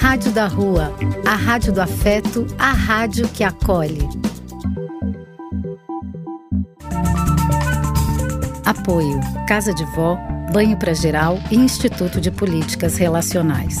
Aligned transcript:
Rádio 0.00 0.30
da 0.30 0.46
Rua, 0.46 0.94
a 1.26 1.34
rádio 1.34 1.72
do 1.72 1.82
afeto, 1.82 2.46
a 2.56 2.70
rádio 2.70 3.28
que 3.28 3.42
acolhe. 3.42 3.98
Apoio: 8.64 9.18
Casa 9.48 9.74
de 9.74 9.84
Vó, 9.96 10.16
Banho 10.52 10.78
para 10.78 10.94
Geral 10.94 11.36
e 11.50 11.56
Instituto 11.56 12.20
de 12.20 12.30
Políticas 12.30 12.96
Relacionais. 12.96 13.76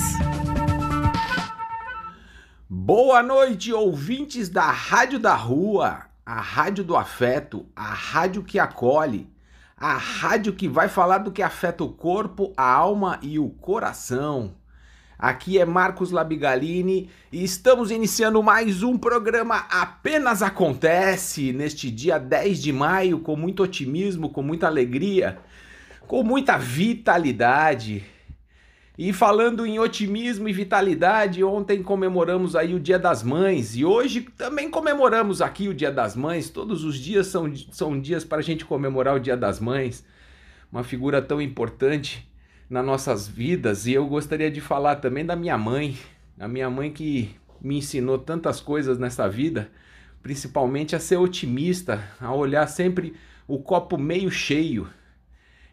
Boa 2.68 3.22
noite, 3.22 3.72
ouvintes 3.72 4.48
da 4.48 4.68
Rádio 4.72 5.20
da 5.20 5.36
Rua, 5.36 6.06
a 6.26 6.40
rádio 6.40 6.82
do 6.82 6.96
afeto, 6.96 7.64
a 7.76 7.94
rádio 7.94 8.42
que 8.42 8.58
acolhe, 8.58 9.32
a 9.76 9.96
rádio 9.96 10.52
que 10.52 10.68
vai 10.68 10.88
falar 10.88 11.18
do 11.18 11.30
que 11.30 11.42
afeta 11.42 11.84
o 11.84 11.92
corpo, 11.92 12.52
a 12.56 12.68
alma 12.68 13.20
e 13.22 13.38
o 13.38 13.48
coração. 13.48 14.57
Aqui 15.18 15.58
é 15.58 15.64
Marcos 15.64 16.12
Labigalini 16.12 17.10
e 17.32 17.42
estamos 17.42 17.90
iniciando 17.90 18.40
mais 18.40 18.84
um 18.84 18.96
programa 18.96 19.66
Apenas 19.68 20.42
Acontece 20.42 21.52
neste 21.52 21.90
dia 21.90 22.18
10 22.18 22.62
de 22.62 22.72
maio 22.72 23.18
com 23.18 23.34
muito 23.34 23.64
otimismo, 23.64 24.30
com 24.30 24.42
muita 24.42 24.68
alegria, 24.68 25.38
com 26.06 26.22
muita 26.22 26.56
vitalidade. 26.56 28.04
E 28.96 29.12
falando 29.12 29.66
em 29.66 29.80
otimismo 29.80 30.48
e 30.48 30.52
vitalidade, 30.52 31.42
ontem 31.42 31.82
comemoramos 31.82 32.54
aí 32.54 32.72
o 32.72 32.78
Dia 32.78 32.98
das 32.98 33.20
Mães 33.24 33.74
e 33.74 33.84
hoje 33.84 34.20
também 34.20 34.70
comemoramos 34.70 35.42
aqui 35.42 35.66
o 35.66 35.74
Dia 35.74 35.90
das 35.90 36.14
Mães. 36.14 36.48
Todos 36.48 36.84
os 36.84 36.96
dias 36.96 37.26
são, 37.26 37.52
são 37.72 38.00
dias 38.00 38.24
para 38.24 38.38
a 38.38 38.42
gente 38.42 38.64
comemorar 38.64 39.16
o 39.16 39.20
Dia 39.20 39.36
das 39.36 39.58
Mães, 39.58 40.06
uma 40.70 40.84
figura 40.84 41.20
tão 41.20 41.42
importante 41.42 42.27
nas 42.68 42.84
nossas 42.84 43.26
vidas 43.26 43.86
e 43.86 43.94
eu 43.94 44.06
gostaria 44.06 44.50
de 44.50 44.60
falar 44.60 44.96
também 44.96 45.24
da 45.24 45.34
minha 45.34 45.56
mãe, 45.56 45.96
a 46.38 46.46
minha 46.46 46.68
mãe 46.68 46.92
que 46.92 47.34
me 47.60 47.78
ensinou 47.78 48.18
tantas 48.18 48.60
coisas 48.60 48.98
nessa 48.98 49.28
vida, 49.28 49.70
principalmente 50.22 50.94
a 50.94 51.00
ser 51.00 51.16
otimista, 51.16 52.02
a 52.20 52.32
olhar 52.32 52.66
sempre 52.66 53.14
o 53.46 53.58
copo 53.58 53.96
meio 53.96 54.30
cheio. 54.30 54.88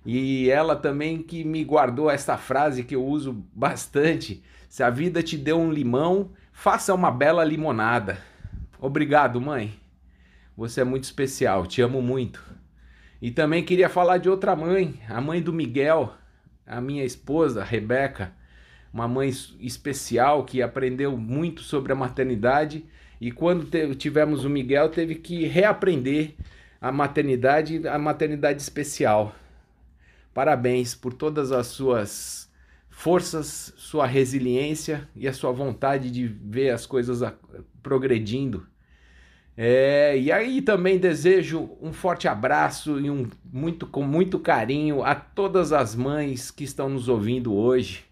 E 0.05 0.49
ela 0.49 0.75
também 0.75 1.21
que 1.21 1.43
me 1.43 1.63
guardou 1.63 2.09
essa 2.09 2.37
frase 2.37 2.83
que 2.83 2.95
eu 2.95 3.03
uso 3.03 3.43
bastante: 3.53 4.43
se 4.69 4.83
a 4.83 4.89
vida 4.89 5.21
te 5.21 5.35
deu 5.35 5.59
um 5.59 5.71
limão, 5.71 6.31
faça 6.51 6.93
uma 6.93 7.11
bela 7.11 7.43
limonada. 7.43 8.17
Obrigado, 8.79 9.41
mãe. 9.41 9.73
Você 10.55 10.81
é 10.81 10.83
muito 10.83 11.03
especial, 11.03 11.65
te 11.65 11.81
amo 11.81 12.01
muito. 12.01 12.41
E 13.21 13.31
também 13.31 13.63
queria 13.63 13.89
falar 13.89 14.19
de 14.19 14.29
outra 14.29 14.55
mãe, 14.55 14.99
a 15.09 15.19
mãe 15.19 15.41
do 15.41 15.51
Miguel, 15.51 16.13
a 16.65 16.81
minha 16.81 17.03
esposa, 17.03 17.63
Rebeca, 17.63 18.33
uma 18.93 19.07
mãe 19.07 19.29
especial 19.59 20.45
que 20.45 20.61
aprendeu 20.61 21.17
muito 21.17 21.61
sobre 21.61 21.91
a 21.91 21.95
maternidade 21.95 22.85
e 23.19 23.31
quando 23.31 23.67
tivemos 23.95 24.45
o 24.45 24.49
Miguel 24.49 24.89
teve 24.89 25.15
que 25.15 25.45
reaprender 25.45 26.35
a 26.81 26.91
maternidade, 26.91 27.87
a 27.87 27.97
maternidade 27.97 28.61
especial. 28.61 29.35
Parabéns 30.33 30.93
por 30.93 31.13
todas 31.13 31.51
as 31.51 31.67
suas 31.67 32.51
forças, 32.89 33.73
sua 33.77 34.05
resiliência 34.05 35.07
e 35.15 35.27
a 35.27 35.33
sua 35.33 35.51
vontade 35.51 36.09
de 36.11 36.27
ver 36.27 36.69
as 36.69 36.85
coisas 36.85 37.21
progredindo. 37.81 38.67
É, 39.57 40.17
e 40.17 40.33
aí 40.33 40.61
também 40.61 40.97
desejo 40.97 41.69
um 41.81 41.93
forte 41.93 42.27
abraço 42.27 42.99
e 42.99 43.09
um 43.09 43.29
muito 43.51 43.87
com 43.87 44.03
muito 44.03 44.37
carinho 44.37 45.01
a 45.01 45.15
todas 45.15 45.71
as 45.71 45.95
mães 45.95 46.51
que 46.51 46.65
estão 46.65 46.89
nos 46.89 47.07
ouvindo 47.07 47.53
hoje. 47.53 48.03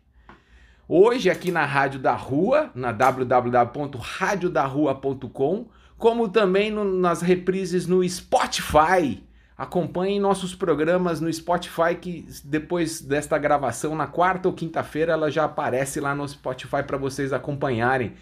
Hoje 0.88 1.30
aqui 1.30 1.52
na 1.52 1.66
Rádio 1.66 2.00
da 2.00 2.14
Rua, 2.14 2.72
na 2.74 2.94
www.radiodarrua.com, 2.94 5.68
como 5.98 6.30
também 6.30 6.72
no, 6.72 6.86
nas 6.86 7.22
reprises 7.22 7.86
no 7.88 8.08
Spotify. 8.08 9.22
Acompanhem 9.58 10.20
nossos 10.20 10.54
programas 10.56 11.20
no 11.22 11.32
Spotify 11.32 11.94
que 12.00 12.26
depois 12.44 13.00
desta 13.02 13.38
gravação 13.38 13.94
na 13.96 14.08
quarta 14.08 14.48
ou 14.48 14.54
quinta-feira 14.54 15.14
ela 15.14 15.30
já 15.30 15.44
aparece 15.44 16.00
lá 16.00 16.16
no 16.16 16.28
Spotify 16.28 16.82
para 16.86 16.98
vocês 16.98 17.32
acompanharem. 17.34 18.14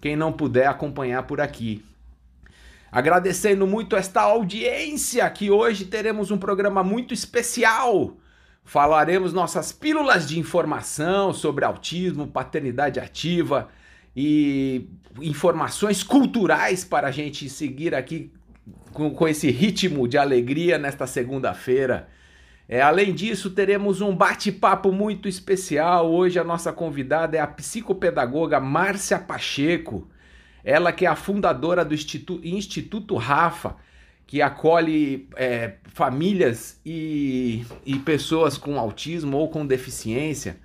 Quem 0.00 0.16
não 0.16 0.32
puder 0.32 0.66
acompanhar 0.66 1.22
por 1.22 1.40
aqui. 1.40 1.84
Agradecendo 2.94 3.66
muito 3.66 3.96
esta 3.96 4.20
audiência 4.20 5.28
que 5.28 5.50
hoje 5.50 5.84
teremos 5.84 6.30
um 6.30 6.38
programa 6.38 6.84
muito 6.84 7.12
especial. 7.12 8.16
Falaremos 8.64 9.32
nossas 9.32 9.72
pílulas 9.72 10.28
de 10.28 10.38
informação 10.38 11.32
sobre 11.32 11.64
autismo, 11.64 12.28
paternidade 12.28 13.00
ativa 13.00 13.68
e 14.16 14.88
informações 15.20 16.04
culturais 16.04 16.84
para 16.84 17.08
a 17.08 17.10
gente 17.10 17.48
seguir 17.48 17.96
aqui 17.96 18.30
com, 18.92 19.10
com 19.10 19.26
esse 19.26 19.50
ritmo 19.50 20.06
de 20.06 20.16
alegria 20.16 20.78
nesta 20.78 21.04
segunda-feira. 21.04 22.06
É, 22.68 22.80
além 22.80 23.12
disso, 23.12 23.50
teremos 23.50 24.02
um 24.02 24.14
bate-papo 24.14 24.92
muito 24.92 25.28
especial. 25.28 26.12
Hoje 26.12 26.38
a 26.38 26.44
nossa 26.44 26.72
convidada 26.72 27.36
é 27.36 27.40
a 27.40 27.46
psicopedagoga 27.48 28.60
Márcia 28.60 29.18
Pacheco. 29.18 30.08
Ela 30.64 30.92
que 30.92 31.04
é 31.04 31.08
a 31.08 31.16
fundadora 31.16 31.84
do 31.84 31.94
Instituto, 31.94 32.46
Instituto 32.46 33.16
Rafa, 33.16 33.76
que 34.26 34.40
acolhe 34.40 35.28
é, 35.36 35.74
famílias 35.84 36.80
e, 36.84 37.64
e 37.84 37.98
pessoas 37.98 38.56
com 38.56 38.78
autismo 38.78 39.36
ou 39.36 39.48
com 39.48 39.66
deficiência. 39.66 40.56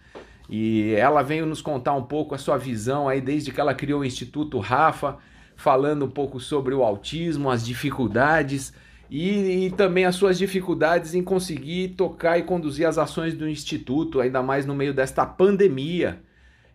E 0.50 0.94
ela 0.96 1.22
veio 1.22 1.46
nos 1.46 1.62
contar 1.62 1.94
um 1.94 2.04
pouco 2.04 2.34
a 2.34 2.38
sua 2.38 2.58
visão 2.58 3.08
aí 3.08 3.22
desde 3.22 3.52
que 3.52 3.60
ela 3.60 3.74
criou 3.74 4.02
o 4.02 4.06
Instituto 4.06 4.58
Rafa, 4.60 5.18
falando 5.56 6.06
um 6.06 6.10
pouco 6.10 6.40
sobre 6.40 6.74
o 6.74 6.82
autismo, 6.82 7.50
as 7.50 7.66
dificuldades 7.66 8.74
e, 9.10 9.66
e, 9.66 9.72
também 9.72 10.06
as 10.06 10.16
suas 10.16 10.38
dificuldades 10.38 11.14
em 11.14 11.24
conseguir 11.24 11.90
tocar 11.90 12.38
e 12.38 12.44
conduzir 12.44 12.88
as 12.88 12.98
ações 12.98 13.34
do 13.34 13.50
Instituto, 13.50 14.22
ainda 14.22 14.42
mais 14.42 14.66
no 14.66 14.76
meio 14.76 14.94
desta 14.94 15.26
pandemia. 15.26 16.22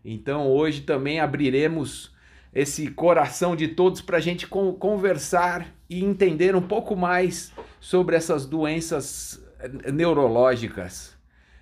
Então 0.05 0.49
hoje 0.49 0.83
também 0.83 1.21
abriremos 1.21 2.14
esse 2.55 2.89
coração 2.89 3.57
de 3.57 3.69
todos 3.69 4.01
para 4.01 4.19
a 4.19 4.21
gente 4.21 4.47
conversar 4.47 5.67
e 5.91 6.05
entender 6.05 6.55
um 6.55 6.63
pouco 6.63 6.95
mais 6.95 7.53
sobre 7.81 8.15
essas 8.15 8.47
doenças 8.47 9.43
eh, 9.59 9.91
neurológicas. 9.91 11.13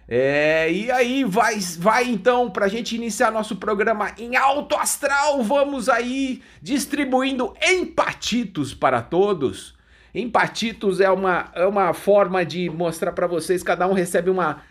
É, 0.06 0.70
e 0.70 0.91
aí, 0.91 1.25
vai, 1.25 1.58
vai 1.78 2.04
então, 2.04 2.50
para 2.50 2.66
a 2.66 2.69
gente 2.69 2.94
iniciar 2.94 3.31
nosso 3.31 3.56
programa 3.56 4.12
em 4.19 4.36
alto 4.36 4.76
astral, 4.76 5.42
vamos 5.42 5.88
aí 5.88 6.42
distribuindo 6.60 7.54
empatitos 7.62 8.75
para 8.75 9.00
todos. 9.00 9.75
Empatitos 10.14 11.00
é 11.00 11.10
uma, 11.10 11.50
é 11.54 11.64
uma 11.64 11.94
forma 11.94 12.44
de 12.44 12.69
mostrar 12.69 13.12
para 13.12 13.26
vocês, 13.26 13.62
cada 13.62 13.88
um 13.88 13.94
recebe 13.94 14.28
uma 14.28 14.62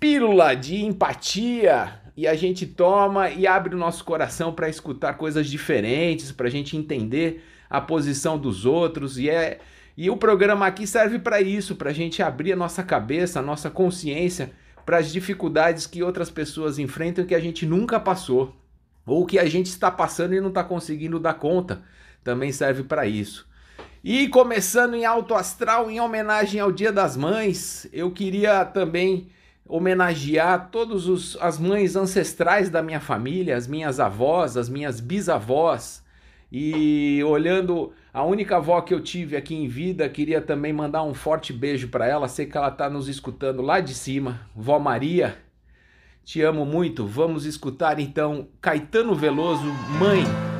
pílula 0.00 0.56
de 0.56 0.84
empatia 0.84 2.01
e 2.16 2.26
a 2.26 2.34
gente 2.34 2.66
toma 2.66 3.30
e 3.30 3.46
abre 3.46 3.74
o 3.74 3.78
nosso 3.78 4.04
coração 4.04 4.52
para 4.52 4.68
escutar 4.68 5.14
coisas 5.14 5.48
diferentes, 5.48 6.32
para 6.32 6.46
a 6.46 6.50
gente 6.50 6.76
entender 6.76 7.44
a 7.68 7.80
posição 7.80 8.38
dos 8.38 8.66
outros 8.66 9.18
e 9.18 9.30
é 9.30 9.60
e 9.94 10.08
o 10.08 10.16
programa 10.16 10.66
aqui 10.66 10.86
serve 10.86 11.18
para 11.18 11.42
isso, 11.42 11.76
para 11.76 11.90
a 11.90 11.92
gente 11.92 12.22
abrir 12.22 12.54
a 12.54 12.56
nossa 12.56 12.82
cabeça, 12.82 13.40
a 13.40 13.42
nossa 13.42 13.68
consciência 13.68 14.50
para 14.86 14.98
as 14.98 15.12
dificuldades 15.12 15.86
que 15.86 16.02
outras 16.02 16.30
pessoas 16.30 16.78
enfrentam 16.78 17.26
que 17.26 17.34
a 17.34 17.40
gente 17.40 17.66
nunca 17.66 18.00
passou 18.00 18.56
ou 19.04 19.26
que 19.26 19.38
a 19.38 19.44
gente 19.44 19.66
está 19.66 19.90
passando 19.90 20.34
e 20.34 20.40
não 20.40 20.48
está 20.48 20.64
conseguindo 20.64 21.18
dar 21.18 21.34
conta. 21.34 21.82
Também 22.24 22.52
serve 22.52 22.84
para 22.84 23.06
isso. 23.06 23.46
E 24.02 24.28
começando 24.28 24.94
em 24.94 25.04
alto 25.04 25.34
astral, 25.34 25.90
em 25.90 26.00
homenagem 26.00 26.60
ao 26.60 26.72
Dia 26.72 26.90
das 26.90 27.16
Mães, 27.16 27.86
eu 27.92 28.10
queria 28.10 28.64
também 28.64 29.28
homenagear 29.72 30.68
todas 30.70 31.34
as 31.40 31.58
mães 31.58 31.96
ancestrais 31.96 32.68
da 32.68 32.82
minha 32.82 33.00
família, 33.00 33.56
as 33.56 33.66
minhas 33.66 33.98
avós, 33.98 34.58
as 34.58 34.68
minhas 34.68 35.00
bisavós. 35.00 36.04
E 36.52 37.24
olhando 37.24 37.90
a 38.12 38.22
única 38.22 38.58
avó 38.58 38.82
que 38.82 38.92
eu 38.92 39.00
tive 39.00 39.34
aqui 39.34 39.54
em 39.54 39.66
vida, 39.66 40.06
queria 40.10 40.42
também 40.42 40.74
mandar 40.74 41.02
um 41.02 41.14
forte 41.14 41.54
beijo 41.54 41.88
para 41.88 42.06
ela. 42.06 42.28
Sei 42.28 42.44
que 42.44 42.54
ela 42.54 42.68
está 42.68 42.90
nos 42.90 43.08
escutando 43.08 43.62
lá 43.62 43.80
de 43.80 43.94
cima. 43.94 44.42
Vó 44.54 44.78
Maria, 44.78 45.38
te 46.22 46.42
amo 46.42 46.66
muito. 46.66 47.06
Vamos 47.06 47.46
escutar 47.46 47.98
então 47.98 48.48
Caetano 48.60 49.14
Veloso, 49.14 49.64
Mãe. 49.98 50.51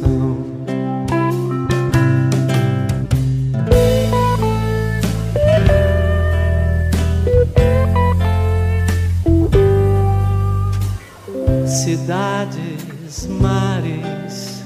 Coração. 0.00 0.52
cidades, 11.66 13.26
mares, 13.26 14.62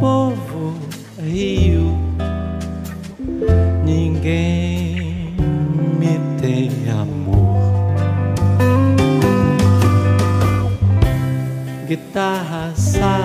povo, 0.00 0.74
rio, 1.18 1.98
ninguém 3.84 5.34
me 5.98 6.18
tem 6.40 6.70
amor. 6.90 7.64
Guitarras, 11.88 12.78
salas, 12.78 13.23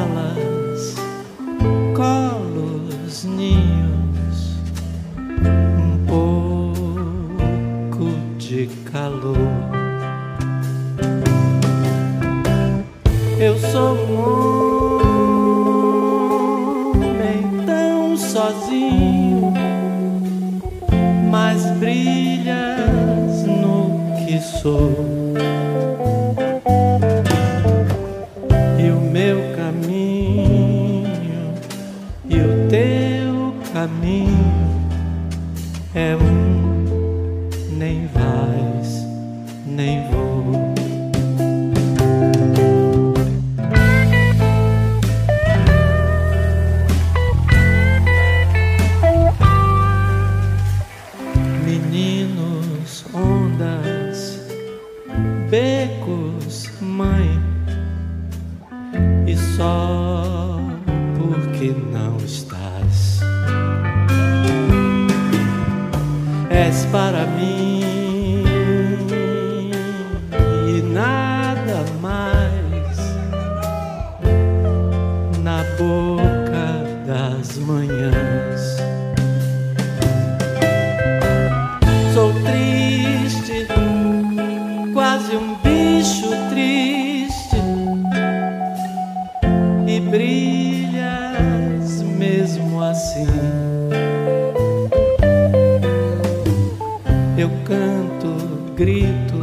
grito, 98.80 99.36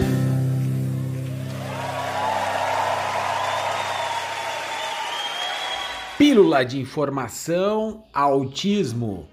Pílula 6.18 6.66
de 6.66 6.81
informação, 6.81 8.04
autismo. 8.13 9.30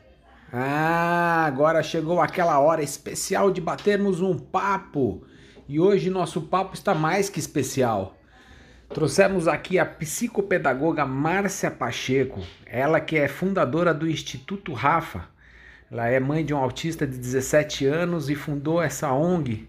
Ah, 0.52 1.44
agora 1.44 1.82
chegou 1.82 2.20
aquela 2.20 2.60
hora 2.60 2.84
especial 2.84 3.50
de 3.50 3.60
batermos 3.60 4.20
um 4.20 4.38
papo. 4.38 5.24
E 5.68 5.80
hoje 5.80 6.08
nosso 6.08 6.42
papo 6.42 6.74
está 6.74 6.94
mais 6.94 7.28
que 7.28 7.40
especial. 7.40 8.19
Trouxemos 8.92 9.46
aqui 9.46 9.78
a 9.78 9.86
psicopedagoga 9.86 11.06
Márcia 11.06 11.70
Pacheco, 11.70 12.40
ela 12.66 13.00
que 13.00 13.16
é 13.16 13.28
fundadora 13.28 13.94
do 13.94 14.10
Instituto 14.10 14.72
Rafa. 14.72 15.28
Ela 15.88 16.08
é 16.08 16.18
mãe 16.18 16.44
de 16.44 16.52
um 16.52 16.56
autista 16.56 17.06
de 17.06 17.16
17 17.16 17.86
anos 17.86 18.28
e 18.28 18.34
fundou 18.34 18.82
essa 18.82 19.12
ONG 19.12 19.68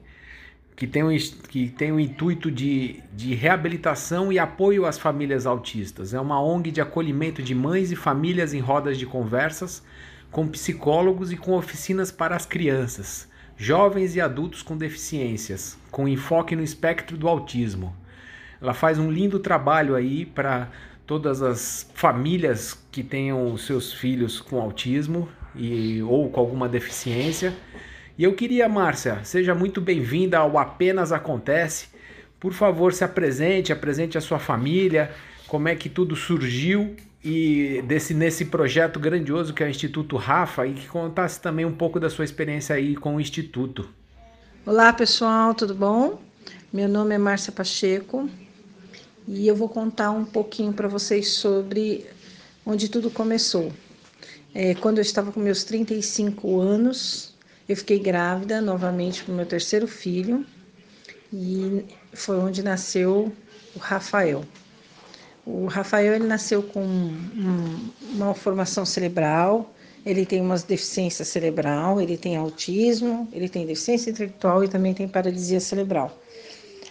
que 0.76 0.88
tem 0.88 1.04
um, 1.04 1.16
que 1.48 1.70
tem 1.70 1.92
o 1.92 2.00
intuito 2.00 2.50
de, 2.50 3.04
de 3.14 3.36
reabilitação 3.36 4.34
e 4.34 4.40
apoio 4.40 4.88
às 4.88 4.98
famílias 4.98 5.46
autistas. 5.46 6.16
É 6.16 6.20
uma 6.20 6.42
ONG 6.42 6.72
de 6.72 6.82
acolhimento 6.82 7.44
de 7.44 7.54
mães 7.54 7.92
e 7.92 7.96
famílias 7.96 8.56
em 8.56 8.60
rodas 8.60 8.98
de 8.98 9.06
conversas 9.06 9.84
com 10.32 10.48
psicólogos 10.48 11.32
e 11.32 11.38
com 11.38 11.52
oficinas 11.52 12.12
para 12.12 12.36
as 12.36 12.48
crianças, 12.48 13.30
jovens 13.56 14.16
e 14.16 14.22
adultos 14.22 14.64
com 14.64 14.76
deficiências, 14.76 15.78
com 15.92 16.08
enfoque 16.08 16.56
no 16.56 16.64
espectro 16.64 17.16
do 17.16 17.28
autismo. 17.28 17.96
Ela 18.62 18.76
faz 18.76 19.00
um 19.00 19.10
lindo 19.10 19.40
trabalho 19.40 19.96
aí 19.96 20.24
para 20.24 20.70
todas 21.08 21.42
as 21.42 21.90
famílias 21.96 22.78
que 22.92 23.04
tenham 23.04 23.58
seus 23.58 23.92
filhos 23.92 24.40
com 24.40 24.62
autismo 24.62 25.28
e, 25.56 26.02
ou 26.04 26.30
com 26.30 26.40
alguma 26.40 26.70
deficiência. 26.70 27.54
E 28.18 28.24
eu 28.24 28.34
queria, 28.34 28.70
Márcia, 28.70 29.20
seja 29.24 29.56
muito 29.56 29.82
bem-vinda 29.82 30.38
ao 30.38 30.60
Apenas 30.60 31.12
Acontece. 31.12 31.88
Por 32.40 32.54
favor, 32.54 32.94
se 32.94 33.04
apresente, 33.04 33.74
apresente 33.74 34.18
a 34.18 34.22
sua 34.22 34.38
família, 34.38 35.12
como 35.48 35.68
é 35.68 35.76
que 35.76 35.90
tudo 35.90 36.16
surgiu 36.16 36.96
e 37.24 37.84
desse 37.86 38.14
nesse 38.14 38.46
projeto 38.46 39.00
grandioso 39.00 39.54
que 39.54 39.64
é 39.64 39.66
o 39.68 39.70
Instituto 39.70 40.18
Rafa 40.18 40.66
e 40.66 40.74
que 40.74 40.88
contasse 40.88 41.42
também 41.42 41.66
um 41.66 41.74
pouco 41.74 42.00
da 42.00 42.10
sua 42.10 42.26
experiência 42.26 42.76
aí 42.76 42.96
com 42.96 43.16
o 43.16 43.22
Instituto. 43.22 43.90
Olá, 44.66 44.94
pessoal, 44.94 45.54
tudo 45.56 45.74
bom? 45.74 46.22
Meu 46.72 46.88
nome 46.88 47.16
é 47.16 47.18
Márcia 47.18 47.52
Pacheco 47.52 48.30
e 49.34 49.48
eu 49.48 49.56
vou 49.56 49.70
contar 49.70 50.12
um 50.12 50.26
pouquinho 50.26 50.74
para 50.74 50.90
vocês 50.90 51.30
sobre 51.30 52.06
onde 52.66 52.90
tudo 52.90 53.10
começou. 53.10 53.72
É, 54.54 54.76
quando 54.76 54.98
eu 54.98 55.02
estava 55.02 55.32
com 55.32 55.40
meus 55.40 55.64
35 55.64 56.60
anos, 56.60 57.34
eu 57.68 57.78
fiquei 57.78 57.98
grávida 57.98 58.60
novamente 58.60 59.24
com 59.24 59.32
meu 59.32 59.46
terceiro 59.46 59.88
filho 59.88 60.46
e 61.32 61.86
foi 62.12 62.38
onde 62.40 62.62
nasceu 62.62 63.32
o 63.74 63.80
Rafael. 63.80 64.44
O 65.46 65.66
Rafael 65.68 66.14
ele 66.14 66.28
nasceu 66.28 66.62
com 66.62 66.84
um, 66.84 67.90
uma 68.14 68.34
formação 68.34 68.86
cerebral, 68.86 69.74
ele 70.06 70.26
tem 70.26 70.42
uma 70.42 70.58
deficiência 70.58 71.24
cerebral, 71.24 72.02
ele 72.02 72.18
tem 72.18 72.36
autismo, 72.36 73.30
ele 73.32 73.48
tem 73.48 73.66
deficiência 73.66 74.10
intelectual 74.10 74.62
e 74.62 74.68
também 74.68 74.94
tem 74.94 75.08
paralisia 75.08 75.62
cerebral. 75.62 76.20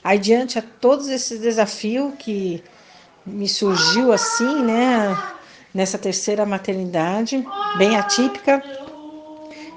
Aí, 0.03 0.19
diante 0.19 0.59
a 0.59 0.63
todos 0.63 1.09
esses 1.09 1.41
desafios 1.41 2.15
que 2.19 2.63
me 3.25 3.49
surgiu 3.49 4.13
assim, 4.13 4.63
né, 4.63 5.17
nessa 5.75 5.99
terceira 5.99 6.47
maternidade, 6.47 7.45
bem 7.77 7.97
atípica, 7.97 8.63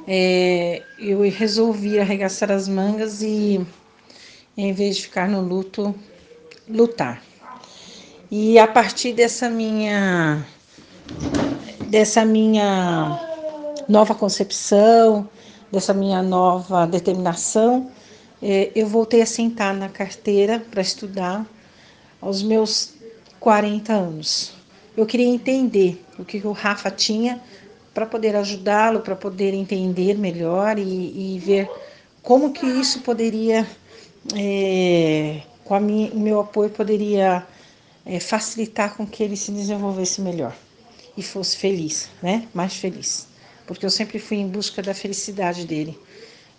é, 0.08 0.82
eu 0.98 1.22
resolvi 1.30 2.00
arregaçar 2.00 2.52
as 2.52 2.68
mangas 2.68 3.22
e, 3.22 3.66
em 4.58 4.74
vez 4.74 4.98
de 4.98 5.04
ficar 5.04 5.28
no 5.28 5.42
luto, 5.42 5.94
lutar. 6.68 7.22
E 8.32 8.58
a 8.58 8.68
partir 8.68 9.14
dessa 9.14 9.50
minha 9.50 10.46
dessa 11.88 12.26
minha 12.26 13.20
nova 13.88 14.16
concepção, 14.16 15.30
dessa 15.72 15.94
minha 15.94 16.24
nova 16.24 16.88
determinação, 16.88 17.92
eu 18.76 18.88
voltei 18.88 19.22
a 19.22 19.26
sentar 19.26 19.74
na 19.74 19.88
carteira 19.88 20.60
para 20.60 20.82
estudar 20.82 21.46
aos 22.22 22.42
meus 22.42 22.94
40 23.40 23.94
anos. 23.94 24.54
Eu 24.96 25.06
queria 25.06 25.28
entender 25.28 26.04
o 26.18 26.24
que 26.24 26.38
o 26.46 26.52
Rafa 26.52 26.92
tinha 26.92 27.42
para 27.94 28.06
poder 28.06 28.36
ajudá-lo, 28.36 29.02
para 29.02 29.16
poder 29.16 29.54
entender 29.54 30.18
melhor 30.18 30.78
e, 30.80 31.36
e, 31.36 31.40
ver 31.40 31.70
como 32.22 32.52
que 32.52 32.66
isso 32.66 33.02
poderia, 33.02 33.68
é, 34.36 35.42
com 35.64 35.80
minha, 35.80 36.12
o 36.12 36.20
meu 36.20 36.40
apoio, 36.40 36.70
poderia 36.70 37.46
é, 38.06 38.20
facilitar 38.20 38.96
com 38.96 39.06
que 39.06 39.24
ele 39.24 39.38
se 39.38 39.52
desenvolvesse 39.52 40.22
melhor 40.22 40.56
e 41.16 41.22
fosse 41.22 41.58
feliz, 41.58 42.10
né? 42.22 42.48
Mais 42.54 42.76
feliz, 42.76 43.28
porque 43.68 43.86
eu 43.86 43.92
sempre 43.92 44.20
fui 44.20 44.38
em 44.38 44.48
busca 44.48 44.82
da 44.82 44.94
felicidade 44.94 45.66
dele 45.66 45.98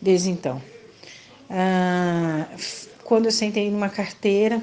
desde 0.01 0.31
então. 0.31 0.61
Ah, 1.57 2.49
quando 3.05 3.27
eu 3.27 3.31
sentei 3.31 3.71
numa 3.71 3.89
carteira, 3.89 4.61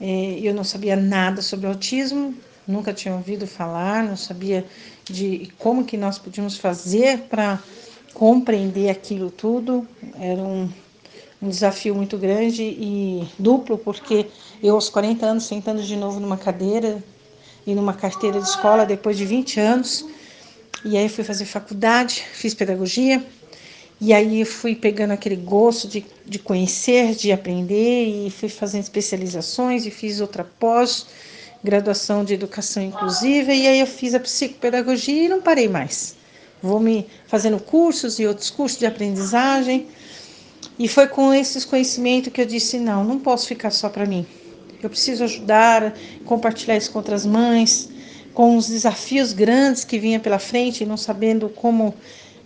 é, 0.00 0.40
eu 0.42 0.52
não 0.52 0.64
sabia 0.64 0.96
nada 0.96 1.40
sobre 1.40 1.68
autismo, 1.68 2.34
nunca 2.66 2.92
tinha 2.92 3.14
ouvido 3.14 3.46
falar, 3.46 4.02
não 4.02 4.16
sabia 4.16 4.66
de 5.04 5.52
como 5.56 5.84
que 5.84 5.96
nós 5.96 6.18
podíamos 6.18 6.56
fazer 6.56 7.20
para 7.30 7.62
compreender 8.12 8.90
aquilo 8.90 9.30
tudo. 9.30 9.86
Era 10.18 10.42
um, 10.42 10.68
um 11.40 11.48
desafio 11.48 11.94
muito 11.94 12.18
grande 12.18 12.64
e 12.64 13.28
duplo, 13.38 13.78
porque 13.78 14.26
eu 14.60 14.74
aos 14.74 14.88
40 14.88 15.24
anos 15.24 15.46
sentando 15.46 15.80
de 15.80 15.94
novo 15.94 16.18
numa 16.18 16.36
cadeira 16.36 17.00
e 17.64 17.72
numa 17.72 17.94
carteira 17.94 18.40
de 18.40 18.48
escola 18.48 18.84
depois 18.84 19.16
de 19.16 19.24
20 19.24 19.60
anos. 19.60 20.04
E 20.84 20.96
aí 20.96 21.08
fui 21.08 21.22
fazer 21.22 21.44
faculdade, 21.44 22.24
fiz 22.32 22.52
pedagogia. 22.52 23.24
E 24.04 24.12
aí 24.12 24.44
fui 24.44 24.74
pegando 24.74 25.12
aquele 25.12 25.34
gosto 25.34 25.88
de, 25.88 26.04
de 26.26 26.38
conhecer, 26.38 27.14
de 27.14 27.32
aprender 27.32 28.26
e 28.26 28.28
fui 28.28 28.50
fazendo 28.50 28.82
especializações 28.82 29.86
e 29.86 29.90
fiz 29.90 30.20
outra 30.20 30.44
pós 30.44 31.06
graduação 31.64 32.22
de 32.22 32.34
educação 32.34 32.82
inclusiva 32.82 33.50
e 33.50 33.66
aí 33.66 33.80
eu 33.80 33.86
fiz 33.86 34.14
a 34.14 34.20
psicopedagogia 34.20 35.24
e 35.24 35.28
não 35.30 35.40
parei 35.40 35.70
mais. 35.70 36.16
Vou 36.62 36.78
me 36.78 37.06
fazendo 37.26 37.58
cursos 37.58 38.18
e 38.18 38.26
outros 38.26 38.50
cursos 38.50 38.78
de 38.78 38.84
aprendizagem. 38.84 39.86
E 40.78 40.86
foi 40.86 41.06
com 41.06 41.32
esses 41.32 41.64
conhecimentos 41.64 42.30
que 42.30 42.42
eu 42.42 42.46
disse: 42.46 42.78
não, 42.78 43.04
não 43.04 43.18
posso 43.18 43.46
ficar 43.46 43.70
só 43.70 43.88
para 43.88 44.04
mim. 44.04 44.26
Eu 44.82 44.90
preciso 44.90 45.24
ajudar, 45.24 45.94
compartilhar 46.26 46.76
isso 46.76 46.90
com 46.90 46.98
outras 46.98 47.24
mães, 47.24 47.88
com 48.34 48.58
os 48.58 48.66
desafios 48.66 49.32
grandes 49.32 49.82
que 49.82 49.98
vinha 49.98 50.20
pela 50.20 50.38
frente, 50.38 50.84
não 50.84 50.98
sabendo 50.98 51.48
como 51.48 51.94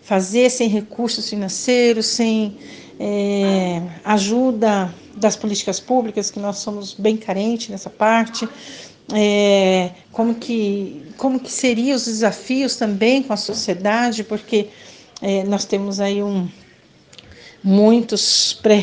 fazer 0.09 0.51
sem 0.51 0.69
recursos 0.69 1.29
financeiros, 1.29 2.07
sem 2.07 2.57
é, 2.99 3.83
ajuda 4.05 4.93
das 5.15 5.37
políticas 5.37 5.79
públicas, 5.79 6.31
que 6.31 6.41
nós 6.41 6.59
somos 6.59 6.95
bem 6.95 7.17
carentes 7.17 7.69
nessa 7.69 7.91
parte 7.91 8.49
é, 9.13 9.91
como 10.13 10.35
que 10.35 11.03
como 11.17 11.41
que 11.41 11.51
seriam 11.51 11.97
os 11.97 12.05
desafios 12.05 12.77
também 12.77 13.23
com 13.23 13.33
a 13.33 13.37
sociedade, 13.37 14.23
porque 14.23 14.69
é, 15.21 15.43
nós 15.45 15.65
temos 15.65 15.99
aí 15.99 16.23
um, 16.23 16.49
muitos 17.65 18.53
pré, 18.63 18.83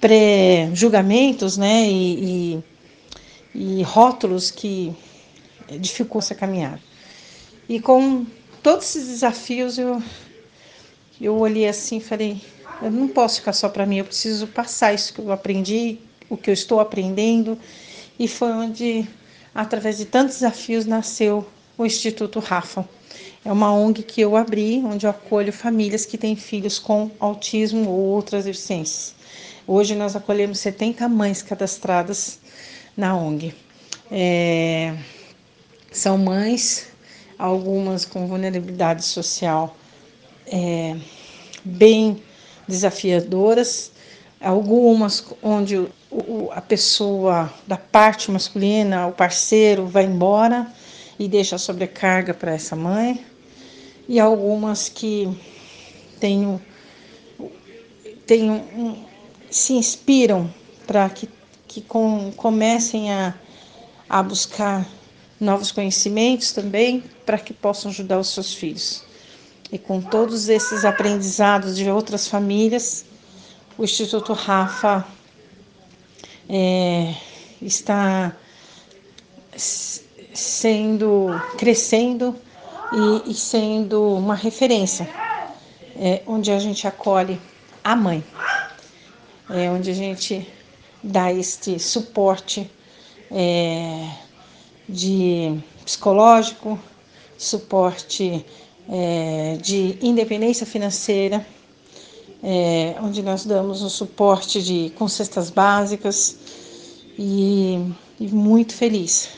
pré-julgamentos 0.00 1.56
né, 1.56 1.88
e, 1.88 2.62
e, 3.54 3.78
e, 3.78 3.82
rótulos 3.82 4.50
que 4.50 4.92
dificultam 5.78 6.26
essa 6.26 6.34
caminhada. 6.34 6.80
E 7.68 7.78
com 7.78 8.26
todos 8.62 8.84
esses 8.86 9.08
desafios, 9.08 9.78
eu, 9.78 10.02
eu 11.20 11.36
olhei 11.36 11.68
assim 11.68 11.98
e 11.98 12.00
falei, 12.00 12.40
eu 12.82 12.90
não 12.90 13.08
posso 13.08 13.40
ficar 13.40 13.52
só 13.52 13.68
para 13.68 13.86
mim, 13.86 13.98
eu 13.98 14.04
preciso 14.04 14.46
passar 14.46 14.94
isso 14.94 15.12
que 15.12 15.20
eu 15.20 15.32
aprendi, 15.32 15.98
o 16.28 16.36
que 16.36 16.50
eu 16.50 16.54
estou 16.54 16.80
aprendendo, 16.80 17.58
e 18.18 18.28
foi 18.28 18.50
onde 18.50 19.08
através 19.54 19.98
de 19.98 20.04
tantos 20.04 20.36
desafios, 20.36 20.86
nasceu 20.86 21.44
o 21.76 21.84
Instituto 21.84 22.38
Rafa. 22.38 22.88
É 23.44 23.50
uma 23.50 23.72
ONG 23.72 24.02
que 24.02 24.20
eu 24.20 24.36
abri, 24.36 24.82
onde 24.84 25.06
eu 25.06 25.10
acolho 25.10 25.52
famílias 25.52 26.04
que 26.04 26.18
têm 26.18 26.36
filhos 26.36 26.78
com 26.78 27.10
autismo 27.18 27.90
ou 27.90 28.00
outras 28.00 28.44
deficiências. 28.44 29.14
Hoje 29.66 29.94
nós 29.94 30.14
acolhemos 30.14 30.58
70 30.60 31.08
mães 31.08 31.42
cadastradas 31.42 32.38
na 32.96 33.16
ONG. 33.16 33.54
É, 34.10 34.94
são 35.90 36.16
mães, 36.16 36.87
algumas 37.38 38.04
com 38.04 38.26
vulnerabilidade 38.26 39.04
social 39.04 39.76
é, 40.46 40.96
bem 41.64 42.22
desafiadoras, 42.66 43.92
algumas 44.40 45.24
onde 45.42 45.76
o, 46.10 46.50
a 46.52 46.60
pessoa 46.60 47.52
da 47.66 47.76
parte 47.76 48.30
masculina, 48.30 49.06
o 49.06 49.12
parceiro, 49.12 49.86
vai 49.86 50.04
embora 50.04 50.66
e 51.18 51.28
deixa 51.28 51.56
a 51.56 51.58
sobrecarga 51.58 52.34
para 52.34 52.52
essa 52.52 52.74
mãe, 52.74 53.24
e 54.08 54.18
algumas 54.18 54.88
que 54.88 55.28
têm, 56.18 56.60
têm 58.26 58.50
um, 58.50 59.04
se 59.50 59.74
inspiram 59.74 60.52
para 60.86 61.08
que, 61.10 61.28
que 61.66 61.80
com, 61.82 62.32
comecem 62.36 63.12
a, 63.12 63.34
a 64.08 64.22
buscar 64.22 64.86
novos 65.40 65.70
conhecimentos 65.70 66.52
também, 66.52 67.02
para 67.24 67.38
que 67.38 67.52
possam 67.52 67.90
ajudar 67.90 68.18
os 68.18 68.28
seus 68.28 68.54
filhos. 68.54 69.04
E 69.70 69.78
com 69.78 70.00
todos 70.00 70.48
esses 70.48 70.84
aprendizados 70.84 71.76
de 71.76 71.88
outras 71.90 72.26
famílias, 72.26 73.04
o 73.76 73.84
Instituto 73.84 74.32
Rafa 74.32 75.06
é, 76.48 77.14
está 77.60 78.34
sendo 80.32 81.28
crescendo 81.58 82.34
e, 83.26 83.30
e 83.30 83.34
sendo 83.34 84.14
uma 84.14 84.34
referência, 84.34 85.08
é, 85.96 86.22
onde 86.26 86.50
a 86.50 86.58
gente 86.58 86.86
acolhe 86.86 87.40
a 87.84 87.94
mãe, 87.94 88.24
é, 89.50 89.70
onde 89.70 89.90
a 89.90 89.94
gente 89.94 90.48
dá 91.02 91.32
este 91.32 91.78
suporte 91.78 92.70
é, 93.30 94.08
de 94.88 95.58
psicológico, 95.84 96.78
suporte 97.36 98.44
é, 98.88 99.58
de 99.60 99.98
independência 100.00 100.66
financeira 100.66 101.44
é, 102.42 102.96
onde 103.02 103.22
nós 103.22 103.44
damos 103.44 103.82
o 103.82 103.90
suporte 103.90 104.62
de 104.62 104.90
com 104.96 105.08
cestas 105.08 105.50
básicas 105.50 106.38
e, 107.18 107.92
e 108.18 108.28
muito 108.28 108.74
feliz, 108.74 109.30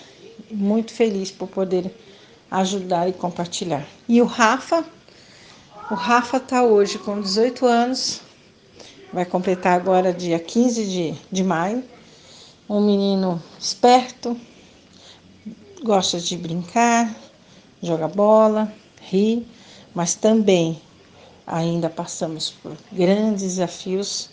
muito 0.51 0.93
feliz 0.93 1.31
por 1.31 1.49
poder 1.49 1.95
ajudar 2.51 3.09
e 3.09 3.13
compartilhar. 3.13 3.87
E 4.09 4.21
o 4.21 4.27
Rafa, 4.27 4.85
o 5.91 5.95
Rafa 5.95 6.37
está 6.37 6.63
hoje 6.63 6.99
com 6.99 7.21
18 7.21 7.65
anos, 7.65 8.21
vai 9.13 9.25
completar 9.25 9.81
agora 9.81 10.13
dia 10.13 10.39
15 10.39 10.85
de, 10.87 11.15
de 11.31 11.43
maio. 11.43 11.83
Um 12.69 12.81
menino 12.81 13.43
esperto, 13.59 14.37
gosta 15.83 16.21
de 16.21 16.37
brincar, 16.37 17.15
joga 17.83 18.09
bola, 18.09 18.73
ri, 19.01 19.47
mas 19.95 20.15
também 20.15 20.81
ainda 21.47 21.89
passamos 21.89 22.51
por 22.51 22.77
grandes 22.93 23.43
desafios 23.43 24.31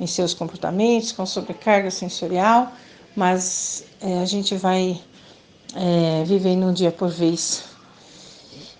em 0.00 0.06
seus 0.06 0.34
comportamentos, 0.34 1.12
com 1.12 1.24
sobrecarga 1.24 1.90
sensorial, 1.90 2.72
mas 3.14 3.84
é, 4.00 4.18
a 4.18 4.24
gente 4.24 4.54
vai 4.56 5.00
é, 5.74 6.24
vivendo 6.24 6.66
um 6.66 6.72
dia 6.72 6.90
por 6.90 7.08
vez 7.08 7.64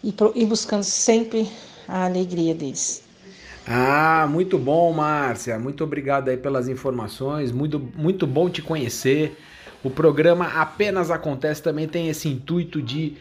e, 0.02 0.14
e 0.35 0.44
buscando 0.44 0.85
sempre 0.85 1.50
a 1.88 2.04
alegria 2.04 2.54
deles. 2.54 3.02
Ah, 3.66 4.28
muito 4.30 4.58
bom, 4.58 4.92
Márcia. 4.92 5.58
Muito 5.58 5.82
obrigado 5.82 6.28
aí 6.28 6.37
pelas 6.37 6.68
informações. 6.68 7.50
Muito, 7.50 7.80
muito 7.96 8.26
bom 8.26 8.49
te 8.49 8.62
conhecer. 8.62 9.37
O 9.87 9.90
programa 9.90 10.47
Apenas 10.47 11.12
Acontece 11.12 11.62
também 11.62 11.87
tem 11.87 12.09
esse 12.09 12.28
intuito 12.28 12.83
de 12.83 13.12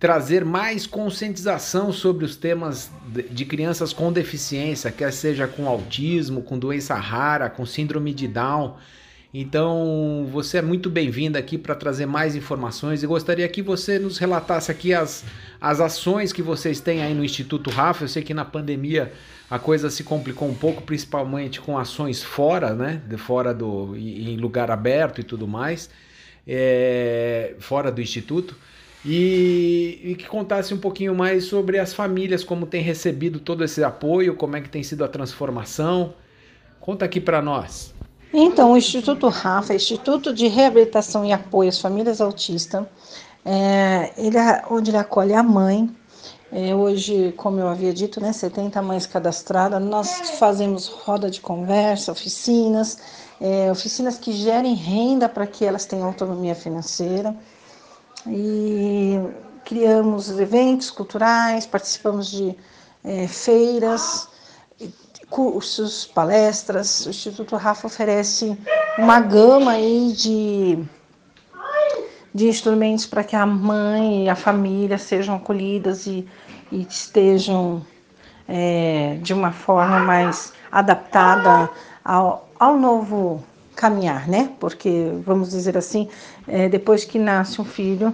trazer 0.00 0.42
mais 0.42 0.86
conscientização 0.86 1.92
sobre 1.92 2.24
os 2.24 2.34
temas 2.34 2.90
de 3.30 3.44
crianças 3.44 3.92
com 3.92 4.10
deficiência, 4.10 4.90
quer 4.90 5.12
seja 5.12 5.46
com 5.46 5.68
autismo, 5.68 6.40
com 6.40 6.58
doença 6.58 6.94
rara, 6.94 7.50
com 7.50 7.66
síndrome 7.66 8.14
de 8.14 8.26
Down. 8.26 8.74
Então, 9.34 10.26
você 10.32 10.56
é 10.56 10.62
muito 10.62 10.88
bem-vindo 10.88 11.36
aqui 11.36 11.58
para 11.58 11.74
trazer 11.74 12.06
mais 12.06 12.34
informações 12.34 13.02
e 13.02 13.06
gostaria 13.06 13.46
que 13.46 13.60
você 13.60 13.98
nos 13.98 14.16
relatasse 14.16 14.70
aqui 14.70 14.94
as, 14.94 15.26
as 15.60 15.78
ações 15.78 16.32
que 16.32 16.40
vocês 16.40 16.80
têm 16.80 17.02
aí 17.02 17.12
no 17.12 17.22
Instituto 17.22 17.68
Rafa. 17.68 18.04
Eu 18.04 18.08
sei 18.08 18.22
que 18.22 18.32
na 18.32 18.46
pandemia 18.46 19.12
a 19.50 19.58
coisa 19.58 19.90
se 19.90 20.02
complicou 20.02 20.48
um 20.48 20.54
pouco, 20.54 20.80
principalmente 20.80 21.60
com 21.60 21.76
ações 21.76 22.22
fora, 22.22 22.72
né? 22.72 23.02
De 23.06 23.18
fora 23.18 23.52
do 23.52 23.94
em 23.94 24.38
lugar 24.38 24.70
aberto 24.70 25.20
e 25.20 25.24
tudo 25.24 25.46
mais, 25.46 25.90
é, 26.46 27.54
fora 27.58 27.90
do 27.90 28.00
instituto. 28.00 28.56
E, 29.06 30.00
e, 30.02 30.14
que 30.14 30.26
contasse 30.26 30.72
um 30.72 30.78
pouquinho 30.78 31.14
mais 31.14 31.44
sobre 31.44 31.78
as 31.78 31.92
famílias, 31.92 32.42
como 32.42 32.64
tem 32.64 32.80
recebido 32.80 33.38
todo 33.38 33.62
esse 33.62 33.84
apoio, 33.84 34.34
como 34.34 34.56
é 34.56 34.62
que 34.62 34.68
tem 34.70 34.82
sido 34.82 35.04
a 35.04 35.08
transformação. 35.08 36.14
Conta 36.80 37.04
aqui 37.04 37.20
para 37.20 37.42
nós. 37.42 37.92
Então, 38.32 38.72
o 38.72 38.76
Instituto 38.76 39.28
Rafa, 39.28 39.74
Instituto 39.74 40.32
de 40.32 40.48
Reabilitação 40.48 41.24
e 41.24 41.32
Apoio 41.32 41.68
às 41.68 41.78
Famílias 41.78 42.20
Autistas, 42.20 42.84
é, 43.44 44.10
ele, 44.16 44.38
é 44.38 44.62
onde 44.70 44.90
ele 44.90 44.96
acolhe 44.96 45.34
a 45.34 45.42
mãe. 45.42 45.94
É, 46.56 46.72
hoje, 46.72 47.34
como 47.36 47.58
eu 47.58 47.66
havia 47.66 47.92
dito, 47.92 48.20
né, 48.20 48.32
70 48.32 48.80
mães 48.80 49.06
cadastradas. 49.06 49.82
Nós 49.82 50.30
fazemos 50.38 50.86
roda 50.86 51.28
de 51.28 51.40
conversa, 51.40 52.12
oficinas, 52.12 52.96
é, 53.40 53.72
oficinas 53.72 54.18
que 54.18 54.32
gerem 54.32 54.72
renda 54.72 55.28
para 55.28 55.48
que 55.48 55.64
elas 55.64 55.84
tenham 55.84 56.06
autonomia 56.06 56.54
financeira 56.54 57.34
e 58.24 59.18
criamos 59.64 60.30
eventos 60.38 60.92
culturais, 60.92 61.66
participamos 61.66 62.30
de 62.30 62.56
é, 63.02 63.26
feiras, 63.26 64.28
cursos, 65.28 66.06
palestras. 66.06 67.04
O 67.04 67.10
Instituto 67.10 67.56
Rafa 67.56 67.88
oferece 67.88 68.56
uma 68.96 69.18
gama 69.18 69.72
aí 69.72 70.12
de, 70.12 70.78
de 72.34 72.48
instrumentos 72.48 73.06
para 73.06 73.22
que 73.22 73.36
a 73.36 73.46
mãe 73.46 74.24
e 74.24 74.28
a 74.28 74.34
família 74.34 74.98
sejam 74.98 75.36
acolhidas 75.36 76.06
e, 76.06 76.26
e 76.72 76.82
estejam 76.82 77.86
é, 78.48 79.18
de 79.22 79.32
uma 79.32 79.52
forma 79.52 80.00
mais 80.00 80.52
adaptada 80.72 81.70
ao, 82.04 82.48
ao 82.58 82.76
novo 82.76 83.42
caminhar, 83.76 84.28
né? 84.28 84.50
Porque, 84.58 85.12
vamos 85.24 85.50
dizer 85.50 85.76
assim, 85.76 86.08
é, 86.48 86.68
depois 86.68 87.04
que 87.04 87.18
nasce 87.18 87.60
um 87.60 87.64
filho 87.64 88.12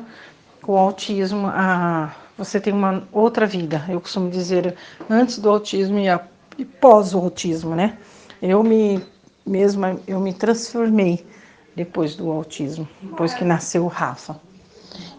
com 0.63 0.77
autismo, 0.77 1.47
a, 1.47 2.15
você 2.37 2.61
tem 2.61 2.73
uma 2.73 3.05
outra 3.13 3.47
vida. 3.47 3.85
Eu 3.89 4.01
costumo 4.01 4.31
dizer 4.31 4.75
antes 5.09 5.39
do 5.39 5.49
autismo 5.49 5.99
e, 5.99 6.07
e 6.59 6.65
pós 6.65 7.15
o 7.15 7.19
autismo, 7.19 7.75
né? 7.75 7.97
Eu 8.43 8.63
me 8.63 9.03
mesma 9.47 9.99
eu 10.07 10.21
me 10.21 10.33
transformei 10.33 11.27
depois 11.75 12.15
do 12.15 12.31
autismo, 12.31 12.89
depois 13.03 13.35
que 13.35 13.45
nasceu 13.45 13.85
o 13.85 13.89
Rafa. 13.89 14.41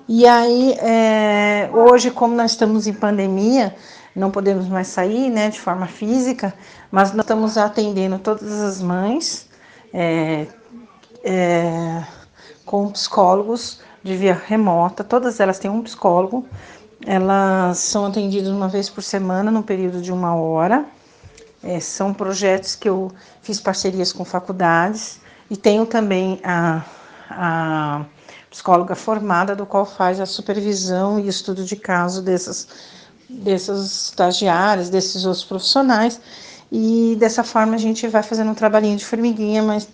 E 0.08 0.28
aí, 0.28 0.74
é, 0.74 1.70
hoje, 1.74 2.12
como 2.12 2.36
nós 2.36 2.52
estamos 2.52 2.88
em 2.88 2.94
pandemia, 2.94 3.76
não 4.16 4.30
podemos 4.30 4.68
mais 4.68 4.88
sair, 4.88 5.30
né, 5.30 5.50
de 5.50 5.60
forma 5.60 5.88
física, 5.88 6.54
mas 6.92 7.14
nós 7.14 7.24
estamos 7.24 7.58
atendendo 7.58 8.20
todas 8.20 8.52
as 8.52 8.82
mães 8.82 9.48
é, 9.94 10.48
é, 11.24 12.04
com 12.66 12.90
psicólogos 12.90 13.80
de 14.04 14.18
via 14.18 14.34
remota, 14.34 15.04
todas 15.04 15.40
elas 15.40 15.60
têm 15.60 15.72
um 15.72 15.82
psicólogo, 15.82 16.46
elas 17.06 17.78
são 17.78 18.06
atendidas 18.06 18.50
uma 18.50 18.68
vez 18.68 18.90
por 18.90 19.02
semana, 19.02 19.50
no 19.50 19.64
período 19.64 20.02
de 20.02 20.12
uma 20.12 20.36
hora. 20.36 20.86
É, 21.64 21.80
são 21.80 22.14
projetos 22.14 22.76
que 22.76 22.90
eu 22.90 23.12
fiz 23.42 23.60
parcerias 23.60 24.12
com 24.12 24.26
faculdades 24.26 25.20
e 25.52 25.58
tenho 25.58 25.86
também 25.86 26.40
a, 26.46 26.82
a 27.30 28.06
psicóloga 28.50 28.96
formada, 28.96 29.54
do 29.54 29.66
qual 29.66 29.86
faz 29.86 30.22
a 30.22 30.26
supervisão 30.26 31.20
e 31.20 31.28
estudo 31.28 31.66
de 31.66 31.76
caso 31.76 32.22
dessas, 32.22 32.70
dessas 33.30 34.08
estagiárias, 34.08 34.90
desses 34.90 35.26
outros 35.26 35.44
profissionais. 35.44 36.22
E 36.72 37.18
dessa 37.20 37.44
forma 37.44 37.76
a 37.76 37.78
gente 37.78 38.08
vai 38.08 38.24
fazendo 38.24 38.52
um 38.52 38.56
trabalhinho 38.56 38.96
de 38.96 39.06
formiguinha, 39.06 39.62
mas 39.62 39.90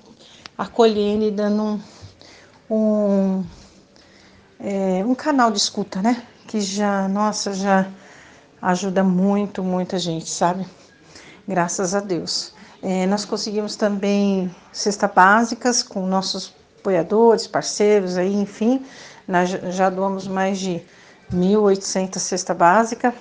acolhendo 0.55 1.23
e 1.23 1.31
dando 1.31 1.81
um, 2.69 2.75
um, 2.75 3.43
é, 4.59 5.03
um 5.03 5.15
canal 5.15 5.49
de 5.49 5.57
escuta, 5.57 6.03
né? 6.03 6.21
Que 6.47 6.61
já, 6.61 7.07
nossa, 7.07 7.51
já 7.55 7.87
ajuda 8.61 9.03
muito, 9.03 9.63
muita 9.63 9.97
gente, 9.97 10.29
sabe? 10.29 10.67
Graças 11.47 11.95
a 11.95 11.99
Deus. 11.99 12.53
É, 12.81 13.05
nós 13.07 13.25
conseguimos 13.25 13.75
também 13.75 14.53
cesta 14.71 15.07
básicas 15.07 15.81
com 15.81 16.05
nossos 16.05 16.53
apoiadores, 16.79 17.47
parceiros 17.47 18.17
aí, 18.17 18.33
enfim. 18.33 18.85
Nós 19.27 19.49
já 19.49 19.89
doamos 19.89 20.27
mais 20.27 20.59
de 20.59 20.81
1.800 21.33 22.19
cesta 22.19 22.53
básica. 22.53 23.13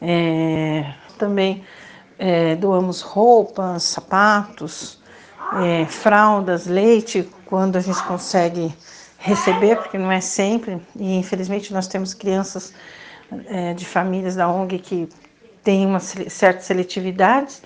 É, 0.00 0.92
também 1.18 1.64
é, 2.18 2.54
doamos 2.56 3.00
roupas, 3.00 3.82
sapatos, 3.84 5.00
é, 5.62 5.86
fraldas, 5.86 6.66
leite, 6.66 7.28
quando 7.46 7.76
a 7.76 7.80
gente 7.80 8.02
consegue 8.04 8.74
receber, 9.18 9.76
porque 9.76 9.96
não 9.96 10.12
é 10.12 10.20
sempre, 10.20 10.80
e 10.94 11.16
infelizmente 11.16 11.72
nós 11.72 11.88
temos 11.88 12.12
crianças 12.12 12.74
é, 13.46 13.72
de 13.72 13.86
famílias 13.86 14.36
da 14.36 14.48
ONG 14.48 14.78
que 14.78 15.08
têm 15.62 15.86
uma 15.86 16.00
certa 16.00 16.60
seletividade, 16.60 17.56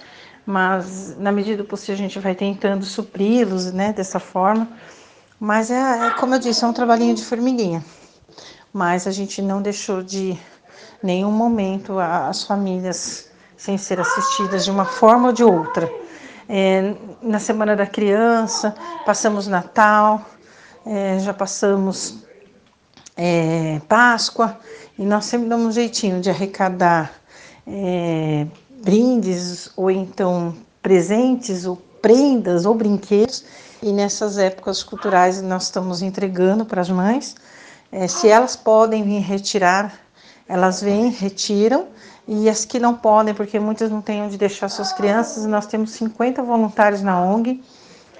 mas 0.48 1.14
na 1.18 1.30
medida 1.30 1.62
do 1.62 1.68
possível 1.68 1.92
a 1.92 1.98
gente 1.98 2.18
vai 2.18 2.34
tentando 2.34 2.82
supri-los 2.82 3.70
né, 3.70 3.92
dessa 3.92 4.18
forma. 4.18 4.66
Mas 5.38 5.70
é, 5.70 6.06
é, 6.06 6.11
como 6.12 6.34
eu 6.34 6.38
disse, 6.38 6.64
é 6.64 6.66
um 6.66 6.72
trabalhinho 6.72 7.14
de 7.14 7.22
formiguinha. 7.22 7.84
Mas 8.72 9.06
a 9.06 9.11
gente 9.11 9.42
não 9.42 9.61
deixou 9.61 10.02
de 10.02 10.38
nenhum 11.02 11.30
momento 11.30 11.98
as 11.98 12.44
famílias 12.44 13.30
sem 13.58 13.76
ser 13.76 14.00
assistidas 14.00 14.64
de 14.64 14.70
uma 14.70 14.87
forma 14.87 15.26
ou 15.26 15.34
de 15.34 15.44
outra. 15.44 15.87
É, 16.48 16.94
na 17.20 17.38
Semana 17.38 17.76
da 17.76 17.87
Criança, 17.87 18.74
passamos 19.04 19.46
Natal, 19.46 20.24
é, 20.87 21.18
já 21.18 21.34
passamos 21.34 22.24
é, 23.14 23.82
Páscoa, 23.87 24.58
e 24.98 25.04
nós 25.04 25.26
sempre 25.26 25.46
damos 25.46 25.66
um 25.66 25.72
jeitinho 25.72 26.22
de 26.22 26.30
arrecadar 26.30 27.12
é, 27.66 28.46
brindes, 28.82 29.70
ou 29.76 29.90
então 29.90 30.54
presentes, 30.82 31.64
ou 31.64 31.76
prendas, 32.00 32.64
ou 32.64 32.74
brinquedos, 32.74 33.44
e 33.82 33.92
nessas 33.92 34.38
épocas 34.38 34.82
culturais 34.82 35.42
nós 35.42 35.64
estamos 35.64 36.02
entregando 36.02 36.64
para 36.64 36.80
as 36.80 36.90
mães. 36.90 37.34
É, 37.90 38.06
se 38.06 38.28
elas 38.28 38.56
podem 38.56 39.02
vir 39.02 39.20
retirar, 39.20 39.98
elas 40.48 40.80
vêm, 40.80 41.10
retiram, 41.10 41.86
e 42.26 42.48
as 42.48 42.64
que 42.64 42.78
não 42.78 42.94
podem, 42.94 43.34
porque 43.34 43.58
muitas 43.58 43.90
não 43.90 44.02
têm 44.02 44.22
onde 44.22 44.36
deixar 44.36 44.68
suas 44.68 44.92
crianças, 44.92 45.46
nós 45.46 45.66
temos 45.66 45.92
50 45.92 46.42
voluntários 46.42 47.00
na 47.00 47.20
ONG, 47.22 47.62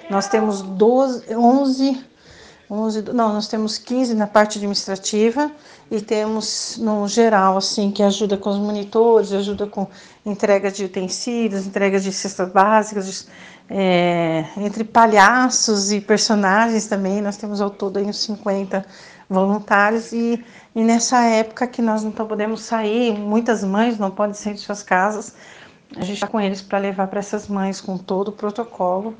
nós 0.09 0.27
temos 0.27 0.63
12, 0.63 1.35
11, 1.35 2.05
11, 2.71 3.01
não, 3.13 3.33
nós 3.33 3.47
temos 3.47 3.79
15 3.79 4.13
na 4.13 4.27
parte 4.27 4.59
administrativa 4.59 5.51
e 5.89 5.99
temos 5.99 6.77
no 6.77 7.07
geral, 7.07 7.57
assim, 7.57 7.89
que 7.89 8.03
ajuda 8.03 8.37
com 8.37 8.51
os 8.51 8.57
monitores, 8.57 9.33
ajuda 9.33 9.65
com 9.65 9.87
entrega 10.23 10.71
de 10.71 10.85
utensílios, 10.85 11.65
entrega 11.65 11.99
de 11.99 12.11
cestas 12.13 12.51
básicas, 12.51 13.27
é, 13.67 14.45
entre 14.57 14.83
palhaços 14.83 15.91
e 15.91 15.99
personagens 15.99 16.85
também, 16.87 17.21
nós 17.21 17.37
temos 17.37 17.59
ao 17.59 17.71
todo 17.71 17.97
aí 17.97 18.05
uns 18.05 18.19
50 18.19 18.85
voluntários 19.27 20.11
e, 20.11 20.43
e 20.75 20.83
nessa 20.83 21.21
época 21.23 21.67
que 21.67 21.81
nós 21.81 22.03
não 22.03 22.11
podemos 22.11 22.61
sair, 22.61 23.17
muitas 23.17 23.63
mães 23.63 23.97
não 23.97 24.11
podem 24.11 24.35
sair 24.35 24.53
de 24.53 24.59
suas 24.59 24.83
casas, 24.83 25.35
a 25.95 26.01
gente 26.01 26.15
está 26.15 26.27
com 26.27 26.39
eles 26.39 26.61
para 26.61 26.77
levar 26.77 27.07
para 27.07 27.19
essas 27.19 27.47
mães 27.47 27.81
com 27.81 27.97
todo 27.97 28.27
o 28.29 28.31
protocolo 28.31 29.15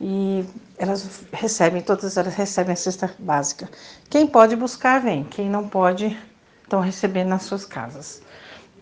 e 0.00 0.44
elas 0.78 1.24
recebem, 1.32 1.82
todas 1.82 2.16
elas 2.16 2.34
recebem 2.34 2.72
a 2.72 2.76
cesta 2.76 3.14
básica. 3.18 3.68
Quem 4.08 4.26
pode 4.26 4.56
buscar, 4.56 5.00
vem. 5.00 5.24
Quem 5.24 5.50
não 5.50 5.68
pode, 5.68 6.16
estão 6.62 6.80
recebendo 6.80 7.28
nas 7.28 7.42
suas 7.42 7.66
casas. 7.66 8.22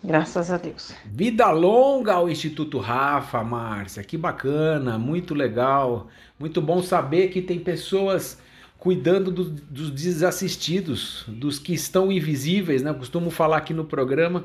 Graças 0.02 0.52
a 0.52 0.56
Deus. 0.56 0.92
Vida 1.04 1.50
longa 1.50 2.12
ao 2.12 2.28
Instituto 2.28 2.78
Rafa, 2.78 3.42
Márcia. 3.42 4.04
Que 4.04 4.16
bacana, 4.16 4.96
muito 4.96 5.34
legal. 5.34 6.06
Muito 6.38 6.62
bom 6.62 6.80
saber 6.82 7.28
que 7.28 7.42
tem 7.42 7.58
pessoas 7.58 8.38
cuidando 8.78 9.32
do, 9.32 9.44
dos 9.44 9.90
desassistidos, 9.90 11.24
dos 11.26 11.58
que 11.58 11.74
estão 11.74 12.12
invisíveis, 12.12 12.80
né? 12.80 12.90
Eu 12.90 12.94
costumo 12.94 13.28
falar 13.28 13.56
aqui 13.56 13.74
no 13.74 13.84
programa 13.84 14.44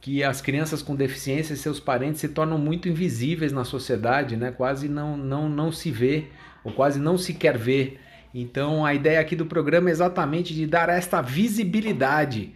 que 0.00 0.24
as 0.24 0.40
crianças 0.40 0.82
com 0.82 0.96
deficiência 0.96 1.52
e 1.52 1.56
seus 1.56 1.78
parentes 1.78 2.20
se 2.20 2.28
tornam 2.28 2.56
muito 2.56 2.88
invisíveis 2.88 3.52
na 3.52 3.64
sociedade, 3.64 4.36
né? 4.36 4.50
Quase 4.50 4.88
não, 4.88 5.16
não, 5.16 5.48
não 5.48 5.70
se 5.70 5.90
vê, 5.90 6.26
ou 6.64 6.72
quase 6.72 6.98
não 6.98 7.18
se 7.18 7.34
quer 7.34 7.58
ver. 7.58 8.00
Então 8.34 8.84
a 8.84 8.94
ideia 8.94 9.20
aqui 9.20 9.36
do 9.36 9.44
programa 9.44 9.90
é 9.90 9.92
exatamente 9.92 10.54
de 10.54 10.66
dar 10.66 10.88
esta 10.88 11.20
visibilidade. 11.20 12.54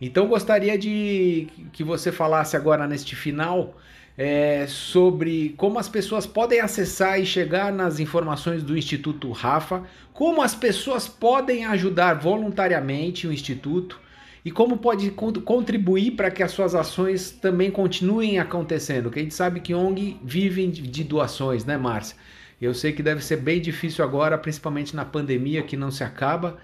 Então 0.00 0.26
gostaria 0.26 0.78
de 0.78 1.48
que 1.72 1.84
você 1.84 2.10
falasse 2.10 2.56
agora 2.56 2.86
neste 2.86 3.14
final 3.14 3.76
é, 4.16 4.66
sobre 4.66 5.54
como 5.56 5.78
as 5.78 5.88
pessoas 5.88 6.26
podem 6.26 6.60
acessar 6.60 7.20
e 7.20 7.26
chegar 7.26 7.72
nas 7.72 8.00
informações 8.00 8.62
do 8.62 8.76
Instituto 8.76 9.30
Rafa, 9.32 9.84
como 10.12 10.40
as 10.40 10.54
pessoas 10.54 11.06
podem 11.06 11.66
ajudar 11.66 12.14
voluntariamente 12.14 13.26
o 13.26 13.32
Instituto 13.32 14.00
e 14.46 14.50
como 14.52 14.78
pode 14.78 15.10
contribuir 15.10 16.12
para 16.12 16.30
que 16.30 16.40
as 16.40 16.52
suas 16.52 16.72
ações 16.72 17.32
também 17.32 17.68
continuem 17.68 18.38
acontecendo. 18.38 19.10
Que 19.10 19.18
a 19.18 19.22
gente 19.22 19.34
sabe 19.34 19.58
que 19.58 19.74
ONG 19.74 20.20
vivem 20.22 20.70
de 20.70 21.02
doações, 21.02 21.64
né, 21.64 21.76
Márcia? 21.76 22.16
Eu 22.62 22.72
sei 22.72 22.92
que 22.92 23.02
deve 23.02 23.24
ser 23.24 23.38
bem 23.38 23.60
difícil 23.60 24.04
agora, 24.04 24.38
principalmente 24.38 24.94
na 24.94 25.04
pandemia 25.04 25.64
que 25.64 25.76
não 25.76 25.90
se 25.90 26.04
acaba. 26.04 26.58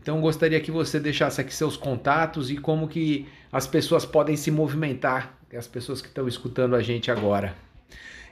Então 0.00 0.18
gostaria 0.18 0.58
que 0.62 0.70
você 0.70 0.98
deixasse 0.98 1.38
aqui 1.38 1.54
seus 1.54 1.76
contatos 1.76 2.50
e 2.50 2.56
como 2.56 2.88
que 2.88 3.28
as 3.52 3.66
pessoas 3.66 4.06
podem 4.06 4.34
se 4.34 4.50
movimentar, 4.50 5.38
as 5.54 5.68
pessoas 5.68 6.00
que 6.00 6.08
estão 6.08 6.26
escutando 6.26 6.74
a 6.74 6.80
gente 6.80 7.10
agora. 7.10 7.54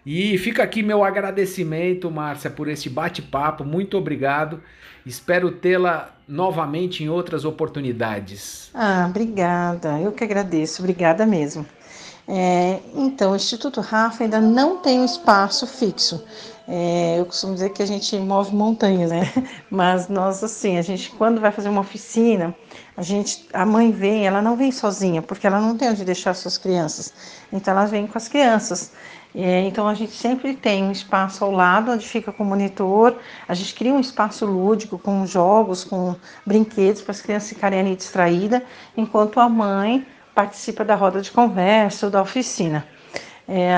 E 0.06 0.36
fica 0.38 0.62
aqui 0.62 0.82
meu 0.82 1.02
agradecimento, 1.02 2.10
Márcia, 2.10 2.50
por 2.50 2.68
este 2.68 2.90
bate-papo. 2.90 3.64
Muito 3.64 3.96
obrigado. 3.96 4.62
Espero 5.06 5.50
tê-la 5.50 6.14
novamente 6.26 7.02
em 7.02 7.08
outras 7.08 7.44
oportunidades. 7.44 8.70
Ah, 8.74 9.06
obrigada. 9.08 9.98
Eu 10.00 10.12
que 10.12 10.24
agradeço. 10.24 10.82
Obrigada 10.82 11.24
mesmo. 11.24 11.66
É, 12.26 12.80
então, 12.94 13.32
o 13.32 13.36
Instituto 13.36 13.80
Rafa 13.82 14.24
ainda 14.24 14.40
não 14.40 14.78
tem 14.78 15.00
um 15.00 15.04
espaço 15.04 15.66
fixo. 15.66 16.24
É, 16.66 17.20
eu 17.20 17.26
costumo 17.26 17.52
dizer 17.52 17.70
que 17.70 17.82
a 17.82 17.86
gente 17.86 18.16
move 18.16 18.54
montanha, 18.54 19.06
né? 19.06 19.30
Mas 19.70 20.08
nós, 20.08 20.42
assim, 20.42 20.78
a 20.78 20.82
gente, 20.82 21.10
quando 21.10 21.38
vai 21.38 21.52
fazer 21.52 21.68
uma 21.68 21.82
oficina, 21.82 22.54
a 22.96 23.02
gente, 23.02 23.46
a 23.52 23.66
mãe 23.66 23.92
vem, 23.92 24.26
ela 24.26 24.40
não 24.40 24.56
vem 24.56 24.72
sozinha, 24.72 25.20
porque 25.20 25.46
ela 25.46 25.60
não 25.60 25.76
tem 25.76 25.90
onde 25.90 26.02
deixar 26.04 26.32
suas 26.32 26.56
crianças. 26.56 27.12
Então, 27.52 27.72
ela 27.72 27.84
vem 27.84 28.06
com 28.06 28.16
as 28.16 28.28
crianças. 28.28 28.92
É, 29.34 29.62
então, 29.62 29.88
a 29.88 29.94
gente 29.94 30.12
sempre 30.12 30.54
tem 30.54 30.84
um 30.84 30.92
espaço 30.92 31.44
ao 31.44 31.50
lado 31.50 31.90
onde 31.90 32.06
fica 32.06 32.32
com 32.32 32.44
o 32.44 32.46
monitor. 32.46 33.18
A 33.48 33.54
gente 33.54 33.74
cria 33.74 33.92
um 33.92 33.98
espaço 33.98 34.46
lúdico 34.46 34.96
com 34.96 35.26
jogos, 35.26 35.82
com 35.82 36.14
brinquedos 36.46 37.02
para 37.02 37.10
as 37.10 37.20
crianças 37.20 37.48
ficarem 37.48 37.80
ali 37.80 37.96
distraídas, 37.96 38.62
enquanto 38.96 39.40
a 39.40 39.48
mãe 39.48 40.06
participa 40.34 40.84
da 40.84 40.94
roda 40.94 41.20
de 41.20 41.32
conversa 41.32 42.06
ou 42.06 42.12
da 42.12 42.22
oficina. 42.22 42.86
É, 43.48 43.74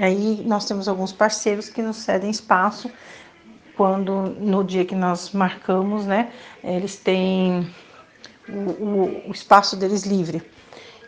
aí 0.00 0.42
nós 0.44 0.64
temos 0.64 0.88
alguns 0.88 1.12
parceiros 1.12 1.68
que 1.68 1.80
nos 1.80 1.98
cedem 1.98 2.30
espaço 2.30 2.90
quando 3.76 4.34
no 4.40 4.64
dia 4.64 4.84
que 4.84 4.94
nós 4.94 5.32
marcamos, 5.32 6.06
né, 6.06 6.30
eles 6.64 6.96
têm 6.96 7.70
o, 8.48 8.52
o, 8.52 9.28
o 9.28 9.32
espaço 9.32 9.76
deles 9.76 10.04
livre. 10.04 10.42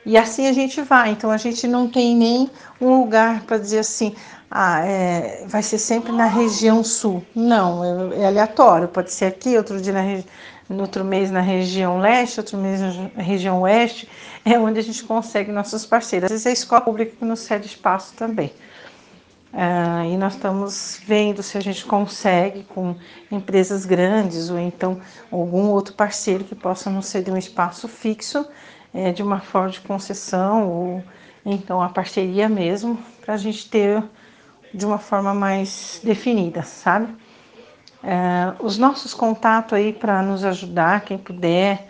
E 0.08 0.16
assim 0.16 0.46
a 0.46 0.54
gente 0.54 0.80
vai. 0.80 1.10
Então 1.10 1.30
a 1.30 1.36
gente 1.36 1.68
não 1.68 1.86
tem 1.86 2.16
nem 2.16 2.50
um 2.80 2.98
lugar 2.98 3.42
para 3.42 3.58
dizer 3.58 3.80
assim, 3.80 4.16
ah, 4.50 4.80
é, 4.82 5.44
vai 5.46 5.62
ser 5.62 5.76
sempre 5.76 6.12
na 6.12 6.24
região 6.24 6.82
sul. 6.82 7.22
Não, 7.34 7.84
é, 8.14 8.22
é 8.22 8.26
aleatório. 8.26 8.88
Pode 8.88 9.12
ser 9.12 9.26
aqui, 9.26 9.54
outro 9.58 9.78
dia 9.78 9.92
na 9.92 10.22
outro 10.80 11.04
mês 11.04 11.30
na 11.30 11.42
região 11.42 11.98
leste, 11.98 12.40
outro 12.40 12.56
mês 12.56 12.80
na 12.80 13.22
região 13.22 13.60
oeste, 13.60 14.08
é 14.46 14.58
onde 14.58 14.80
a 14.80 14.82
gente 14.82 15.04
consegue 15.04 15.52
nossos 15.52 15.84
parceiros. 15.84 16.24
Às 16.24 16.30
vezes 16.30 16.46
é 16.46 16.50
a 16.50 16.52
escola 16.54 16.80
pública 16.80 17.12
que 17.18 17.24
nos 17.26 17.40
cede 17.40 17.66
espaço 17.66 18.14
também. 18.14 18.50
Uh, 19.52 20.04
e 20.10 20.16
nós 20.16 20.34
estamos 20.34 21.00
vendo 21.06 21.42
se 21.42 21.58
a 21.58 21.60
gente 21.60 21.84
consegue 21.84 22.62
com 22.64 22.96
empresas 23.30 23.84
grandes 23.84 24.48
ou 24.48 24.58
então 24.58 25.00
algum 25.30 25.68
outro 25.68 25.92
parceiro 25.92 26.44
que 26.44 26.54
possa 26.54 26.88
nos 26.88 27.06
ceder 27.06 27.32
um 27.32 27.36
espaço 27.36 27.88
fixo 27.88 28.46
é, 28.98 29.12
de 29.12 29.22
uma 29.22 29.38
forma 29.38 29.70
de 29.70 29.80
concessão 29.80 30.68
ou 30.68 31.04
então 31.46 31.80
a 31.80 31.88
parceria 31.88 32.48
mesmo 32.48 32.98
para 33.24 33.34
a 33.34 33.36
gente 33.36 33.70
ter 33.70 34.02
de 34.74 34.84
uma 34.84 34.98
forma 34.98 35.32
mais 35.32 36.00
definida, 36.02 36.64
sabe? 36.64 37.06
Uh, 38.02 38.56
os 38.64 38.76
nossos 38.76 39.14
contatos 39.14 39.74
aí 39.74 39.92
para 39.92 40.20
nos 40.22 40.44
ajudar, 40.44 41.02
quem 41.02 41.16
puder 41.16 41.86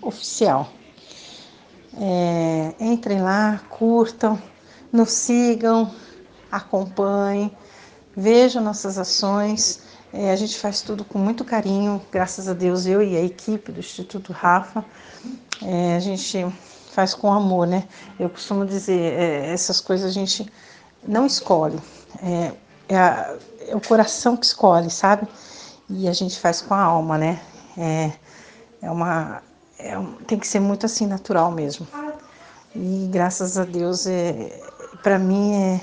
oficial. 0.00 0.68
É, 1.98 2.74
entrem 2.80 3.22
lá, 3.22 3.60
curtam, 3.70 4.38
nos 4.92 5.12
sigam, 5.12 5.90
acompanhem, 6.50 7.56
vejam 8.16 8.62
nossas 8.62 8.98
ações. 8.98 9.85
É, 10.18 10.30
a 10.30 10.36
gente 10.36 10.58
faz 10.58 10.80
tudo 10.80 11.04
com 11.04 11.18
muito 11.18 11.44
carinho, 11.44 12.00
graças 12.10 12.48
a 12.48 12.54
Deus, 12.54 12.86
eu 12.86 13.02
e 13.02 13.14
a 13.18 13.22
equipe 13.22 13.70
do 13.70 13.80
Instituto 13.80 14.32
Rafa. 14.32 14.82
É, 15.62 15.94
a 15.94 16.00
gente 16.00 16.46
faz 16.90 17.12
com 17.12 17.30
amor, 17.30 17.66
né? 17.66 17.86
Eu 18.18 18.30
costumo 18.30 18.64
dizer, 18.64 19.12
é, 19.12 19.52
essas 19.52 19.78
coisas 19.78 20.10
a 20.10 20.12
gente 20.12 20.50
não 21.06 21.26
escolhe, 21.26 21.78
é, 22.22 22.52
é, 22.88 22.96
a, 22.96 23.36
é, 23.68 23.76
o 23.76 23.80
coração 23.80 24.38
que 24.38 24.46
escolhe, 24.46 24.88
sabe? 24.88 25.28
E 25.90 26.08
a 26.08 26.14
gente 26.14 26.40
faz 26.40 26.62
com 26.62 26.72
a 26.72 26.80
alma, 26.80 27.18
né? 27.18 27.38
É, 27.76 28.10
é 28.80 28.90
uma, 28.90 29.42
é, 29.78 29.98
tem 30.26 30.38
que 30.38 30.48
ser 30.48 30.60
muito 30.60 30.86
assim 30.86 31.06
natural 31.06 31.50
mesmo. 31.50 31.86
E 32.74 33.06
graças 33.12 33.58
a 33.58 33.66
Deus, 33.66 34.06
é, 34.06 34.62
para 35.02 35.18
mim, 35.18 35.52
é, 35.54 35.80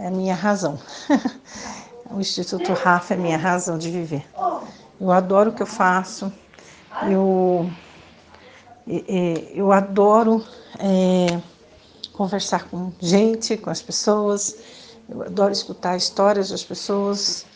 é 0.00 0.06
a 0.08 0.10
minha 0.10 0.34
razão. 0.34 0.76
o 2.10 2.20
Instituto 2.20 2.72
Rafa 2.72 3.14
é 3.14 3.16
minha 3.16 3.36
razão 3.36 3.78
de 3.78 3.90
viver. 3.90 4.26
Eu 5.00 5.10
adoro 5.12 5.50
o 5.50 5.52
que 5.52 5.62
eu 5.62 5.66
faço, 5.66 6.32
eu, 7.08 7.70
eu 9.54 9.70
adoro 9.72 10.44
é, 10.78 11.40
conversar 12.12 12.64
com 12.68 12.92
gente, 12.98 13.56
com 13.56 13.70
as 13.70 13.80
pessoas, 13.80 14.56
eu 15.08 15.22
adoro 15.22 15.52
escutar 15.52 15.96
histórias 15.96 16.48
das 16.48 16.64
pessoas 16.64 17.46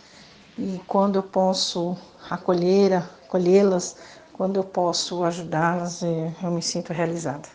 e 0.57 0.81
quando 0.87 1.17
eu 1.17 1.23
posso 1.23 1.97
acolher, 2.31 3.03
acolhê-las, 3.27 3.97
quando 4.33 4.57
eu 4.57 4.65
posso 4.65 5.25
ajudá-las, 5.25 6.03
é, 6.03 6.33
eu 6.43 6.51
me 6.51 6.63
sinto 6.63 6.93
realizada. 6.93 7.49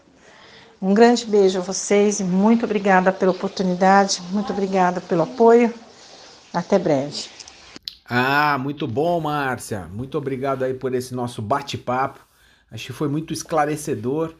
Um 0.81 0.93
grande 0.93 1.25
beijo 1.25 1.57
a 1.57 1.61
vocês 1.61 2.19
e 2.19 2.23
muito 2.23 2.65
obrigada 2.65 3.11
pela 3.11 3.31
oportunidade, 3.31 4.21
muito 4.31 4.51
obrigada 4.51 5.01
pelo 5.01 5.23
apoio. 5.23 5.73
Até 6.57 6.79
breve. 6.79 7.29
Ah, 8.03 8.57
muito 8.57 8.87
bom, 8.87 9.21
Márcia. 9.21 9.87
Muito 9.93 10.17
obrigado 10.17 10.63
aí 10.63 10.73
por 10.73 10.95
esse 10.95 11.13
nosso 11.13 11.39
bate-papo. 11.39 12.25
Acho 12.71 12.87
que 12.87 12.93
foi 12.93 13.07
muito 13.07 13.31
esclarecedor 13.31 14.33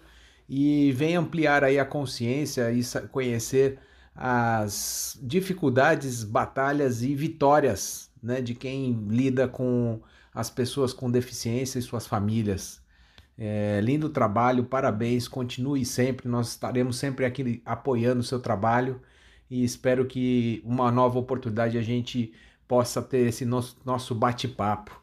e 0.49 0.91
vem 0.93 1.15
ampliar 1.15 1.63
aí 1.63 1.77
a 1.77 1.86
consciência 1.86 2.71
e 2.71 2.82
conhecer 3.10 3.77
as 4.15 5.15
dificuldades, 5.21 6.23
batalhas 6.23 7.03
e 7.03 7.13
vitórias 7.13 8.10
né, 8.23 8.41
de 8.41 8.56
quem 8.56 8.93
lida 9.08 9.47
com 9.47 10.01
as 10.34 10.49
pessoas 10.49 10.93
com 10.93 11.12
deficiência 11.12 11.77
e 11.77 11.84
suas 11.84 12.08
famílias. 12.08 12.82
É, 13.38 13.80
lindo 13.84 14.10
trabalho, 14.10 14.63
parabéns, 14.63 15.27
continue 15.27 15.86
sempre, 15.86 16.27
nós 16.27 16.49
estaremos 16.49 16.97
sempre 16.97 17.25
aqui 17.25 17.62
apoiando 17.63 18.21
o 18.21 18.23
seu 18.23 18.39
trabalho 18.39 18.99
e 19.49 19.63
espero 19.63 20.05
que 20.05 20.62
uma 20.65 20.91
nova 20.91 21.17
oportunidade 21.19 21.77
a 21.77 21.81
gente 21.81 22.33
possa 22.67 23.01
ter 23.01 23.27
esse 23.27 23.45
nosso, 23.45 23.77
nosso 23.86 24.13
bate-papo. 24.13 25.01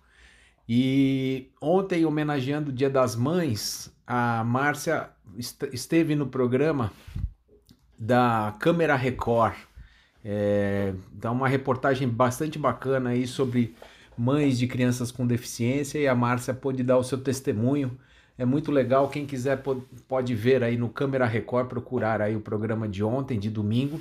E 0.69 1.51
ontem, 1.61 2.05
homenageando 2.05 2.71
o 2.71 2.73
Dia 2.73 2.91
das 2.91 3.17
Mães, 3.17 3.93
a 4.07 4.43
Márcia 4.45 5.11
esteve 5.73 6.15
no 6.15 6.27
programa 6.27 6.93
da 7.99 8.55
Câmera 8.59 8.97
Record. 8.97 9.55
É, 10.25 10.95
dá 11.13 11.31
uma 11.31 11.49
reportagem 11.49 12.09
bastante 12.09 12.59
bacana 12.59 13.11
aí 13.11 13.27
sobre 13.27 13.75
mães 14.17 14.59
de 14.59 14.67
crianças 14.67 15.11
com 15.11 15.27
deficiência 15.27 15.99
e 15.99 16.09
a 16.09 16.15
Márcia 16.15 16.55
pôde 16.55 16.83
dar 16.83 16.97
o 16.97 17.05
seu 17.05 17.19
testemunho. 17.19 17.99
É 18.37 18.45
muito 18.45 18.73
legal, 18.73 19.09
quem 19.09 19.27
quiser 19.27 19.63
pode 20.09 20.35
ver 20.35 20.65
aí 20.65 20.77
no 20.77 20.89
Câmera 20.89 21.27
Record, 21.27 21.69
procurar 21.69 22.21
aí 22.21 22.35
o 22.35 22.41
programa 22.41 22.89
de 22.89 23.05
ontem, 23.05 23.39
de 23.39 23.51
domingo. 23.51 24.01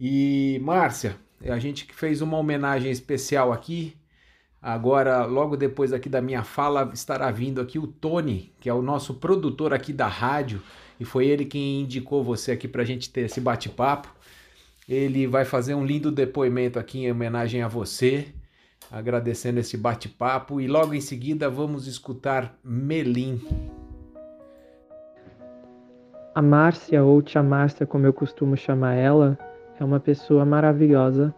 E 0.00 0.58
Márcia, 0.62 1.16
a 1.44 1.58
gente 1.58 1.86
fez 1.92 2.22
uma 2.22 2.38
homenagem 2.38 2.90
especial 2.90 3.52
aqui. 3.52 3.94
Agora, 4.62 5.24
logo 5.24 5.56
depois 5.56 5.92
aqui 5.92 6.08
da 6.08 6.20
minha 6.20 6.42
fala, 6.42 6.90
estará 6.94 7.30
vindo 7.30 7.60
aqui 7.60 7.78
o 7.78 7.86
Tony, 7.86 8.52
que 8.58 8.68
é 8.68 8.74
o 8.74 8.82
nosso 8.82 9.14
produtor 9.14 9.74
aqui 9.74 9.92
da 9.92 10.06
rádio, 10.06 10.62
e 10.98 11.04
foi 11.04 11.26
ele 11.26 11.44
quem 11.44 11.82
indicou 11.82 12.24
você 12.24 12.52
aqui 12.52 12.66
para 12.66 12.82
a 12.82 12.84
gente 12.84 13.10
ter 13.10 13.22
esse 13.22 13.40
bate-papo. 13.40 14.08
Ele 14.88 15.26
vai 15.26 15.44
fazer 15.44 15.74
um 15.74 15.84
lindo 15.84 16.10
depoimento 16.10 16.78
aqui 16.78 17.04
em 17.04 17.10
homenagem 17.10 17.62
a 17.62 17.68
você 17.68 18.32
agradecendo 18.90 19.60
esse 19.60 19.76
bate-papo 19.76 20.60
e 20.60 20.66
logo 20.66 20.92
em 20.94 21.00
seguida 21.00 21.48
vamos 21.48 21.86
escutar 21.86 22.58
Melim. 22.64 23.40
A 26.34 26.42
Márcia, 26.42 27.02
ou 27.02 27.22
Tia 27.22 27.42
Márcia, 27.42 27.86
como 27.86 28.06
eu 28.06 28.12
costumo 28.12 28.56
chamar 28.56 28.94
ela, 28.94 29.38
é 29.80 29.84
uma 29.84 29.98
pessoa 29.98 30.44
maravilhosa. 30.44 31.34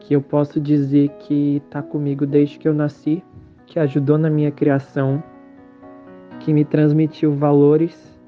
que 0.00 0.16
eu 0.16 0.22
posso 0.22 0.60
dizer 0.60 1.10
que 1.20 1.58
está 1.64 1.80
comigo 1.80 2.26
desde 2.26 2.58
que 2.58 2.66
eu 2.66 2.74
nasci, 2.74 3.22
que 3.66 3.78
ajudou 3.78 4.18
na 4.18 4.28
minha 4.28 4.50
criação, 4.50 5.22
que 6.40 6.52
me 6.52 6.64
transmitiu 6.64 7.32
valores 7.32 8.20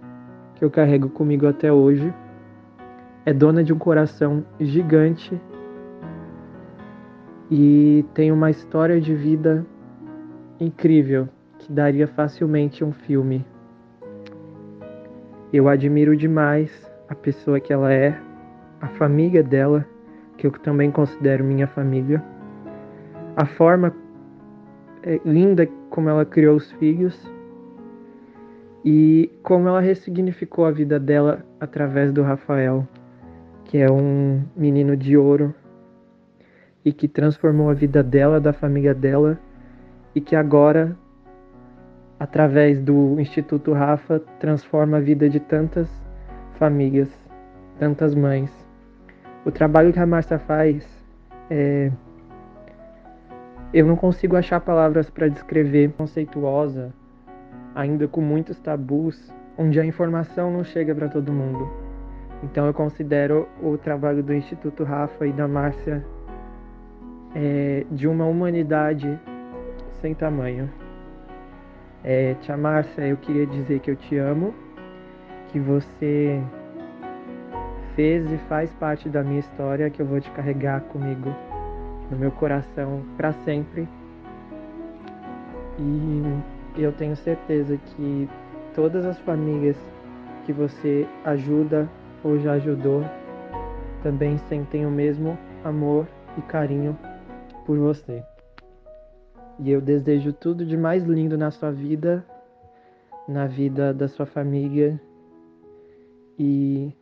que 0.55 0.65
eu 0.65 0.71
carrego 0.71 1.09
comigo 1.09 1.49
até 1.49 1.73
hoje. 1.73 2.15
É 3.27 3.33
dona 3.33 3.65
de 3.65 3.73
um 3.73 3.79
coração 3.79 4.45
gigante 4.61 5.41
e 7.51 8.05
tem 8.15 8.31
uma 8.31 8.51
história 8.51 9.01
de 9.01 9.15
vida 9.15 9.67
incrível 10.61 11.29
que 11.59 11.73
daria 11.73 12.07
facilmente 12.07 12.85
um 12.85 12.93
filme. 12.93 13.45
Eu 15.53 15.69
admiro 15.69 16.17
demais 16.17 16.71
a 17.09 17.15
pessoa 17.17 17.59
que 17.59 17.73
ela 17.73 17.93
é, 17.93 18.17
a 18.85 18.89
família 18.89 19.43
dela, 19.43 19.87
que 20.37 20.47
eu 20.47 20.51
também 20.51 20.91
considero 20.91 21.43
minha 21.43 21.67
família, 21.67 22.23
a 23.37 23.47
forma 23.47 23.95
é, 25.03 25.21
linda 25.25 25.67
como 25.91 26.09
ela 26.09 26.25
criou 26.25 26.57
os 26.57 26.71
filhos 26.73 27.31
e 28.85 29.31
como 29.43 29.69
ela 29.69 29.81
ressignificou 29.81 30.67
a 30.67 30.71
vida 30.71 31.01
dela 31.01 31.45
através 31.59 32.13
do 32.13 32.23
Rafael, 32.23 32.87
que 33.65 33.79
é 33.79 33.91
um 33.91 34.43
menino 34.55 34.97
de 34.97 35.17
ouro 35.17 35.55
e 36.85 36.93
que 36.93 37.09
transformou 37.09 37.71
a 37.71 37.75
vida 37.75 38.03
dela, 38.03 38.39
da 38.39 38.53
família 38.53 38.95
dela 38.95 39.39
e 40.15 40.21
que 40.21 40.37
agora 40.37 40.95
através 42.19 42.81
do 42.81 43.19
Instituto 43.19 43.73
Rafa, 43.73 44.21
transforma 44.39 44.99
a 44.99 45.01
vida 45.01 45.29
de 45.29 45.41
tantas 45.41 45.89
famílias, 46.59 47.09
tantas 47.79 48.15
mães. 48.15 48.64
O 49.45 49.51
trabalho 49.51 49.93
que 49.93 49.99
a 49.99 50.07
Márcia 50.07 50.39
faz, 50.39 50.87
é... 51.51 51.91
eu 53.73 53.87
não 53.87 53.95
consigo 53.95 54.37
achar 54.37 54.59
palavras 54.61 55.11
para 55.11 55.29
descrever, 55.29 55.93
conceituosa, 55.93 56.93
ainda 57.75 58.09
com 58.09 58.23
muitos 58.23 58.59
tabus, 58.61 59.31
onde 59.59 59.79
a 59.79 59.85
informação 59.85 60.51
não 60.51 60.65
chega 60.65 60.95
para 60.95 61.09
todo 61.09 61.31
mundo. 61.31 61.71
Então 62.43 62.67
eu 62.67 62.73
considero 62.73 63.47
o 63.63 63.77
trabalho 63.77 64.23
do 64.23 64.33
Instituto 64.33 64.83
Rafa 64.83 65.27
e 65.27 65.33
da 65.33 65.47
Márcia 65.47 66.05
é, 67.35 67.85
de 67.91 68.09
uma 68.09 68.25
humanidade 68.25 69.19
sem 70.01 70.15
tamanho. 70.15 70.71
É, 72.03 72.35
tia 72.41 72.57
Márcia, 72.57 73.07
eu 73.07 73.17
queria 73.17 73.47
dizer 73.47 73.81
que 73.81 73.91
eu 73.91 73.97
te 73.97 74.17
amo, 74.17 74.55
que 75.49 75.59
você 75.59 76.43
fez 77.95 78.31
e 78.31 78.37
faz 78.49 78.73
parte 78.75 79.09
da 79.09 79.23
minha 79.23 79.41
história, 79.41 79.91
que 79.91 80.01
eu 80.01 80.07
vou 80.07 80.21
te 80.21 80.31
carregar 80.33 80.81
comigo 80.83 81.31
no 82.11 82.17
meu 82.17 82.31
coração 82.33 83.03
para 83.17 83.33
sempre. 83.45 83.89
E 85.79 86.83
eu 86.83 86.93
tenho 86.93 87.17
certeza 87.17 87.77
que 87.77 88.29
todas 88.75 89.05
as 89.05 89.19
famílias 89.21 89.77
que 90.45 90.53
você 90.53 91.07
ajuda 91.25 91.89
ou 92.23 92.39
já 92.39 92.53
ajudou 92.53 93.05
também 94.03 94.37
sentem 94.49 94.85
o 94.85 94.91
mesmo 94.91 95.39
amor 95.65 96.07
e 96.37 96.43
carinho 96.43 96.97
por 97.65 97.79
você. 97.79 98.23
E 99.59 99.71
eu 99.71 99.81
desejo 99.81 100.33
tudo 100.33 100.67
de 100.67 100.77
mais 100.77 101.05
lindo 101.05 101.39
na 101.39 101.51
sua 101.51 101.71
vida, 101.71 102.25
na 103.27 103.47
vida 103.47 103.95
da 103.95 104.09
sua 104.09 104.27
família. 104.27 105.01
E, 106.39 106.93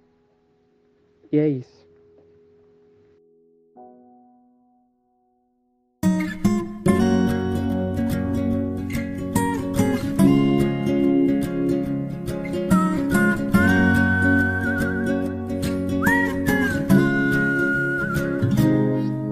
e 1.32 1.38
é 1.38 1.48
isso. 1.48 1.82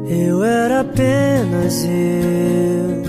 Eu 0.09 0.43
era 0.43 0.81
apenas 0.81 1.85
eu 1.85 3.01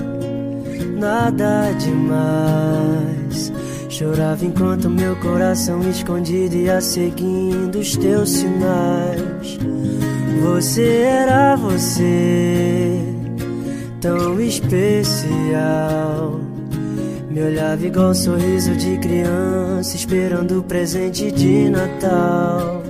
nada 0.99 1.71
demais. 1.79 2.60
Chorava 4.01 4.43
enquanto 4.43 4.89
meu 4.89 5.15
coração 5.17 5.87
escondido 5.87 6.55
ia 6.55 6.81
seguindo 6.81 7.77
os 7.77 7.95
teus 7.95 8.31
sinais. 8.31 9.59
Você 10.41 11.03
era 11.03 11.55
você, 11.55 12.99
tão 14.01 14.41
especial. 14.41 16.39
Me 17.29 17.43
olhava 17.43 17.85
igual 17.85 18.09
um 18.09 18.15
sorriso 18.15 18.75
de 18.75 18.97
criança, 18.97 19.95
esperando 19.95 20.61
o 20.61 20.63
presente 20.63 21.31
de 21.31 21.69
Natal. 21.69 22.80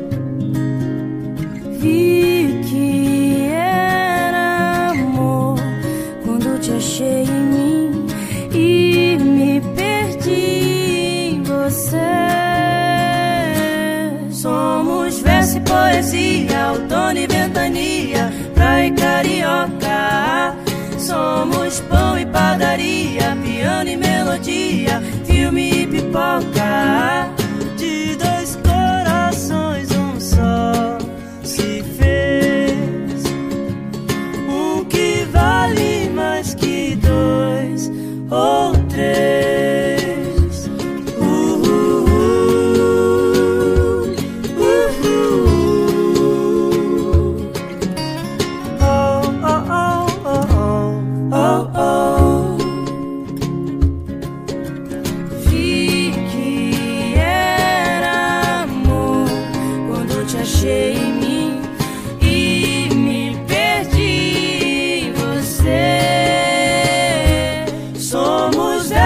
Carioca. 18.93 20.55
Somos 20.97 21.79
pão 21.81 22.17
e 22.17 22.25
padaria, 22.25 23.37
piano 23.43 23.89
e 23.89 23.97
melodia, 23.97 25.01
filme 25.25 25.83
e 25.83 25.87
pipoca. 25.87 27.20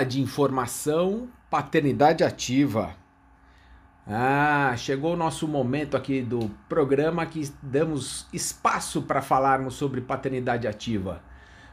Pílula 0.00 0.04
de 0.04 0.20
informação, 0.20 1.28
paternidade 1.50 2.24
ativa. 2.24 2.94
Ah, 4.06 4.74
chegou 4.76 5.12
o 5.12 5.16
nosso 5.16 5.46
momento 5.46 5.96
aqui 5.96 6.22
do 6.22 6.50
programa 6.68 7.26
que 7.26 7.50
damos 7.62 8.26
espaço 8.32 9.02
para 9.02 9.20
falarmos 9.20 9.74
sobre 9.74 10.00
paternidade 10.00 10.66
ativa. 10.66 11.22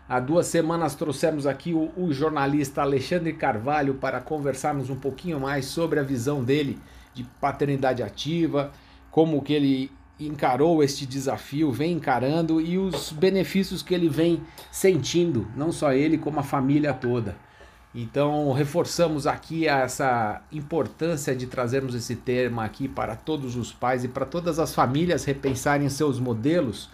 Há 0.09 0.19
duas 0.19 0.47
semanas 0.47 0.95
trouxemos 0.95 1.45
aqui 1.45 1.73
o, 1.73 1.91
o, 1.95 2.13
jornalista 2.13 2.81
Alexandre 2.81 3.33
Carvalho 3.33 3.95
para 3.95 4.19
conversarmos 4.19 4.89
um 4.89 4.95
pouquinho 4.95 5.39
mais 5.39 5.65
sobre 5.65 5.99
a 5.99 6.03
visão 6.03 6.43
dele 6.43 6.79
de 7.13 7.23
paternidade 7.39 8.03
ativa, 8.03 8.71
como 9.09 9.41
que 9.41 9.53
ele 9.53 9.91
encarou 10.19 10.83
este 10.83 11.05
desafio, 11.05 11.71
vem 11.71 11.93
encarando 11.93 12.59
e 12.59 12.77
os 12.77 13.11
benefícios 13.11 13.81
que 13.81 13.93
ele 13.93 14.09
vem 14.09 14.41
sentindo, 14.71 15.47
não 15.55 15.71
só 15.71 15.93
ele, 15.93 16.17
como 16.17 16.39
a 16.39 16.43
família 16.43 16.93
toda. 16.93 17.46
Então, 17.95 18.51
reforçamos 18.51 19.25
aqui 19.25 19.67
essa 19.67 20.41
importância 20.51 21.35
de 21.35 21.47
trazermos 21.47 21.95
esse 21.95 22.15
tema 22.15 22.63
aqui 22.63 22.87
para 22.87 23.15
todos 23.15 23.55
os 23.55 23.71
pais 23.71 24.03
e 24.03 24.07
para 24.07 24.25
todas 24.25 24.59
as 24.59 24.75
famílias 24.75 25.25
repensarem 25.25 25.89
seus 25.89 26.19
modelos 26.19 26.89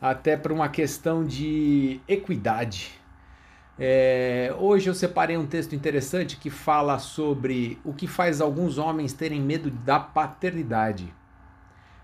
até 0.00 0.36
para 0.36 0.52
uma 0.52 0.68
questão 0.68 1.26
de 1.26 2.00
equidade. 2.06 2.92
É, 3.78 4.52
hoje 4.58 4.88
eu 4.88 4.94
separei 4.94 5.36
um 5.36 5.46
texto 5.46 5.74
interessante 5.74 6.36
que 6.36 6.50
fala 6.50 6.98
sobre 6.98 7.78
o 7.84 7.92
que 7.92 8.06
faz 8.06 8.40
alguns 8.40 8.78
homens 8.78 9.12
terem 9.12 9.40
medo 9.40 9.70
da 9.70 10.00
paternidade. 10.00 11.12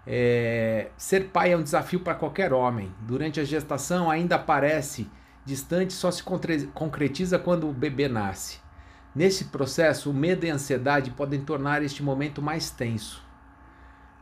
É, 0.07 0.91
ser 0.97 1.31
pai 1.31 1.53
é 1.53 1.57
um 1.57 1.63
desafio 1.63 2.01
para 2.01 2.15
qualquer 2.15 2.53
homem. 2.53 2.93
Durante 3.01 3.41
a 3.41 3.45
gestação 3.45 4.11
ainda 4.11 4.39
parece 4.39 5.09
distante, 5.45 5.93
só 5.93 6.11
se 6.11 6.23
concretiza 6.23 7.39
quando 7.39 7.69
o 7.69 7.73
bebê 7.73 8.09
nasce. 8.09 8.59
Nesse 9.15 9.45
processo, 9.45 10.11
o 10.11 10.15
medo 10.15 10.45
e 10.45 10.51
a 10.51 10.55
ansiedade 10.55 11.11
podem 11.11 11.41
tornar 11.41 11.83
este 11.83 12.03
momento 12.03 12.43
mais 12.43 12.71
tenso. 12.71 13.23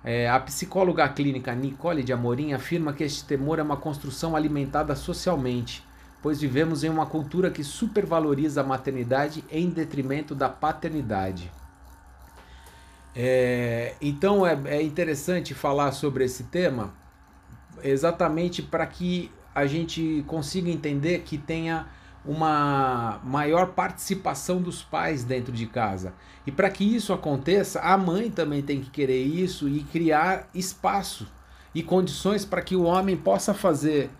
É, 0.04 0.28
a 0.28 0.38
psicóloga 0.40 1.08
clínica 1.08 1.54
Nicole 1.54 2.02
de 2.02 2.12
Amorim 2.12 2.52
afirma 2.52 2.92
que 2.92 3.04
este 3.04 3.24
temor 3.24 3.58
é 3.58 3.62
uma 3.62 3.76
construção 3.76 4.34
alimentada 4.34 4.94
socialmente, 4.96 5.86
pois 6.20 6.40
vivemos 6.40 6.82
em 6.82 6.88
uma 6.88 7.06
cultura 7.06 7.50
que 7.50 7.62
supervaloriza 7.62 8.60
a 8.60 8.64
maternidade 8.64 9.44
em 9.50 9.70
detrimento 9.70 10.34
da 10.34 10.48
paternidade. 10.48 11.50
É, 13.14 13.94
então 14.00 14.46
é, 14.46 14.58
é 14.66 14.82
interessante 14.82 15.54
falar 15.54 15.92
sobre 15.92 16.24
esse 16.24 16.44
tema 16.44 16.92
exatamente 17.82 18.62
para 18.62 18.86
que 18.86 19.30
a 19.54 19.66
gente 19.66 20.24
consiga 20.26 20.70
entender 20.70 21.20
que 21.20 21.36
tenha 21.36 21.86
uma 22.24 23.20
maior 23.24 23.68
participação 23.68 24.62
dos 24.62 24.82
pais 24.82 25.24
dentro 25.24 25.52
de 25.52 25.66
casa. 25.66 26.14
E 26.46 26.52
para 26.52 26.70
que 26.70 26.84
isso 26.84 27.12
aconteça, 27.12 27.80
a 27.80 27.96
mãe 27.96 28.30
também 28.30 28.62
tem 28.62 28.80
que 28.80 28.90
querer 28.90 29.22
isso 29.22 29.68
e 29.68 29.82
criar 29.82 30.48
espaço 30.54 31.26
e 31.74 31.82
condições 31.82 32.44
para 32.44 32.62
que 32.62 32.76
o 32.76 32.82
homem 32.82 33.16
possa 33.16 33.52
fazer 33.52 34.10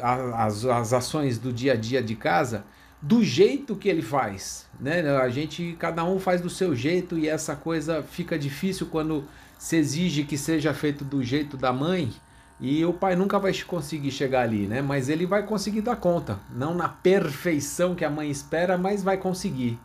as, 0.00 0.64
as 0.64 0.92
ações 0.92 1.38
do 1.38 1.52
dia 1.52 1.72
a 1.72 1.76
dia 1.76 2.02
de 2.02 2.14
casa 2.14 2.64
do 3.02 3.22
jeito 3.22 3.76
que 3.76 3.86
ele 3.86 4.00
faz, 4.00 4.66
né? 4.80 5.06
A 5.18 5.28
gente 5.28 5.76
cada 5.78 6.02
um 6.04 6.18
faz 6.18 6.40
do 6.40 6.48
seu 6.48 6.74
jeito 6.74 7.18
e 7.18 7.28
essa 7.28 7.54
coisa 7.54 8.02
fica 8.02 8.38
difícil 8.38 8.86
quando 8.86 9.24
se 9.58 9.76
exige 9.76 10.24
que 10.24 10.38
seja 10.38 10.72
feito 10.72 11.04
do 11.04 11.22
jeito 11.22 11.56
da 11.58 11.70
mãe 11.70 12.10
e 12.60 12.84
o 12.84 12.92
pai 12.92 13.16
nunca 13.16 13.38
vai 13.38 13.52
conseguir 13.62 14.10
chegar 14.10 14.42
ali, 14.42 14.66
né? 14.66 14.80
Mas 14.80 15.08
ele 15.08 15.26
vai 15.26 15.44
conseguir 15.44 15.80
dar 15.80 15.96
conta. 15.96 16.38
Não 16.50 16.74
na 16.74 16.88
perfeição 16.88 17.94
que 17.94 18.04
a 18.04 18.10
mãe 18.10 18.30
espera, 18.30 18.78
mas 18.78 19.02
vai 19.02 19.16
conseguir. 19.16 19.78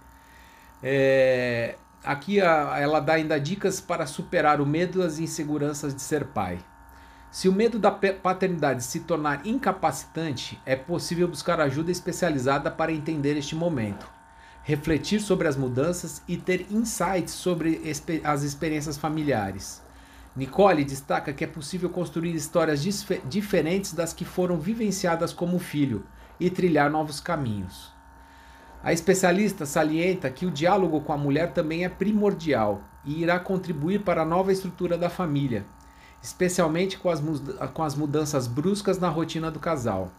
É... 0.81 1.75
Aqui 2.03 2.39
a, 2.39 2.77
ela 2.79 2.99
dá 2.99 3.13
ainda 3.13 3.39
dicas 3.39 3.81
para 3.81 4.05
superar 4.05 4.61
o 4.61 4.65
medo 4.65 5.01
e 5.01 5.05
as 5.05 5.19
inseguranças 5.19 5.93
de 5.93 6.01
ser 6.01 6.25
pai. 6.27 6.59
Se 7.31 7.49
o 7.49 7.53
medo 7.53 7.77
da 7.77 7.91
paternidade 7.91 8.83
se 8.83 9.01
tornar 9.01 9.45
incapacitante, 9.45 10.59
é 10.65 10.75
possível 10.75 11.27
buscar 11.27 11.59
ajuda 11.59 11.91
especializada 11.91 12.71
para 12.71 12.91
entender 12.91 13.37
este 13.37 13.55
momento, 13.55 14.09
refletir 14.63 15.19
sobre 15.19 15.47
as 15.47 15.55
mudanças 15.55 16.23
e 16.27 16.37
ter 16.37 16.65
insights 16.71 17.33
sobre 17.33 17.81
as 18.23 18.41
experiências 18.41 18.97
familiares. 18.97 19.81
Nicole 20.39 20.85
destaca 20.85 21.33
que 21.33 21.43
é 21.43 21.47
possível 21.47 21.89
construir 21.89 22.33
histórias 22.33 22.81
diferentes 23.25 23.91
das 23.91 24.13
que 24.13 24.23
foram 24.23 24.57
vivenciadas 24.57 25.33
como 25.33 25.59
filho 25.59 26.05
e 26.39 26.49
trilhar 26.49 26.89
novos 26.89 27.19
caminhos. 27.19 27.91
A 28.81 28.93
especialista 28.93 29.65
salienta 29.65 30.29
que 30.29 30.45
o 30.45 30.51
diálogo 30.51 31.01
com 31.01 31.11
a 31.11 31.17
mulher 31.17 31.51
também 31.51 31.83
é 31.83 31.89
primordial 31.89 32.81
e 33.03 33.21
irá 33.21 33.37
contribuir 33.37 33.99
para 33.99 34.21
a 34.21 34.25
nova 34.25 34.53
estrutura 34.53 34.97
da 34.97 35.09
família, 35.09 35.65
especialmente 36.23 36.97
com 36.97 37.09
as, 37.09 37.21
com 37.73 37.83
as 37.83 37.93
mudanças 37.93 38.47
bruscas 38.47 38.97
na 38.97 39.09
rotina 39.09 39.51
do 39.51 39.59
casal. 39.59 40.09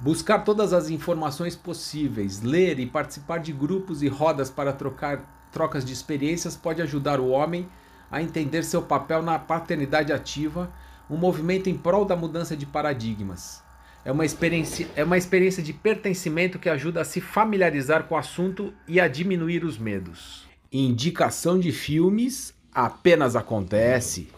Buscar 0.00 0.40
todas 0.40 0.72
as 0.72 0.90
informações 0.90 1.54
possíveis, 1.54 2.42
ler 2.42 2.80
e 2.80 2.86
participar 2.86 3.38
de 3.38 3.52
grupos 3.52 4.02
e 4.02 4.08
rodas 4.08 4.50
para 4.50 4.72
trocar 4.72 5.22
trocas 5.52 5.84
de 5.84 5.92
experiências 5.92 6.56
pode 6.56 6.82
ajudar 6.82 7.20
o 7.20 7.28
homem 7.28 7.68
a 8.10 8.20
entender 8.20 8.62
seu 8.64 8.82
papel 8.82 9.22
na 9.22 9.38
paternidade 9.38 10.12
ativa, 10.12 10.70
um 11.08 11.16
movimento 11.16 11.68
em 11.68 11.76
prol 11.76 12.04
da 12.04 12.16
mudança 12.16 12.56
de 12.56 12.66
paradigmas. 12.66 13.62
É 14.04 14.10
uma 14.10 14.24
experiência, 14.24 14.88
é 14.96 15.04
uma 15.04 15.18
experiência 15.18 15.62
de 15.62 15.72
pertencimento 15.72 16.58
que 16.58 16.68
ajuda 16.68 17.02
a 17.02 17.04
se 17.04 17.20
familiarizar 17.20 18.04
com 18.04 18.14
o 18.14 18.18
assunto 18.18 18.72
e 18.88 18.98
a 18.98 19.06
diminuir 19.06 19.64
os 19.64 19.78
medos. 19.78 20.48
Indicação 20.72 21.58
de 21.58 21.70
filmes 21.70 22.54
apenas 22.72 23.36
acontece. 23.36 24.28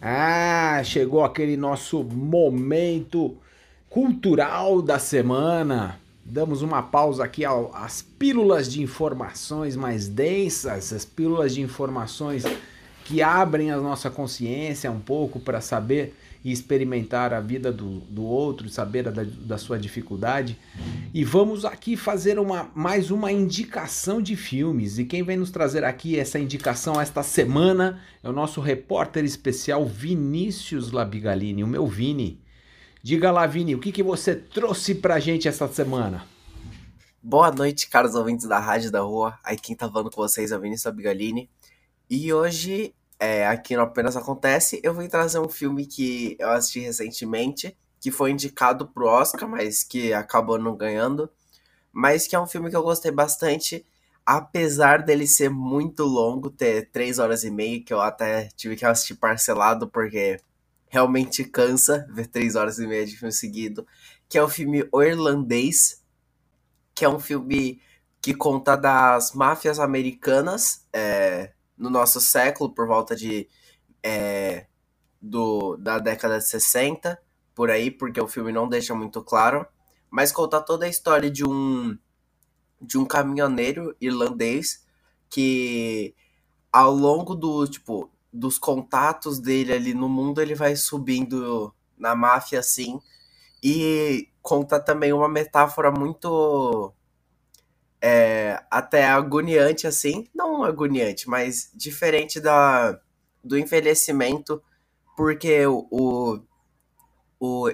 Ah, 0.00 0.80
chegou 0.82 1.22
aquele 1.22 1.56
nosso 1.56 2.02
momento 2.02 3.36
cultural 3.90 4.80
da 4.80 4.98
semana. 4.98 6.00
Damos 6.24 6.62
uma 6.62 6.82
pausa 6.82 7.24
aqui 7.24 7.42
às 7.44 8.00
pílulas 8.00 8.70
de 8.70 8.82
informações 8.82 9.76
mais 9.76 10.08
densas, 10.08 10.92
as 10.92 11.04
pílulas 11.04 11.54
de 11.54 11.60
informações 11.60 12.44
que 13.10 13.20
abrem 13.20 13.72
a 13.72 13.76
nossa 13.76 14.08
consciência 14.08 14.88
um 14.88 15.00
pouco 15.00 15.40
para 15.40 15.60
saber 15.60 16.14
e 16.44 16.52
experimentar 16.52 17.34
a 17.34 17.40
vida 17.40 17.72
do, 17.72 17.98
do 18.02 18.22
outro, 18.22 18.68
saber 18.68 19.10
da, 19.10 19.24
da 19.24 19.58
sua 19.58 19.76
dificuldade. 19.76 20.56
E 21.12 21.24
vamos 21.24 21.64
aqui 21.64 21.96
fazer 21.96 22.38
uma, 22.38 22.70
mais 22.72 23.10
uma 23.10 23.32
indicação 23.32 24.22
de 24.22 24.36
filmes. 24.36 24.96
E 24.96 25.04
quem 25.04 25.24
vem 25.24 25.36
nos 25.36 25.50
trazer 25.50 25.82
aqui 25.82 26.16
essa 26.16 26.38
indicação 26.38 27.00
esta 27.00 27.24
semana 27.24 28.00
é 28.22 28.28
o 28.28 28.32
nosso 28.32 28.60
repórter 28.60 29.24
especial 29.24 29.84
Vinícius 29.84 30.92
Labigalini, 30.92 31.64
o 31.64 31.66
meu 31.66 31.88
Vini. 31.88 32.40
Diga 33.02 33.32
lá, 33.32 33.44
Vini, 33.44 33.74
o 33.74 33.80
que, 33.80 33.90
que 33.90 34.04
você 34.04 34.36
trouxe 34.36 34.94
pra 34.94 35.18
gente 35.18 35.48
esta 35.48 35.66
semana? 35.66 36.24
Boa 37.20 37.50
noite, 37.50 37.88
caros 37.88 38.14
ouvintes 38.14 38.46
da 38.46 38.60
Rádio 38.60 38.92
da 38.92 39.00
Rua. 39.00 39.36
Aí 39.42 39.56
quem 39.56 39.74
tá 39.74 39.90
falando 39.90 40.12
com 40.12 40.22
vocês 40.22 40.52
é 40.52 40.56
o 40.56 40.60
Vinícius 40.60 40.84
Labigalini. 40.84 41.50
E 42.08 42.32
hoje 42.32 42.94
é, 43.20 43.46
aqui 43.46 43.76
no 43.76 43.82
Apenas 43.82 44.16
Acontece, 44.16 44.80
eu 44.82 44.94
vim 44.94 45.06
trazer 45.06 45.38
um 45.38 45.48
filme 45.48 45.86
que 45.86 46.36
eu 46.40 46.48
assisti 46.50 46.80
recentemente, 46.80 47.76
que 48.00 48.10
foi 48.10 48.30
indicado 48.30 48.88
pro 48.88 49.06
Oscar, 49.06 49.46
mas 49.46 49.84
que 49.84 50.12
acabou 50.14 50.58
não 50.58 50.74
ganhando. 50.74 51.30
Mas 51.92 52.26
que 52.26 52.34
é 52.34 52.40
um 52.40 52.46
filme 52.46 52.70
que 52.70 52.76
eu 52.76 52.82
gostei 52.82 53.10
bastante, 53.10 53.84
apesar 54.24 55.02
dele 55.02 55.26
ser 55.26 55.50
muito 55.50 56.04
longo, 56.04 56.48
ter 56.50 56.90
três 56.90 57.18
horas 57.18 57.44
e 57.44 57.50
meia, 57.50 57.82
que 57.84 57.92
eu 57.92 58.00
até 58.00 58.48
tive 58.56 58.74
que 58.74 58.86
assistir 58.86 59.16
parcelado, 59.16 59.86
porque 59.86 60.40
realmente 60.88 61.44
cansa 61.44 62.06
ver 62.10 62.26
três 62.26 62.56
horas 62.56 62.78
e 62.78 62.86
meia 62.86 63.04
de 63.04 63.16
filme 63.16 63.32
seguido, 63.32 63.86
que 64.28 64.38
é 64.38 64.42
o 64.42 64.48
filme 64.48 64.88
O 64.90 65.02
Irlandês, 65.02 66.02
que 66.94 67.04
é 67.04 67.08
um 67.08 67.20
filme 67.20 67.82
que 68.22 68.34
conta 68.34 68.76
das 68.76 69.32
máfias 69.32 69.78
americanas, 69.78 70.86
é, 70.92 71.52
no 71.80 71.88
nosso 71.88 72.20
século, 72.20 72.70
por 72.70 72.86
volta 72.86 73.16
de 73.16 73.48
é, 74.02 74.66
do, 75.20 75.76
da 75.78 75.98
década 75.98 76.38
de 76.38 76.46
60, 76.46 77.20
por 77.54 77.70
aí, 77.70 77.90
porque 77.90 78.20
o 78.20 78.28
filme 78.28 78.52
não 78.52 78.68
deixa 78.68 78.94
muito 78.94 79.22
claro, 79.22 79.66
mas 80.10 80.30
conta 80.30 80.60
toda 80.60 80.84
a 80.84 80.88
história 80.88 81.30
de 81.30 81.44
um 81.44 81.98
de 82.82 82.96
um 82.96 83.04
caminhoneiro 83.04 83.94
irlandês 84.00 84.86
que 85.28 86.14
ao 86.72 86.92
longo 86.92 87.34
do 87.34 87.66
tipo 87.66 88.10
dos 88.32 88.58
contatos 88.58 89.38
dele 89.38 89.72
ali 89.72 89.92
no 89.92 90.08
mundo 90.08 90.40
ele 90.40 90.54
vai 90.54 90.74
subindo 90.76 91.74
na 91.98 92.14
máfia 92.14 92.60
assim 92.60 92.98
e 93.62 94.30
conta 94.40 94.80
também 94.80 95.12
uma 95.12 95.28
metáfora 95.28 95.90
muito 95.90 96.90
é, 98.00 98.62
até 98.70 99.04
agoniante, 99.04 99.86
assim. 99.86 100.26
Não 100.34 100.64
agoniante, 100.64 101.28
mas 101.28 101.70
diferente 101.74 102.40
da, 102.40 102.98
do 103.44 103.58
envelhecimento, 103.58 104.62
porque 105.16 105.66
o, 105.66 106.42
o, 107.38 107.70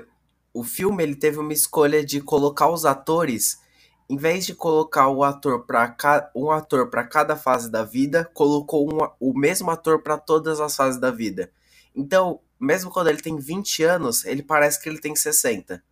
o 0.53 0.65
filme 0.65 1.03
ele 1.03 1.15
teve 1.15 1.39
uma 1.39 1.53
escolha 1.53 2.05
de 2.05 2.21
colocar 2.21 2.69
os 2.69 2.85
atores, 2.85 3.61
em 4.09 4.17
vez 4.17 4.47
de 4.47 4.55
colocar 4.55 5.09
o 5.09 5.23
ator 5.23 5.65
para 5.65 6.31
um 6.35 6.51
ator 6.51 6.89
para 6.89 7.05
cada 7.05 7.37
fase 7.37 7.71
da 7.71 7.85
vida, 7.85 8.29
colocou 8.33 8.89
um, 8.93 8.99
o 9.21 9.39
mesmo 9.39 9.71
ator 9.71 10.03
para 10.03 10.17
todas 10.17 10.61
as 10.61 10.77
fases 10.77 11.01
da 11.01 11.11
vida. 11.11 11.51
Então, 11.95 12.41
mesmo 12.59 12.91
quando 12.91 13.09
ele 13.09 13.21
tem 13.21 13.37
20 13.37 13.83
anos, 13.83 14.25
ele 14.25 14.43
parece 14.43 14.81
que 14.83 14.89
ele 14.89 15.01
tem 15.01 15.15
60. 15.15 15.83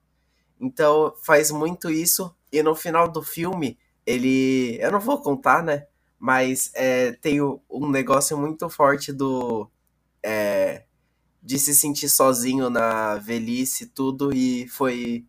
Então 0.61 1.15
faz 1.23 1.51
muito 1.51 1.91
isso. 1.91 2.35
E 2.53 2.63
no 2.63 2.75
final 2.75 3.11
do 3.11 3.23
filme, 3.23 3.79
ele. 4.07 4.79
Eu 4.81 4.93
não 4.93 5.01
vou 5.01 5.21
contar, 5.21 5.63
né? 5.63 5.87
Mas 6.19 6.71
é, 6.75 7.13
tem 7.13 7.41
um 7.41 7.91
negócio 7.91 8.37
muito 8.37 8.69
forte 8.69 9.13
do. 9.13 9.69
É, 10.23 10.85
de 11.43 11.59
se 11.59 11.75
sentir 11.75 12.09
sozinho 12.09 12.71
na 12.71 13.17
velhice 13.17 13.87
tudo. 13.87 14.35
E 14.35 14.67
foi 14.69 15.25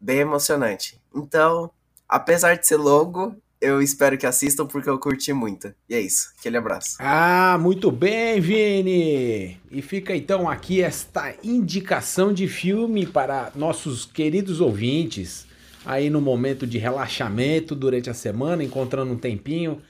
bem 0.00 0.18
emocionante. 0.18 1.00
Então, 1.14 1.70
apesar 2.08 2.56
de 2.56 2.66
ser 2.66 2.76
longo, 2.76 3.36
eu 3.64 3.80
espero 3.80 4.18
que 4.18 4.26
assistam 4.26 4.66
porque 4.66 4.88
eu 4.88 4.98
curti 4.98 5.32
muito. 5.32 5.74
E 5.88 5.94
é 5.94 6.00
isso. 6.00 6.32
Aquele 6.38 6.58
abraço. 6.58 6.96
Ah, 6.98 7.56
muito 7.58 7.90
bem, 7.90 8.40
Vini! 8.40 9.58
E 9.70 9.80
fica 9.80 10.14
então 10.14 10.48
aqui 10.48 10.82
esta 10.82 11.34
indicação 11.42 12.32
de 12.32 12.46
filme 12.46 13.06
para 13.06 13.50
nossos 13.54 14.04
queridos 14.04 14.60
ouvintes. 14.60 15.46
Aí 15.84 16.08
no 16.08 16.20
momento 16.20 16.66
de 16.66 16.78
relaxamento 16.78 17.74
durante 17.74 18.08
a 18.08 18.14
semana, 18.14 18.64
encontrando 18.64 19.12
um 19.12 19.18
tempinho, 19.18 19.82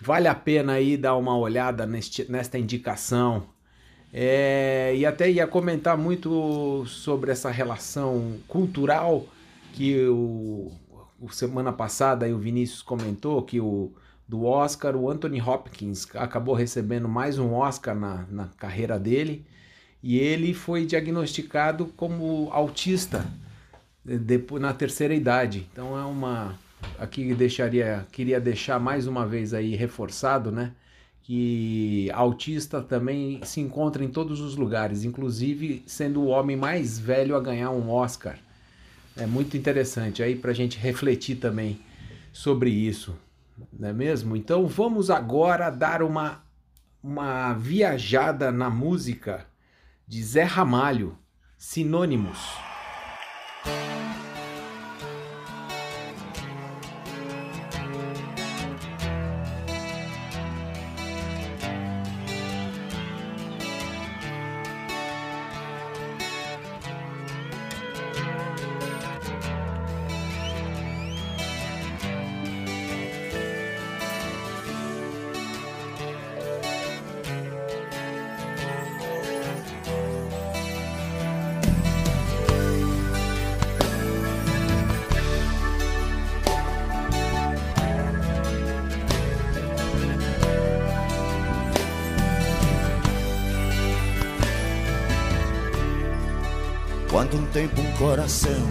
vale 0.00 0.26
a 0.26 0.34
pena 0.34 0.74
aí 0.74 0.96
dar 0.96 1.16
uma 1.16 1.36
olhada 1.36 1.86
neste, 1.86 2.30
nesta 2.30 2.58
indicação. 2.58 3.44
É, 4.12 4.94
e 4.96 5.06
até 5.06 5.30
ia 5.30 5.46
comentar 5.46 5.96
muito 5.96 6.84
sobre 6.86 7.32
essa 7.32 7.50
relação 7.50 8.36
cultural 8.46 9.26
que 9.72 10.06
o, 10.06 10.70
o 11.20 11.30
semana 11.30 11.72
passada 11.72 12.26
aí 12.26 12.32
o 12.32 12.38
Vinícius 12.38 12.82
comentou 12.82 13.42
que 13.42 13.58
o 13.58 13.92
do 14.28 14.44
Oscar, 14.44 14.96
o 14.96 15.10
Anthony 15.10 15.40
Hopkins 15.40 16.06
acabou 16.14 16.54
recebendo 16.54 17.08
mais 17.08 17.38
um 17.38 17.54
Oscar 17.54 17.94
na, 17.94 18.26
na 18.30 18.46
carreira 18.56 18.98
dele 18.98 19.44
e 20.02 20.18
ele 20.18 20.54
foi 20.54 20.86
diagnosticado 20.86 21.86
como 21.96 22.48
autista 22.50 23.26
depois, 24.04 24.60
na 24.60 24.72
terceira 24.72 25.14
idade. 25.14 25.68
Então 25.72 25.98
é 25.98 26.04
uma 26.04 26.58
aqui 26.98 27.34
deixaria 27.34 28.06
queria 28.10 28.40
deixar 28.40 28.78
mais 28.78 29.06
uma 29.06 29.26
vez 29.26 29.54
aí 29.54 29.74
reforçado, 29.74 30.50
né? 30.50 30.72
Que 31.22 32.10
autista 32.12 32.82
também 32.82 33.40
se 33.44 33.60
encontra 33.60 34.02
em 34.02 34.08
todos 34.08 34.40
os 34.40 34.56
lugares, 34.56 35.04
inclusive 35.04 35.82
sendo 35.86 36.20
o 36.22 36.26
homem 36.26 36.56
mais 36.56 36.98
velho 36.98 37.36
a 37.36 37.40
ganhar 37.40 37.70
um 37.70 37.90
Oscar. 37.90 38.38
É 39.16 39.26
muito 39.26 39.56
interessante 39.56 40.22
aí 40.22 40.34
para 40.34 40.50
a 40.50 40.54
gente 40.54 40.78
refletir 40.78 41.36
também 41.36 41.80
sobre 42.32 42.70
isso, 42.70 43.16
não 43.72 43.90
é 43.90 43.92
mesmo? 43.92 44.34
Então 44.34 44.66
vamos 44.66 45.10
agora 45.10 45.70
dar 45.70 46.02
uma, 46.02 46.42
uma 47.02 47.52
viajada 47.52 48.50
na 48.50 48.70
música 48.70 49.46
de 50.08 50.22
Zé 50.24 50.42
Ramalho, 50.42 51.16
Sinônimos. 51.56 52.71
Thank 53.64 54.06
you. 54.06 54.11
Quanto 97.22 97.36
um 97.36 97.46
tempo 97.52 97.80
um 97.80 97.92
coração 97.92 98.68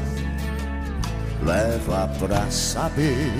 leva 1.42 2.10
pra 2.20 2.52
saber 2.52 3.32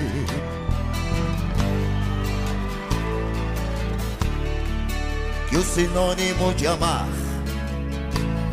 que 5.50 5.56
o 5.58 5.62
sinônimo 5.62 6.54
de 6.54 6.66
amar 6.66 7.06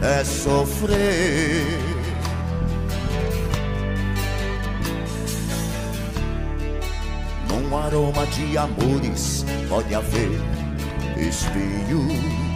é 0.01 0.21
sofrer. 0.25 1.79
Num 7.47 7.77
aroma 7.77 8.27
de 8.27 8.57
amores 8.57 9.45
pode 9.69 9.95
haver 9.95 10.41
espinho. 11.17 12.48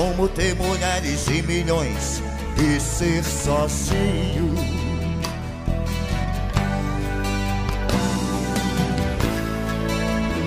Como 0.00 0.26
ter 0.30 0.54
mulheres 0.54 1.28
e 1.28 1.42
milhões 1.42 2.22
e 2.56 2.80
ser 2.80 3.22
sozinho. 3.22 4.54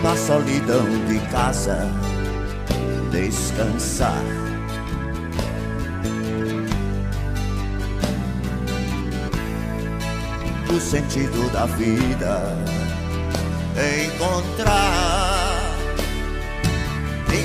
Na 0.02 0.18
solidão 0.18 0.88
de 1.08 1.20
casa, 1.30 1.88
descansar. 3.12 4.24
O 10.68 10.80
sentido 10.82 11.54
da 11.54 11.68
vida 11.68 12.58
encontrar. 13.76 14.93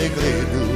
segredo. 0.00 0.69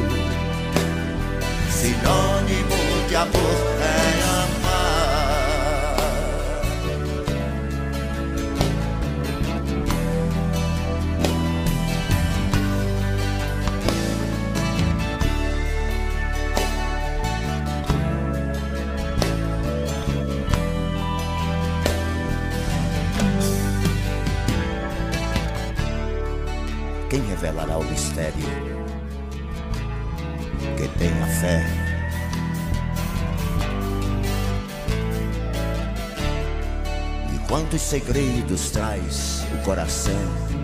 Segredos 38.44 38.70
traz 38.70 39.46
o 39.52 39.64
coração 39.64 40.14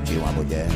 de 0.05 0.17
uma 0.19 0.33
mulher? 0.33 0.69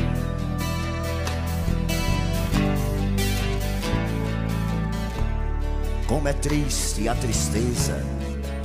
Como 6.07 6.27
é 6.27 6.33
triste 6.33 7.07
a 7.07 7.15
tristeza, 7.15 8.03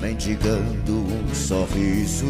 mendigando 0.00 0.92
um 0.92 1.34
sorriso. 1.34 2.26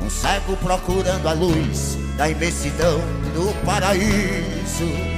Um 0.00 0.10
cego 0.10 0.56
procurando 0.56 1.28
a 1.28 1.32
luz 1.32 1.96
da 2.16 2.28
imensidão 2.28 2.98
do 3.34 3.64
paraíso. 3.64 5.17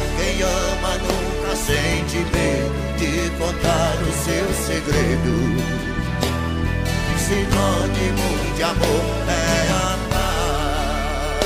Quem 0.21 0.37
ama 0.43 0.97
nunca 0.99 1.55
sente 1.55 2.17
medo 2.17 2.81
de 2.99 3.31
contar 3.39 3.95
o 4.03 4.11
seu 4.23 4.53
segredo. 4.53 5.35
Sinônimo 7.17 8.29
de 8.55 8.61
amor 8.61 9.25
é 9.27 9.67
amar. 9.71 11.39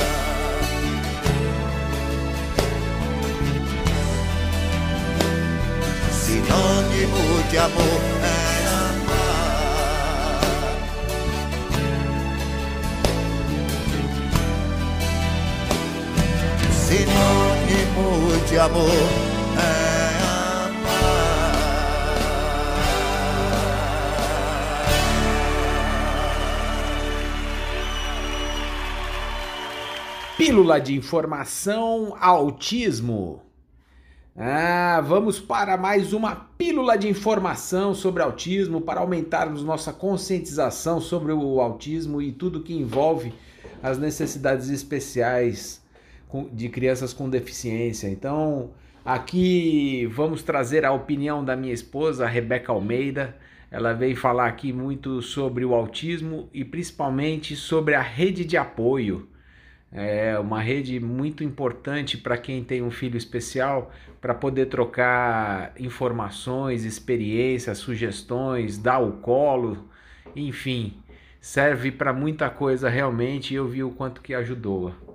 Sinônimo 6.12 7.24
de 7.48 7.56
amor 7.56 8.02
é 8.22 8.34
amar. 8.68 9.56
Sinônimo 16.86 18.25
de 18.46 18.58
amor 18.58 18.88
é 19.58 20.06
Pílula 30.36 30.80
de 30.80 30.94
informação 30.94 32.14
autismo. 32.20 33.42
Ah, 34.36 35.02
vamos 35.04 35.40
para 35.40 35.76
mais 35.76 36.12
uma 36.12 36.36
pílula 36.36 36.96
de 36.96 37.08
informação 37.08 37.94
sobre 37.94 38.22
autismo 38.22 38.80
para 38.80 39.00
aumentarmos 39.00 39.64
nossa 39.64 39.92
conscientização 39.92 41.00
sobre 41.00 41.32
o 41.32 41.60
autismo 41.60 42.22
e 42.22 42.30
tudo 42.30 42.62
que 42.62 42.74
envolve 42.74 43.34
as 43.82 43.98
necessidades 43.98 44.68
especiais 44.68 45.84
de 46.52 46.68
crianças 46.68 47.12
com 47.12 47.28
deficiência. 47.28 48.08
Então, 48.08 48.70
aqui 49.04 50.06
vamos 50.06 50.42
trazer 50.42 50.84
a 50.84 50.92
opinião 50.92 51.44
da 51.44 51.56
minha 51.56 51.72
esposa, 51.72 52.26
Rebeca 52.26 52.72
Almeida. 52.72 53.36
Ela 53.70 53.92
veio 53.92 54.16
falar 54.16 54.46
aqui 54.46 54.72
muito 54.72 55.20
sobre 55.20 55.64
o 55.64 55.74
autismo 55.74 56.48
e 56.52 56.64
principalmente 56.64 57.56
sobre 57.56 57.94
a 57.94 58.02
rede 58.02 58.44
de 58.44 58.56
apoio. 58.56 59.28
É 59.92 60.38
uma 60.38 60.60
rede 60.60 61.00
muito 61.00 61.42
importante 61.42 62.18
para 62.18 62.36
quem 62.36 62.62
tem 62.62 62.82
um 62.82 62.90
filho 62.90 63.16
especial 63.16 63.92
para 64.20 64.34
poder 64.34 64.66
trocar 64.66 65.72
informações, 65.78 66.84
experiências, 66.84 67.78
sugestões, 67.78 68.76
dar 68.76 68.98
o 68.98 69.12
colo, 69.18 69.88
enfim, 70.34 70.94
serve 71.40 71.92
para 71.92 72.12
muita 72.12 72.50
coisa 72.50 72.88
realmente 72.88 73.54
e 73.54 73.56
eu 73.56 73.68
vi 73.68 73.82
o 73.84 73.90
quanto 73.90 74.20
que 74.20 74.34
ajudou. 74.34 75.05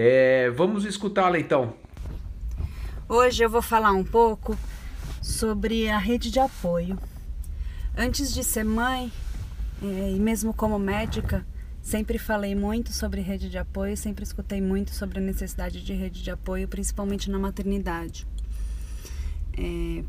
É, 0.00 0.48
vamos 0.50 0.84
escutá-la 0.84 1.40
então. 1.40 1.74
Hoje 3.08 3.42
eu 3.42 3.50
vou 3.50 3.60
falar 3.60 3.90
um 3.90 4.04
pouco 4.04 4.56
sobre 5.20 5.88
a 5.88 5.98
rede 5.98 6.30
de 6.30 6.38
apoio. 6.38 6.96
Antes 7.96 8.32
de 8.32 8.44
ser 8.44 8.62
mãe, 8.64 9.10
eh, 9.82 10.12
e 10.14 10.20
mesmo 10.20 10.54
como 10.54 10.78
médica, 10.78 11.44
sempre 11.82 12.16
falei 12.16 12.54
muito 12.54 12.92
sobre 12.92 13.20
rede 13.20 13.50
de 13.50 13.58
apoio, 13.58 13.96
sempre 13.96 14.22
escutei 14.22 14.60
muito 14.60 14.94
sobre 14.94 15.18
a 15.18 15.20
necessidade 15.20 15.82
de 15.82 15.92
rede 15.94 16.22
de 16.22 16.30
apoio, 16.30 16.68
principalmente 16.68 17.28
na 17.28 17.38
maternidade. 17.40 18.24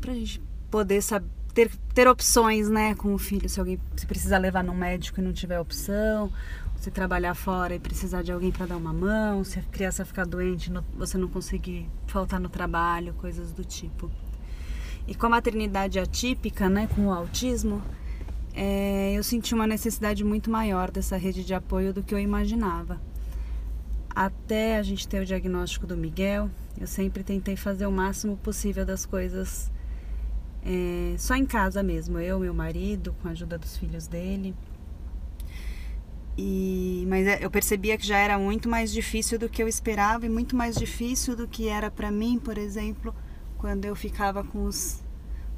para 0.00 0.12
a 0.12 0.14
gente 0.14 0.40
poder 0.70 1.02
sab- 1.02 1.26
ter, 1.52 1.68
ter 1.92 2.06
opções 2.06 2.68
né, 2.70 2.94
com 2.94 3.12
o 3.12 3.18
filho, 3.18 3.48
se 3.48 3.58
alguém 3.58 3.80
se 3.96 4.06
precisar 4.06 4.38
levar 4.38 4.62
no 4.62 4.72
médico 4.72 5.18
e 5.20 5.24
não 5.24 5.32
tiver 5.32 5.58
opção, 5.58 6.30
se 6.80 6.90
trabalhar 6.90 7.34
fora 7.34 7.74
e 7.74 7.78
precisar 7.78 8.22
de 8.22 8.32
alguém 8.32 8.50
para 8.50 8.64
dar 8.64 8.76
uma 8.78 8.92
mão, 8.92 9.44
se 9.44 9.58
a 9.58 9.62
criança 9.62 10.02
ficar 10.02 10.24
doente, 10.24 10.72
você 10.96 11.18
não 11.18 11.28
conseguir 11.28 11.86
faltar 12.06 12.40
no 12.40 12.48
trabalho, 12.48 13.12
coisas 13.14 13.52
do 13.52 13.62
tipo. 13.62 14.10
E 15.06 15.14
com 15.14 15.26
a 15.26 15.28
maternidade 15.28 15.98
atípica, 15.98 16.70
né, 16.70 16.88
com 16.94 17.08
o 17.08 17.12
autismo, 17.12 17.82
é, 18.54 19.12
eu 19.12 19.22
senti 19.22 19.54
uma 19.54 19.66
necessidade 19.66 20.24
muito 20.24 20.50
maior 20.50 20.90
dessa 20.90 21.18
rede 21.18 21.44
de 21.44 21.52
apoio 21.52 21.92
do 21.92 22.02
que 22.02 22.14
eu 22.14 22.18
imaginava. 22.18 22.98
Até 24.08 24.78
a 24.78 24.82
gente 24.82 25.06
ter 25.06 25.20
o 25.20 25.26
diagnóstico 25.26 25.86
do 25.86 25.98
Miguel, 25.98 26.50
eu 26.80 26.86
sempre 26.86 27.22
tentei 27.22 27.56
fazer 27.56 27.84
o 27.84 27.92
máximo 27.92 28.38
possível 28.38 28.86
das 28.86 29.04
coisas 29.04 29.70
é, 30.64 31.14
só 31.18 31.34
em 31.34 31.44
casa 31.44 31.82
mesmo, 31.82 32.18
eu, 32.18 32.38
meu 32.38 32.54
marido, 32.54 33.14
com 33.20 33.28
a 33.28 33.32
ajuda 33.32 33.58
dos 33.58 33.76
filhos 33.76 34.06
dele. 34.06 34.54
E, 36.38 37.04
mas 37.08 37.26
é, 37.26 37.44
eu 37.44 37.50
percebia 37.50 37.98
que 37.98 38.06
já 38.06 38.18
era 38.18 38.38
muito 38.38 38.68
mais 38.68 38.92
difícil 38.92 39.38
do 39.38 39.48
que 39.48 39.62
eu 39.62 39.68
esperava 39.68 40.24
e 40.24 40.28
muito 40.28 40.56
mais 40.56 40.76
difícil 40.76 41.36
do 41.36 41.46
que 41.46 41.68
era 41.68 41.90
para 41.90 42.10
mim, 42.10 42.38
por 42.38 42.56
exemplo, 42.56 43.14
quando 43.58 43.84
eu 43.84 43.94
ficava 43.94 44.42
com 44.42 44.64
os, 44.64 45.02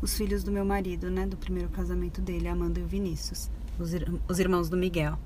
os 0.00 0.16
filhos 0.16 0.42
do 0.42 0.50
meu 0.50 0.64
marido, 0.64 1.10
né, 1.10 1.26
do 1.26 1.36
primeiro 1.36 1.68
casamento 1.68 2.20
dele, 2.20 2.48
Amanda 2.48 2.80
e 2.80 2.82
o 2.82 2.86
Vinícius, 2.86 3.50
os, 3.78 3.90
os 4.28 4.38
irmãos 4.40 4.68
do 4.68 4.76
Miguel. 4.76 5.18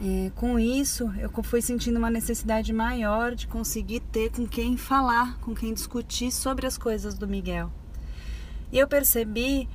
é, 0.00 0.30
com 0.34 0.58
isso, 0.58 1.12
eu 1.18 1.30
fui 1.42 1.60
sentindo 1.60 1.98
uma 1.98 2.10
necessidade 2.10 2.72
maior 2.72 3.34
de 3.34 3.46
conseguir 3.46 4.00
ter 4.00 4.30
com 4.30 4.46
quem 4.46 4.76
falar, 4.76 5.38
com 5.40 5.54
quem 5.54 5.74
discutir 5.74 6.32
sobre 6.32 6.66
as 6.66 6.78
coisas 6.78 7.18
do 7.18 7.28
Miguel. 7.28 7.70
E 8.72 8.78
eu 8.78 8.88
percebi 8.88 9.68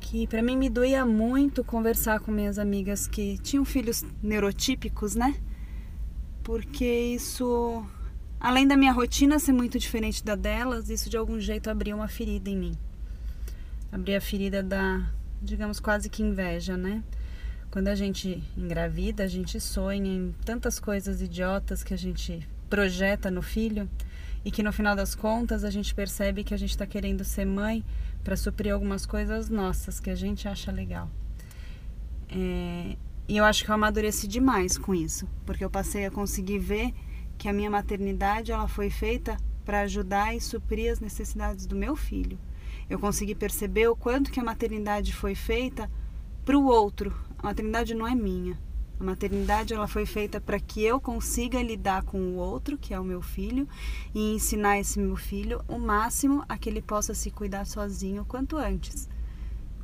que 0.00 0.26
para 0.26 0.42
mim 0.42 0.56
me 0.56 0.68
doía 0.68 1.04
muito 1.04 1.62
conversar 1.62 2.20
com 2.20 2.32
minhas 2.32 2.58
amigas 2.58 3.06
que 3.06 3.38
tinham 3.38 3.64
filhos 3.64 4.04
neurotípicos, 4.22 5.14
né? 5.14 5.36
Porque 6.42 6.84
isso, 6.84 7.84
além 8.40 8.66
da 8.66 8.76
minha 8.76 8.92
rotina 8.92 9.38
ser 9.38 9.52
muito 9.52 9.78
diferente 9.78 10.24
da 10.24 10.34
delas, 10.34 10.88
isso 10.88 11.10
de 11.10 11.16
algum 11.16 11.38
jeito 11.38 11.70
abria 11.70 11.94
uma 11.94 12.08
ferida 12.08 12.48
em 12.48 12.56
mim. 12.56 12.72
Abria 13.92 14.18
a 14.18 14.20
ferida 14.20 14.62
da, 14.62 15.06
digamos, 15.42 15.78
quase 15.78 16.08
que 16.08 16.22
inveja, 16.22 16.76
né? 16.76 17.02
Quando 17.70 17.88
a 17.88 17.94
gente 17.94 18.42
engravida, 18.56 19.22
a 19.22 19.28
gente 19.28 19.60
sonha 19.60 20.10
em 20.12 20.34
tantas 20.44 20.80
coisas 20.80 21.22
idiotas 21.22 21.84
que 21.84 21.94
a 21.94 21.98
gente 21.98 22.48
projeta 22.68 23.30
no 23.30 23.42
filho 23.42 23.88
e 24.44 24.50
que 24.50 24.62
no 24.62 24.72
final 24.72 24.96
das 24.96 25.14
contas 25.14 25.62
a 25.62 25.70
gente 25.70 25.94
percebe 25.94 26.42
que 26.42 26.54
a 26.54 26.56
gente 26.56 26.70
está 26.70 26.86
querendo 26.86 27.22
ser 27.24 27.44
mãe 27.44 27.84
para 28.22 28.36
suprir 28.36 28.72
algumas 28.72 29.06
coisas 29.06 29.48
nossas 29.48 29.98
que 29.98 30.10
a 30.10 30.14
gente 30.14 30.46
acha 30.46 30.70
legal. 30.70 31.10
É, 32.28 32.96
e 33.28 33.36
eu 33.36 33.44
acho 33.44 33.64
que 33.64 33.70
eu 33.70 33.74
amadureci 33.74 34.26
demais 34.26 34.76
com 34.76 34.94
isso, 34.94 35.28
porque 35.46 35.64
eu 35.64 35.70
passei 35.70 36.06
a 36.06 36.10
conseguir 36.10 36.58
ver 36.58 36.92
que 37.38 37.48
a 37.48 37.52
minha 37.52 37.70
maternidade 37.70 38.52
ela 38.52 38.68
foi 38.68 38.90
feita 38.90 39.36
para 39.64 39.80
ajudar 39.82 40.34
e 40.34 40.40
suprir 40.40 40.92
as 40.92 41.00
necessidades 41.00 41.66
do 41.66 41.76
meu 41.76 41.96
filho. 41.96 42.38
Eu 42.88 42.98
consegui 42.98 43.34
perceber 43.34 43.88
o 43.88 43.96
quanto 43.96 44.30
que 44.30 44.40
a 44.40 44.44
maternidade 44.44 45.14
foi 45.14 45.34
feita 45.34 45.90
para 46.44 46.58
o 46.58 46.66
outro, 46.66 47.14
a 47.38 47.44
maternidade 47.44 47.94
não 47.94 48.06
é 48.06 48.14
minha. 48.14 48.58
A 49.00 49.04
maternidade 49.04 49.72
ela 49.72 49.88
foi 49.88 50.04
feita 50.04 50.38
para 50.38 50.60
que 50.60 50.84
eu 50.84 51.00
consiga 51.00 51.62
lidar 51.62 52.02
com 52.02 52.18
o 52.18 52.34
outro, 52.34 52.76
que 52.76 52.92
é 52.92 53.00
o 53.00 53.04
meu 53.04 53.22
filho, 53.22 53.66
e 54.14 54.34
ensinar 54.34 54.78
esse 54.78 55.00
meu 55.00 55.16
filho 55.16 55.64
o 55.66 55.78
máximo 55.78 56.44
a 56.46 56.58
que 56.58 56.68
ele 56.68 56.82
possa 56.82 57.14
se 57.14 57.30
cuidar 57.30 57.64
sozinho 57.64 58.26
quanto 58.26 58.58
antes. 58.58 59.08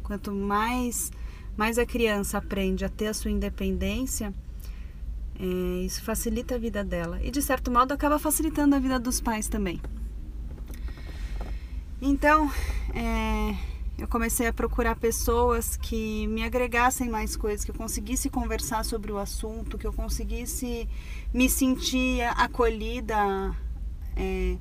Quanto 0.03 0.31
mais 0.33 1.11
mais 1.57 1.79
a 1.79 1.87
criança 1.87 2.37
aprende 2.37 2.85
a 2.85 2.89
ter 2.91 3.07
a 3.07 3.15
sua 3.15 3.31
independência, 3.31 4.35
é, 5.41 5.85
isso 5.85 6.03
facilita 6.03 6.57
a 6.57 6.59
vida 6.59 6.85
dela 6.85 7.19
e 7.23 7.31
de 7.31 7.41
certo 7.41 7.71
modo 7.71 7.93
acaba 7.93 8.19
facilitando 8.19 8.77
a 8.77 8.79
vida 8.79 8.99
dos 9.01 9.23
pais 9.23 9.49
também. 9.49 9.81
Então, 12.03 12.51
é, 12.95 13.57
eu 13.99 14.07
comecei 14.07 14.47
a 14.47 14.53
procurar 14.53 14.95
pessoas 14.97 15.77
que 15.77 16.27
me 16.27 16.43
agregassem 16.45 17.09
mais 17.09 17.35
coisas, 17.35 17.65
que 17.65 17.71
eu 17.71 17.75
conseguisse 17.75 18.29
conversar 18.29 18.85
sobre 18.85 19.11
o 19.11 19.17
assunto, 19.17 19.79
que 19.79 19.87
eu 19.87 19.93
conseguisse 19.93 20.87
me 21.33 21.49
sentir 21.49 22.23
acolhida, 22.37 23.17
é, 24.15 24.57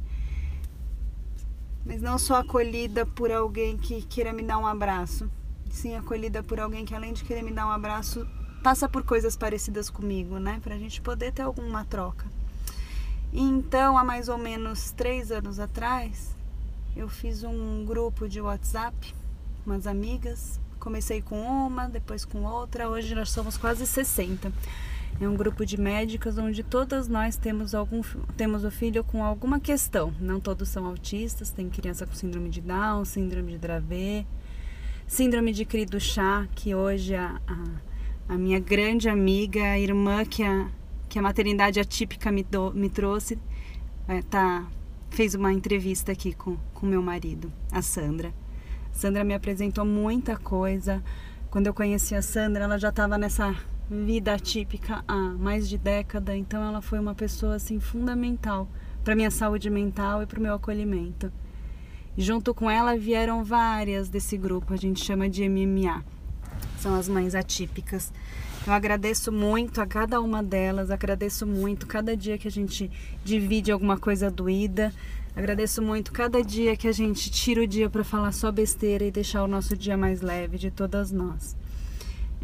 mas 1.86 2.02
não 2.02 2.18
só 2.18 2.36
acolhida 2.36 3.06
por 3.06 3.30
alguém 3.30 3.78
que 3.78 4.02
queira 4.04 4.32
me 4.32 4.42
dar 4.42 4.58
um 4.58 4.66
abraço, 4.66 5.30
sim 5.70 5.96
acolhida 5.96 6.42
por 6.42 6.58
alguém 6.58 6.86
que 6.86 6.96
além 6.96 7.12
de 7.12 7.26
querer 7.26 7.44
me 7.44 7.52
dar 7.52 7.68
um 7.68 7.72
abraço 7.72 8.26
passa 8.64 8.88
por 8.88 9.04
coisas 9.04 9.36
parecidas 9.36 9.90
comigo, 9.90 10.40
né, 10.40 10.62
para 10.64 10.76
a 10.76 10.80
gente 10.80 11.02
poder 11.02 11.34
ter 11.34 11.42
alguma 11.42 11.84
troca. 11.84 12.26
Então, 13.34 13.98
há 13.98 14.04
mais 14.04 14.30
ou 14.30 14.38
menos 14.38 14.92
três 14.92 15.30
anos 15.30 15.60
atrás, 15.60 16.34
eu 16.96 17.10
fiz 17.10 17.44
um 17.44 17.84
grupo 17.84 18.30
de 18.30 18.40
WhatsApp 18.40 19.14
umas 19.66 19.88
amigas. 19.88 20.60
Comecei 20.80 21.22
com 21.22 21.42
uma, 21.42 21.90
depois 21.90 22.24
com 22.24 22.44
outra. 22.44 22.88
Hoje 22.90 23.16
nós 23.16 23.32
somos 23.32 23.58
quase 23.58 23.86
60. 23.86 24.52
É 25.20 25.28
um 25.28 25.36
grupo 25.36 25.66
de 25.66 25.80
médicas 25.80 26.38
onde 26.38 26.62
todas 26.62 27.08
nós 27.08 27.38
temos 27.38 27.74
algum 27.74 28.02
temos 28.36 28.66
o 28.66 28.72
filho 28.72 29.04
com 29.04 29.24
alguma 29.24 29.60
questão. 29.60 30.14
Não 30.20 30.42
todos 30.42 30.68
são 30.68 30.86
autistas, 30.86 31.52
tem 31.52 31.70
criança 31.70 32.06
com 32.06 32.14
síndrome 32.14 32.50
de 32.50 32.60
Down, 32.60 33.06
síndrome 33.06 33.54
de 33.54 33.58
Dravet, 33.58 34.28
síndrome 35.08 35.54
de 35.54 35.64
cri 35.64 35.86
do 35.86 36.02
chá, 36.02 36.46
que 36.54 36.76
hoje 36.76 37.16
a, 37.16 37.40
a, 37.48 38.34
a, 38.34 38.38
minha 38.38 38.60
grande 38.60 39.08
amiga, 39.08 39.64
a 39.64 39.80
irmã 39.80 40.26
que 40.26 40.44
a, 40.44 40.70
que 41.08 41.18
a 41.18 41.22
maternidade 41.22 41.80
atípica 41.80 42.30
me, 42.30 42.44
do, 42.44 42.74
me 42.74 42.90
trouxe, 42.90 43.40
é, 44.10 44.22
tá, 44.22 44.68
fez 45.12 45.34
uma 45.34 45.54
entrevista 45.54 46.12
aqui 46.12 46.34
com, 46.34 46.58
com 46.74 46.86
meu 46.86 47.02
marido, 47.02 47.50
a 47.72 47.82
Sandra. 47.82 48.34
Sandra 48.96 49.26
me 49.26 49.34
apresentou 49.34 49.86
muita 49.86 50.38
coisa. 50.38 51.04
Quando 51.52 51.68
eu 51.68 51.74
conheci 51.74 52.16
a 52.16 52.22
Sandra, 52.22 52.64
ela 52.64 52.80
já 52.80 52.90
estava 52.90 53.18
nessa 53.18 53.54
vida 53.90 54.34
atípica 54.34 55.04
há 55.06 55.16
mais 55.16 55.68
de 55.68 55.78
década, 55.78 56.36
então 56.36 56.64
ela 56.64 56.82
foi 56.82 56.98
uma 56.98 57.14
pessoa 57.14 57.56
assim 57.56 57.80
fundamental 57.80 58.68
para 59.04 59.14
minha 59.14 59.30
saúde 59.30 59.70
mental 59.70 60.24
e 60.24 60.26
para 60.26 60.40
o 60.40 60.42
meu 60.42 60.56
acolhimento. 60.56 61.32
E 62.18 62.22
junto 62.22 62.54
com 62.54 62.72
ela 62.72 62.98
vieram 62.98 63.44
várias 63.44 64.08
desse 64.08 64.38
grupo, 64.38 64.74
a 64.74 64.78
gente 64.78 65.04
chama 65.04 65.30
de 65.30 65.48
MMA. 65.48 66.04
São 66.80 66.96
as 66.96 67.10
mães 67.10 67.36
atípicas. 67.36 68.14
Eu 68.66 68.74
agradeço 68.74 69.32
muito 69.32 69.82
a 69.82 69.86
cada 69.86 70.22
uma 70.22 70.42
delas, 70.42 70.90
agradeço 70.90 71.46
muito 71.46 71.86
cada 71.86 72.16
dia 72.16 72.38
que 72.38 72.48
a 72.48 72.52
gente 72.52 72.90
divide 73.24 73.72
alguma 73.72 73.98
coisa 73.98 74.32
doída, 74.32 74.92
Agradeço 75.36 75.82
muito 75.82 76.14
cada 76.14 76.42
dia 76.42 76.78
que 76.78 76.88
a 76.88 76.94
gente 76.94 77.30
tira 77.30 77.62
o 77.62 77.68
dia 77.68 77.90
para 77.90 78.06
falar 78.06 78.32
só 78.32 78.50
besteira 78.54 79.04
e 79.04 79.12
deixar 79.12 79.44
o 79.44 79.48
nosso 79.48 79.76
dia 79.76 79.98
mais 79.98 80.22
leve 80.22 80.58
de 80.58 80.72
todas 80.72 81.12
nós. 81.12 81.58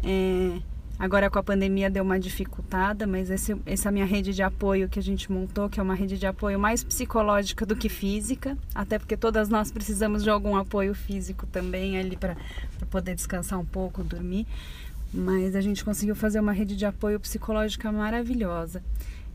É, 0.04 0.60
agora 0.98 1.30
com 1.30 1.38
a 1.38 1.42
pandemia 1.42 1.88
deu 1.88 2.04
uma 2.04 2.20
dificultada, 2.20 3.06
mas 3.06 3.30
esse, 3.30 3.56
essa 3.64 3.90
minha 3.90 4.04
rede 4.04 4.34
de 4.34 4.42
apoio 4.42 4.90
que 4.90 4.98
a 4.98 5.02
gente 5.02 5.32
montou, 5.32 5.70
que 5.70 5.80
é 5.80 5.82
uma 5.82 5.94
rede 5.94 6.18
de 6.18 6.26
apoio 6.26 6.60
mais 6.60 6.84
psicológica 6.84 7.64
do 7.64 7.74
que 7.74 7.88
física, 7.88 8.58
até 8.74 8.98
porque 8.98 9.16
todas 9.16 9.48
nós 9.48 9.72
precisamos 9.72 10.22
de 10.22 10.28
algum 10.28 10.54
apoio 10.54 10.94
físico 10.94 11.46
também 11.46 11.98
ali 11.98 12.14
para 12.14 12.36
poder 12.90 13.14
descansar 13.14 13.58
um 13.58 13.64
pouco, 13.64 14.04
dormir. 14.04 14.46
Mas 15.14 15.56
a 15.56 15.62
gente 15.62 15.82
conseguiu 15.82 16.14
fazer 16.14 16.40
uma 16.40 16.52
rede 16.52 16.76
de 16.76 16.84
apoio 16.84 17.18
psicológica 17.18 17.90
maravilhosa 17.90 18.82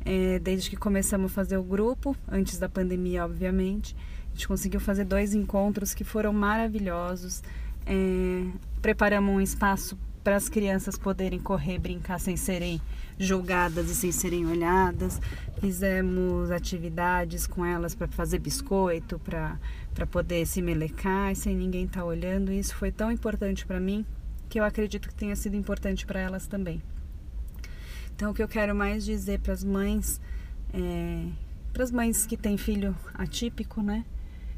é, 0.05 0.39
desde 0.39 0.69
que 0.69 0.77
começamos 0.77 1.31
a 1.31 1.35
fazer 1.35 1.57
o 1.57 1.63
grupo, 1.63 2.15
antes 2.27 2.57
da 2.57 2.69
pandemia, 2.69 3.25
obviamente. 3.25 3.95
A 4.27 4.33
gente 4.33 4.47
conseguiu 4.47 4.79
fazer 4.79 5.03
dois 5.05 5.33
encontros 5.33 5.93
que 5.93 6.03
foram 6.03 6.31
maravilhosos. 6.31 7.43
É, 7.85 8.45
preparamos 8.81 9.33
um 9.33 9.41
espaço 9.41 9.97
para 10.23 10.35
as 10.35 10.49
crianças 10.49 10.97
poderem 10.97 11.39
correr, 11.39 11.79
brincar 11.79 12.19
sem 12.19 12.35
serem 12.35 12.81
julgadas 13.17 13.89
e 13.89 13.95
sem 13.95 14.11
serem 14.11 14.45
olhadas. 14.45 15.21
Fizemos 15.59 16.51
atividades 16.51 17.47
com 17.47 17.65
elas 17.65 17.95
para 17.95 18.07
fazer 18.09 18.39
biscoito, 18.39 19.19
para 19.19 20.05
poder 20.11 20.45
se 20.45 20.61
melecar 20.61 21.35
sem 21.35 21.55
ninguém 21.55 21.85
estar 21.85 22.01
tá 22.01 22.05
olhando. 22.05 22.51
E 22.51 22.59
isso 22.59 22.75
foi 22.75 22.91
tão 22.91 23.11
importante 23.11 23.65
para 23.65 23.79
mim 23.79 24.05
que 24.49 24.59
eu 24.59 24.63
acredito 24.63 25.07
que 25.07 25.15
tenha 25.15 25.35
sido 25.35 25.55
importante 25.55 26.05
para 26.05 26.19
elas 26.19 26.45
também. 26.45 26.81
Então, 28.17 28.31
o 28.31 28.33
que 28.33 28.41
eu 28.41 28.47
quero 28.47 28.73
mais 28.75 29.05
dizer 29.05 29.39
para 29.41 29.53
as 29.53 29.63
mães, 29.63 30.19
é, 30.73 31.27
para 31.71 31.83
as 31.83 31.91
mães 31.91 32.25
que 32.25 32.35
têm 32.35 32.57
filho 32.57 32.95
atípico, 33.13 33.79
né? 33.83 34.03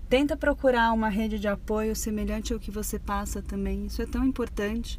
Tenta 0.08 0.38
procurar 0.38 0.94
uma 0.94 1.10
rede 1.10 1.38
de 1.38 1.48
apoio 1.50 1.94
semelhante 1.94 2.54
ao 2.54 2.60
que 2.60 2.72
você 2.72 2.98
passa 2.98 3.42
também. 3.42 3.86
Isso 3.86 4.02
é 4.02 4.06
tão 4.06 4.24
importante. 4.24 4.98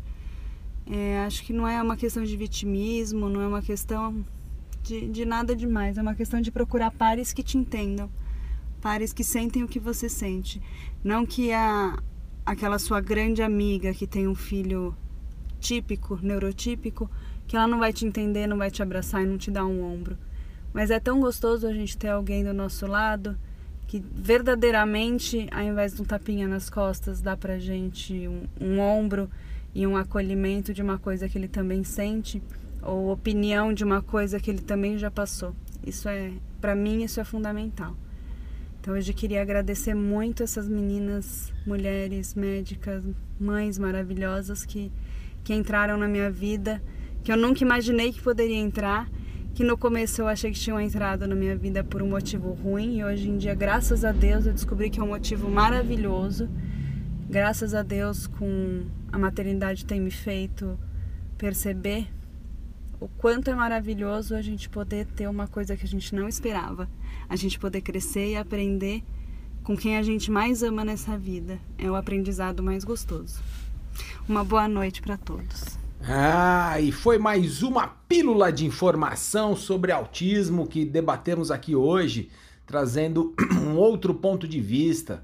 É, 0.87 1.25
acho 1.25 1.43
que 1.43 1.55
não 1.55 1.67
é 1.67 1.83
uma 1.83 1.97
questão 1.97 2.23
de 2.23 2.37
vitimismo, 2.37 3.31
não 3.31 3.41
é 3.41 3.47
uma 3.47 3.63
questão 3.63 4.23
de, 4.83 5.09
de 5.09 5.25
nada 5.25 5.57
demais. 5.57 5.97
É 5.97 6.03
uma 6.03 6.15
questão 6.15 6.39
de 6.39 6.51
procurar 6.51 6.91
pares 6.91 7.33
que 7.33 7.43
te 7.43 7.57
entendam, 7.57 8.11
pares 8.83 9.11
que 9.11 9.25
sentem 9.25 9.65
o 9.65 9.69
que 9.69 9.81
você 9.81 10.07
sente. 10.07 10.61
Não 11.03 11.25
que 11.25 11.51
a, 11.51 11.99
aquela 12.45 12.79
sua 12.79 13.01
grande 13.01 13.41
amiga 13.41 13.95
que 13.95 14.07
tem 14.07 14.29
um 14.29 14.35
filho 14.35 14.95
típico, 15.59 16.19
neurotípico, 16.23 17.11
que 17.51 17.57
ela 17.57 17.67
não 17.67 17.81
vai 17.81 17.93
te 17.93 18.07
entender, 18.07 18.47
não 18.47 18.57
vai 18.57 18.71
te 18.71 18.81
abraçar 18.81 19.25
e 19.25 19.27
não 19.27 19.37
te 19.37 19.51
dar 19.51 19.67
um 19.67 19.83
ombro. 19.83 20.17
Mas 20.73 20.89
é 20.89 21.01
tão 21.01 21.21
gostoso 21.21 21.67
a 21.67 21.73
gente 21.73 21.99
ter 21.99 22.07
alguém 22.07 22.45
do 22.45 22.55
nosso 22.55 22.87
lado 22.87 23.37
que 23.89 24.01
verdadeiramente, 24.15 25.49
ao 25.51 25.65
invés 25.65 25.97
de 25.97 26.01
um 26.01 26.05
tapinha 26.05 26.47
nas 26.47 26.71
costas, 26.71 27.21
dá 27.21 27.37
pra 27.37 27.59
gente 27.59 28.29
um, 28.29 28.45
um 28.61 28.79
ombro 28.79 29.29
e 29.75 29.85
um 29.85 29.97
acolhimento 29.97 30.73
de 30.73 30.81
uma 30.81 30.97
coisa 30.97 31.29
que 31.29 31.37
ele 31.37 31.49
também 31.49 31.83
sente 31.83 32.41
ou 32.81 33.11
opinião 33.11 33.75
de 33.75 33.83
uma 33.83 34.01
coisa 34.01 34.39
que 34.39 34.49
ele 34.49 34.63
também 34.63 34.97
já 34.97 35.11
passou. 35.11 35.53
Isso 35.85 36.09
é, 36.09 36.31
para 36.61 36.77
mim, 36.77 37.03
isso 37.03 37.19
é 37.19 37.25
fundamental. 37.25 37.97
Então 38.81 38.95
hoje 38.95 39.13
queria 39.13 39.43
agradecer 39.43 39.95
muito 39.95 40.45
essas 40.45 40.69
meninas, 40.69 41.53
mulheres, 41.67 42.33
médicas, 42.33 43.03
mães 43.41 43.77
maravilhosas 43.77 44.65
que, 44.65 44.93
que 45.43 45.53
entraram 45.53 45.97
na 45.97 46.07
minha 46.07 46.31
vida 46.31 46.81
que 47.23 47.33
eu 47.33 47.37
nunca 47.37 47.63
imaginei 47.63 48.13
que 48.13 48.21
poderia 48.21 48.57
entrar, 48.57 49.09
que 49.55 49.65
no 49.65 49.77
começo 49.77 50.21
eu 50.21 50.29
achei 50.29 50.51
que 50.51 50.59
tinham 50.59 50.81
entrado 50.81 51.27
na 51.27 51.35
minha 51.35 51.57
vida 51.57 51.85
por 51.85 52.03
um 52.03 52.09
motivo 52.09 52.53
ruim 52.53 52.99
e 52.99 53.05
hoje 53.05 53.29
em 53.29 53.37
dia, 53.37 53.55
graças 53.55 54.05
a 54.05 54.13
Deus, 54.13 54.47
eu 54.47 54.53
descobri 54.53 54.89
que 54.89 55.01
é 55.01 55.03
um 55.03 55.09
motivo 55.09 55.51
maravilhoso. 55.51 56.49
Graças 57.29 57.75
a 57.75 57.83
Deus, 57.83 58.27
com 58.27 58.83
a 59.13 59.19
maternidade 59.19 59.85
tem 59.85 60.01
me 60.01 60.11
feito 60.11 60.79
perceber 61.37 62.09
o 63.01 63.09
quanto 63.09 63.49
é 63.49 63.55
maravilhoso 63.55 64.35
a 64.35 64.43
gente 64.43 64.69
poder 64.69 65.07
ter 65.07 65.29
uma 65.29 65.47
coisa 65.49 65.77
que 65.77 65.85
a 65.85 65.89
gente 65.89 66.15
não 66.15 66.29
esperava, 66.29 66.89
a 67.29 67.37
gente 67.37 67.59
poder 67.59 67.81
crescer 67.81 68.33
e 68.33 68.37
aprender 68.37 69.03
com 69.63 69.77
quem 69.77 69.97
a 69.97 70.03
gente 70.03 70.31
mais 70.31 70.63
ama 70.63 70.85
nessa 70.85 71.17
vida. 71.17 71.59
É 71.79 71.91
o 71.91 71.95
aprendizado 71.95 72.63
mais 72.63 72.85
gostoso. 72.85 73.43
Uma 74.29 74.45
boa 74.45 74.69
noite 74.69 75.01
para 75.01 75.17
todos. 75.17 75.80
Ah, 76.03 76.81
e 76.81 76.91
foi 76.91 77.19
mais 77.19 77.63
uma 77.63 77.87
pílula 77.87 78.51
de 78.51 78.65
informação 78.65 79.55
sobre 79.55 79.93
autismo 79.93 80.67
que 80.67 80.83
debatemos 80.85 81.51
aqui 81.51 81.77
hoje, 81.77 82.31
trazendo 82.67 83.35
um 83.61 83.77
outro 83.77 84.15
ponto 84.15 84.49
de 84.49 84.61
vista. 84.61 85.23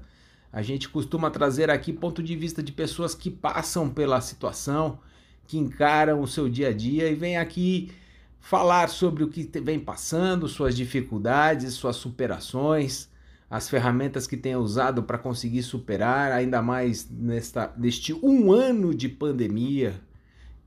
A 0.53 0.61
gente 0.61 0.87
costuma 0.87 1.31
trazer 1.31 1.71
aqui 1.71 1.91
ponto 1.91 2.21
de 2.21 2.35
vista 2.35 2.61
de 2.61 2.71
pessoas 2.71 3.15
que 3.15 3.31
passam 3.31 3.89
pela 3.89 4.21
situação, 4.21 4.99
que 5.47 5.57
encaram 5.57 6.21
o 6.21 6.27
seu 6.27 6.47
dia 6.47 6.69
a 6.69 6.73
dia 6.73 7.09
e 7.09 7.15
vem 7.15 7.37
aqui 7.37 7.91
falar 8.39 8.87
sobre 8.87 9.23
o 9.23 9.29
que 9.29 9.49
vem 9.59 9.79
passando, 9.79 10.47
suas 10.47 10.75
dificuldades, 10.75 11.73
suas 11.73 11.95
superações, 11.95 13.09
as 13.49 13.67
ferramentas 13.67 14.27
que 14.27 14.37
tem 14.37 14.55
usado 14.55 15.01
para 15.01 15.17
conseguir 15.17 15.63
superar, 15.63 16.31
ainda 16.31 16.61
mais 16.61 17.09
nesta, 17.09 17.73
neste 17.75 18.13
um 18.13 18.51
ano 18.51 18.93
de 18.93 19.09
pandemia 19.09 20.06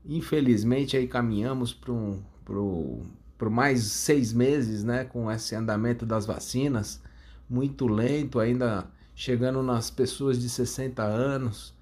Infelizmente 0.05 0.97
aí 0.97 1.07
caminhamos 1.07 1.73
para 1.73 1.91
um, 1.91 2.21
pro, 2.43 3.01
mais 3.49 3.83
seis 3.83 4.33
meses, 4.33 4.83
né, 4.83 5.03
com 5.03 5.31
esse 5.31 5.55
andamento 5.55 6.05
das 6.05 6.25
vacinas, 6.25 7.01
muito 7.49 7.87
lento, 7.87 8.39
ainda 8.39 8.87
chegando 9.15 9.61
nas 9.61 9.89
pessoas 9.89 10.39
de 10.39 10.49
60 10.49 11.03
anos. 11.03 11.73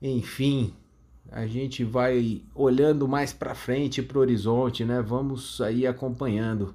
Enfim, 0.00 0.74
a 1.30 1.46
gente 1.46 1.82
vai 1.82 2.42
olhando 2.54 3.08
mais 3.08 3.32
para 3.32 3.54
frente, 3.54 4.02
para 4.02 4.18
o 4.18 4.20
horizonte, 4.20 4.84
né? 4.84 5.00
Vamos 5.00 5.60
aí 5.60 5.86
acompanhando. 5.86 6.74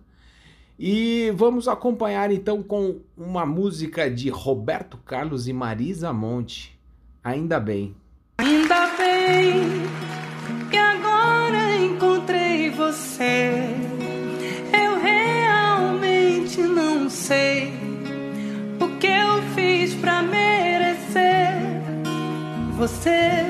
E 0.78 1.32
vamos 1.36 1.68
acompanhar 1.68 2.32
então 2.32 2.64
com 2.64 3.02
uma 3.16 3.46
música 3.46 4.10
de 4.10 4.30
Roberto 4.30 4.98
Carlos 4.98 5.48
e 5.48 5.54
Marisa 5.54 6.12
Monte. 6.12 6.80
Ainda 7.24 7.60
bem. 7.60 7.96
Ainda 8.38 8.98
bem 8.98 10.29
você. 12.90 13.52
Eu 14.74 15.02
realmente 15.02 16.62
não 16.62 17.10
sei 17.10 17.74
o 18.80 18.88
que 18.98 19.08
eu 19.08 19.42
fiz 19.54 19.94
pra 19.96 20.24
merecer 20.24 21.58
você. 22.78 23.46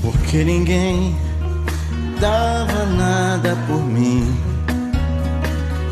Porque 0.00 0.44
ninguém 0.44 1.16
dava 2.20 2.86
nada 2.86 3.56
por 3.66 3.84
mim. 3.84 4.32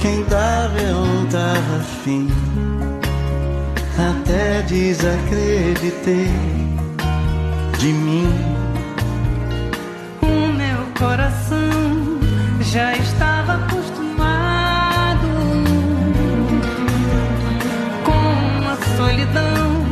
Quem 0.00 0.22
dava 0.24 0.78
eu 0.80 1.26
dava 1.30 1.84
fim. 2.04 2.28
Até 3.98 4.62
desacreditei 4.62 6.30
de 7.78 7.92
mim 7.92 8.53
coração 10.98 12.20
já 12.60 12.96
estava 12.96 13.54
acostumado 13.54 15.28
com 18.04 18.68
a 18.68 18.96
solidão. 18.96 19.84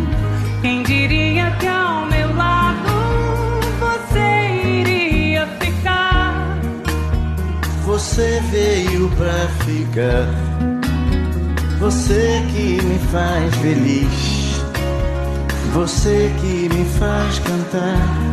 Quem 0.61 0.83
diria 0.83 1.51
que 1.59 1.67
ao 1.67 2.07
meu 2.07 2.35
lado 2.35 2.89
você 3.81 4.81
iria 4.81 5.47
ficar? 5.61 6.59
Você 7.85 8.41
veio 8.51 9.09
pra 9.11 9.49
ficar. 9.65 10.29
Você 11.79 12.45
que 12.53 12.83
me 12.83 12.99
faz 13.11 13.55
feliz. 13.57 14.43
Você 15.75 16.31
que 16.41 16.69
me 16.69 16.85
faz 16.99 17.39
cantar 17.39 18.33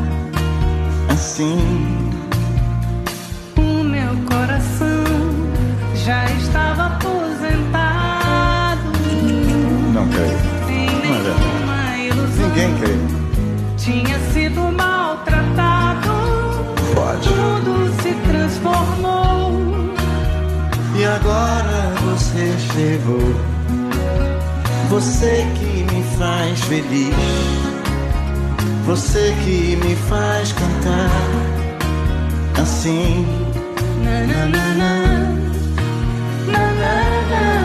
assim 1.09 2.09
Creio. 10.20 10.38
Não 10.67 11.15
é 11.15 11.22
verdade. 11.22 11.59
Ninguém 12.38 12.76
crê. 12.78 12.95
Tinha 13.78 14.20
sido 14.34 14.61
maltratado. 14.72 16.09
Pode. 16.93 17.30
Tudo 17.30 17.93
se 18.01 18.13
transformou. 18.28 19.93
E 20.97 21.05
agora 21.05 21.93
você 22.03 22.53
chegou. 22.74 23.34
Você 24.89 25.47
que 25.55 25.84
me 25.93 26.03
faz 26.17 26.59
feliz. 26.61 27.15
Você 28.86 29.34
que 29.45 29.78
me 29.78 29.95
faz 29.95 30.51
cantar 30.51 31.11
assim. 32.61 33.26
Na, 34.03 34.20
na, 34.22 34.45
na, 34.47 34.74
na. 34.76 35.39
Você 36.45 37.59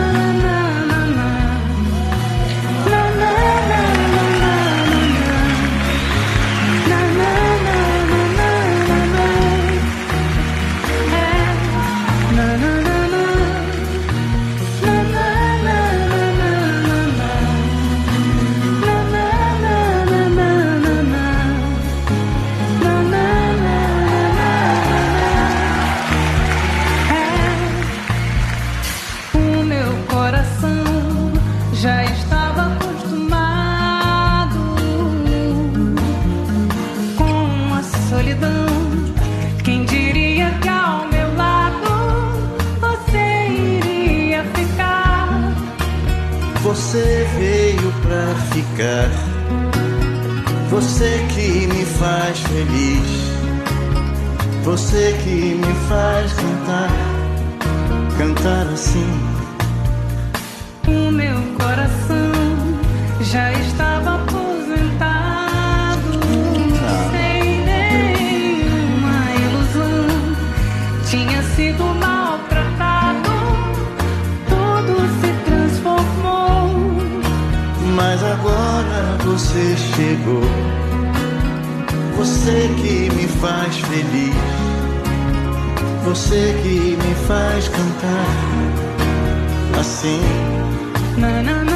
ficar. 48.75 49.09
Você 50.69 51.25
que 51.33 51.67
me 51.67 51.85
faz 51.85 52.39
feliz. 52.39 53.25
Você 54.63 55.17
que 55.23 55.55
me 55.55 55.73
faz 55.87 56.33
cantar. 56.33 56.91
Cantar 58.17 58.67
assim. 58.73 59.07
O 60.87 61.11
meu 61.11 61.37
coração 61.57 62.31
já 63.21 63.51
estava 63.53 63.84
Você 82.45 82.69
que 82.79 83.09
me 83.15 83.27
faz 83.27 83.75
feliz. 83.75 84.35
Você 86.03 86.53
que 86.61 86.95
me 86.95 87.15
faz 87.27 87.67
cantar 87.69 88.27
assim. 89.79 90.21
Na, 91.17 91.41
na, 91.41 91.63
na, 91.63 91.74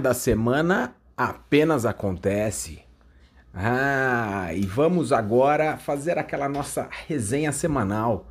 da 0.00 0.14
semana 0.14 0.94
apenas 1.16 1.84
acontece. 1.84 2.80
Ah, 3.52 4.50
e 4.54 4.64
vamos 4.64 5.12
agora 5.12 5.76
fazer 5.76 6.18
aquela 6.18 6.48
nossa 6.48 6.88
resenha 7.06 7.52
semanal. 7.52 8.28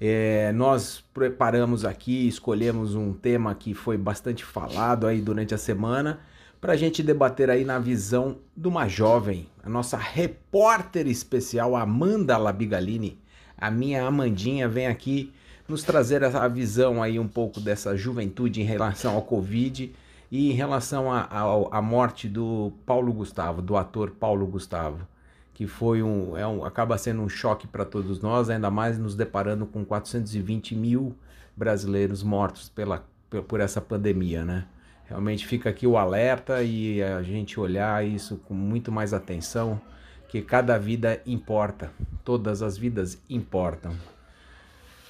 É, 0.00 0.52
nós 0.52 1.02
preparamos 1.14 1.84
aqui, 1.84 2.26
escolhemos 2.26 2.94
um 2.94 3.12
tema 3.12 3.54
que 3.54 3.72
foi 3.72 3.96
bastante 3.96 4.44
falado 4.44 5.06
aí 5.06 5.20
durante 5.20 5.54
a 5.54 5.58
semana 5.58 6.20
para 6.60 6.74
a 6.74 6.76
gente 6.76 7.02
debater 7.02 7.50
aí 7.50 7.64
na 7.64 7.78
visão 7.78 8.36
de 8.56 8.68
uma 8.68 8.86
jovem, 8.86 9.48
a 9.64 9.68
nossa 9.68 9.96
repórter 9.96 11.08
especial 11.08 11.74
Amanda 11.74 12.36
Labigalini, 12.36 13.18
a 13.58 13.68
minha 13.68 14.04
Amandinha 14.04 14.68
vem 14.68 14.86
aqui 14.86 15.32
nos 15.68 15.82
trazer 15.82 16.22
a 16.22 16.48
visão 16.48 17.02
aí 17.02 17.18
um 17.18 17.26
pouco 17.26 17.60
dessa 17.60 17.96
juventude 17.96 18.60
em 18.60 18.64
relação 18.64 19.14
ao 19.14 19.22
Covid 19.22 19.92
e 20.32 20.50
em 20.50 20.54
relação 20.54 21.06
à 21.12 21.80
morte 21.80 22.28
do 22.28 22.72
Paulo 22.84 23.12
Gustavo, 23.12 23.62
do 23.62 23.76
ator 23.76 24.10
Paulo 24.10 24.44
Gustavo 24.48 25.06
que 25.54 25.66
foi 25.66 26.02
um, 26.02 26.36
é 26.36 26.46
um 26.46 26.64
acaba 26.64 26.96
sendo 26.96 27.22
um 27.22 27.28
choque 27.28 27.66
para 27.66 27.84
todos 27.84 28.20
nós, 28.20 28.48
ainda 28.48 28.70
mais 28.70 28.98
nos 28.98 29.14
deparando 29.14 29.66
com 29.66 29.84
420 29.84 30.74
mil 30.74 31.14
brasileiros 31.56 32.22
mortos 32.22 32.68
pela, 32.68 33.04
por 33.46 33.60
essa 33.60 33.80
pandemia, 33.80 34.44
né? 34.44 34.66
Realmente 35.06 35.46
fica 35.46 35.68
aqui 35.68 35.86
o 35.86 35.98
alerta 35.98 36.62
e 36.62 37.02
a 37.02 37.22
gente 37.22 37.60
olhar 37.60 38.04
isso 38.06 38.38
com 38.38 38.54
muito 38.54 38.90
mais 38.90 39.12
atenção, 39.12 39.80
que 40.28 40.40
cada 40.40 40.78
vida 40.78 41.20
importa, 41.26 41.92
todas 42.24 42.62
as 42.62 42.78
vidas 42.78 43.22
importam. 43.28 43.94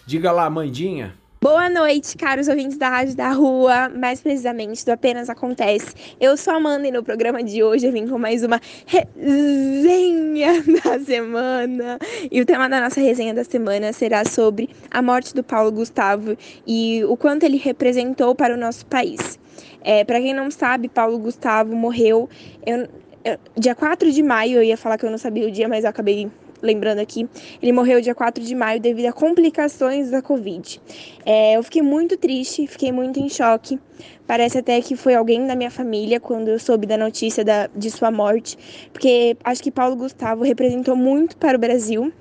Diga 0.04 0.32
lá, 0.32 0.50
Mandinha. 0.50 1.14
Boa 1.42 1.68
noite, 1.68 2.16
caros 2.16 2.46
ouvintes 2.46 2.78
da 2.78 2.88
Rádio 2.88 3.16
da 3.16 3.32
Rua, 3.32 3.88
mais 3.88 4.20
precisamente 4.20 4.86
do 4.86 4.90
Apenas 4.90 5.28
Acontece. 5.28 5.92
Eu 6.20 6.36
sou 6.36 6.54
a 6.54 6.56
Amanda 6.58 6.86
e 6.86 6.92
no 6.92 7.02
programa 7.02 7.42
de 7.42 7.64
hoje 7.64 7.84
eu 7.84 7.90
vim 7.90 8.06
com 8.06 8.16
mais 8.16 8.44
uma 8.44 8.60
resenha 8.86 10.62
da 10.84 11.00
semana. 11.00 11.98
E 12.30 12.40
o 12.40 12.46
tema 12.46 12.68
da 12.68 12.80
nossa 12.80 13.00
resenha 13.00 13.34
da 13.34 13.42
semana 13.42 13.92
será 13.92 14.24
sobre 14.24 14.70
a 14.88 15.02
morte 15.02 15.34
do 15.34 15.42
Paulo 15.42 15.72
Gustavo 15.72 16.36
e 16.64 17.02
o 17.08 17.16
quanto 17.16 17.42
ele 17.42 17.56
representou 17.56 18.36
para 18.36 18.54
o 18.54 18.56
nosso 18.56 18.86
país. 18.86 19.36
É, 19.82 20.04
para 20.04 20.20
quem 20.20 20.32
não 20.32 20.48
sabe, 20.48 20.88
Paulo 20.88 21.18
Gustavo 21.18 21.74
morreu 21.74 22.30
eu, 22.64 22.86
eu, 23.24 23.36
dia 23.58 23.74
4 23.74 24.12
de 24.12 24.22
maio. 24.22 24.58
Eu 24.58 24.62
ia 24.62 24.76
falar 24.76 24.96
que 24.96 25.04
eu 25.04 25.10
não 25.10 25.18
sabia 25.18 25.48
o 25.48 25.50
dia, 25.50 25.68
mas 25.68 25.82
eu 25.82 25.90
acabei 25.90 26.30
lembrando 26.62 27.00
aqui, 27.00 27.28
ele 27.60 27.72
morreu 27.72 28.00
dia 28.00 28.14
4 28.14 28.42
de 28.42 28.54
maio 28.54 28.80
devido 28.80 29.06
a 29.06 29.12
complicações 29.12 30.10
da 30.10 30.22
Covid. 30.22 30.80
É, 31.26 31.56
eu 31.56 31.62
fiquei 31.62 31.82
muito 31.82 32.16
triste, 32.16 32.66
fiquei 32.66 32.92
muito 32.92 33.18
em 33.18 33.28
choque. 33.28 33.78
Parece 34.26 34.58
até 34.58 34.80
que 34.80 34.96
foi 34.96 35.14
alguém 35.14 35.46
da 35.46 35.54
minha 35.54 35.70
família 35.70 36.18
quando 36.20 36.48
eu 36.48 36.58
soube 36.58 36.86
da 36.86 36.96
notícia 36.96 37.44
da, 37.44 37.68
de 37.74 37.90
sua 37.90 38.10
morte, 38.10 38.56
porque 38.92 39.36
acho 39.44 39.62
que 39.62 39.70
Paulo 39.70 39.96
Gustavo 39.96 40.44
representou 40.44 40.96
muito 40.96 41.36
para 41.36 41.56
o 41.56 41.60
Brasil. 41.60 42.12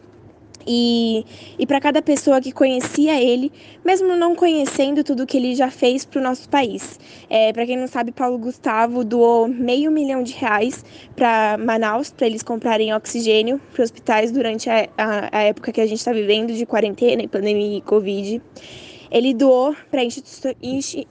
E, 0.68 1.26
e 1.58 1.66
para 1.66 1.80
cada 1.80 2.02
pessoa 2.02 2.42
que 2.42 2.52
conhecia 2.52 3.22
ele, 3.22 3.52
mesmo 3.84 4.16
não 4.16 4.36
conhecendo 4.36 5.04
tudo 5.04 5.26
que 5.26 5.38
ele 5.38 5.56
já 5.56 5.70
fez 5.70 6.06
para 6.06 6.20
o 6.20 6.24
nosso 6.24 6.50
país. 6.50 7.00
É, 7.30 7.52
para 7.54 7.66
quem 7.66 7.78
não 7.78 7.88
sabe, 7.88 8.12
Paulo 8.12 8.38
Gustavo 8.38 9.04
doou 9.04 9.48
meio 9.48 9.92
milhão 9.92 10.24
de 10.24 10.34
reais 10.34 10.84
para 11.16 11.58
Manaus, 11.58 12.12
para 12.12 12.28
eles 12.28 12.44
comprarem 12.44 12.94
oxigênio 12.94 13.60
para 13.74 13.84
hospitais 13.84 14.32
durante 14.32 14.70
a, 14.70 14.88
a, 14.98 15.38
a 15.40 15.42
época 15.44 15.72
que 15.72 15.82
a 15.82 15.86
gente 15.86 16.00
está 16.00 16.14
vivendo 16.14 16.54
de 16.54 16.66
quarentena 16.66 17.22
e 17.22 17.28
pandemia 17.28 17.78
e 17.78 17.82
Covid. 17.82 18.42
Ele 19.12 19.34
doou 19.34 19.76
para 19.90 20.02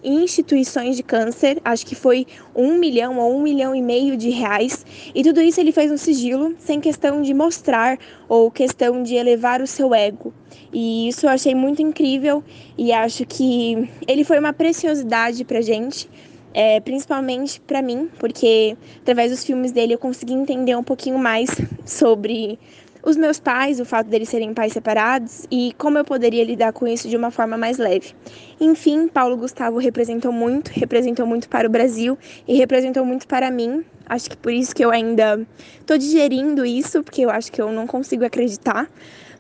instituições 0.03 0.97
de 0.97 1.03
câncer, 1.03 1.61
acho 1.63 1.85
que 1.85 1.95
foi 1.95 2.27
um 2.57 2.79
milhão 2.79 3.19
ou 3.19 3.37
um 3.37 3.43
milhão 3.43 3.75
e 3.75 3.83
meio 3.83 4.17
de 4.17 4.31
reais. 4.31 4.87
E 5.15 5.23
tudo 5.23 5.41
isso 5.43 5.61
ele 5.61 5.71
fez 5.71 5.91
no 5.91 5.99
sigilo, 5.99 6.55
sem 6.59 6.81
questão 6.81 7.21
de 7.21 7.35
mostrar 7.35 7.99
ou 8.27 8.51
questão 8.51 9.03
de 9.03 9.15
elevar 9.17 9.61
o 9.61 9.67
seu 9.67 9.95
ego. 9.95 10.33
E 10.73 11.09
isso 11.09 11.27
eu 11.27 11.31
achei 11.31 11.55
muito 11.55 11.83
incrível 11.83 12.43
e 12.79 12.91
acho 12.93 13.27
que 13.27 13.89
ele 14.09 14.25
foi 14.25 14.39
uma 14.39 14.53
preciosidade 14.53 15.45
para 15.45 15.61
gente. 15.61 16.09
É, 16.53 16.81
principalmente 16.81 17.61
para 17.61 17.81
mim, 17.81 18.11
porque 18.19 18.77
através 19.03 19.31
dos 19.31 19.45
filmes 19.45 19.71
dele 19.71 19.95
eu 19.95 19.99
consegui 19.99 20.33
entender 20.33 20.75
um 20.75 20.83
pouquinho 20.83 21.17
mais 21.17 21.49
sobre 21.87 22.59
os 23.03 23.17
meus 23.17 23.41
pais, 23.41 23.81
o 23.81 23.85
fato 23.85 24.09
deles 24.09 24.29
serem 24.29 24.53
pais 24.53 24.73
separados 24.73 25.47
e 25.51 25.73
como 25.79 25.99
eu 25.99 26.05
poderia 26.05 26.45
lidar 26.45 26.73
com 26.73 26.87
isso 26.87 27.09
de 27.09 27.17
uma 27.17 27.31
forma 27.31 27.57
mais 27.57 27.79
leve. 27.79 28.15
Enfim, 28.61 29.09
Paulo 29.09 29.37
Gustavo 29.37 29.79
representou 29.79 30.33
muito, 30.33 30.69
representou 30.69 31.27
muito 31.27 31.49
para 31.49 31.67
o 31.67 31.71
Brasil 31.71 32.19
e 32.47 32.57
representou 32.57 33.05
muito 33.05 33.27
para 33.27 33.51
mim. 33.51 33.85
Acho 34.07 34.31
que 34.31 34.37
por 34.37 34.53
isso 34.53 34.75
que 34.75 34.85
eu 34.85 34.91
ainda 34.91 35.47
estou 35.79 35.97
digerindo 35.97 36.65
isso, 36.65 37.03
porque 37.03 37.23
eu 37.23 37.31
acho 37.31 37.51
que 37.51 37.61
eu 37.61 37.73
não 37.73 37.87
consigo 37.87 38.25
acreditar. 38.25 38.91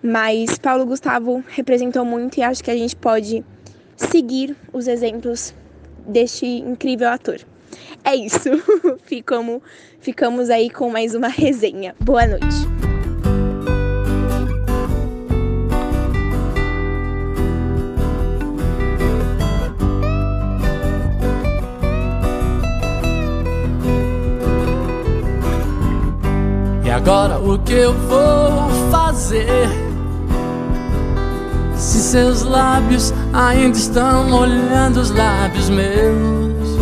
Mas 0.03 0.59
Paulo 0.59 0.87
Gustavo 0.87 1.45
representou 1.49 2.05
muito 2.05 2.39
e 2.39 2.43
acho 2.43 2.65
que 2.65 2.71
a 2.71 2.77
gente 2.77 2.97
pode 2.97 3.45
seguir 3.97 4.57
os 4.73 4.87
exemplos 4.87 5.55
deste 6.07 6.47
incrível 6.47 7.09
ator. 7.09 7.41
É 8.05 8.15
isso. 8.15 8.49
Ficamos, 9.05 9.61
ficamos 10.01 10.51
aí 10.51 10.71
com 10.71 10.91
mais 10.91 11.15
uma 11.15 11.29
resenha. 11.29 11.95
Boa 12.01 12.27
noite. 12.27 13.00
O 27.51 27.59
que 27.59 27.73
eu 27.73 27.93
vou 27.93 28.71
fazer? 28.93 29.69
Se 31.75 31.99
seus 31.99 32.43
lábios 32.43 33.13
ainda 33.33 33.77
estão 33.77 34.29
molhando 34.29 35.01
os 35.01 35.11
lábios 35.11 35.69
meus 35.69 36.79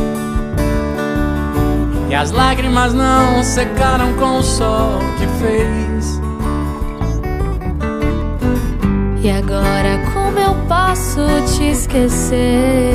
E 2.10 2.14
as 2.14 2.32
lágrimas 2.32 2.92
não 2.92 3.42
secaram 3.42 4.12
com 4.14 4.38
o 4.38 4.42
sol 4.42 4.98
que 5.18 5.26
fez 5.38 6.20
E 9.22 9.30
agora 9.30 9.98
como 10.12 10.38
eu 10.38 10.54
posso 10.66 11.20
te 11.56 11.70
esquecer? 11.70 12.92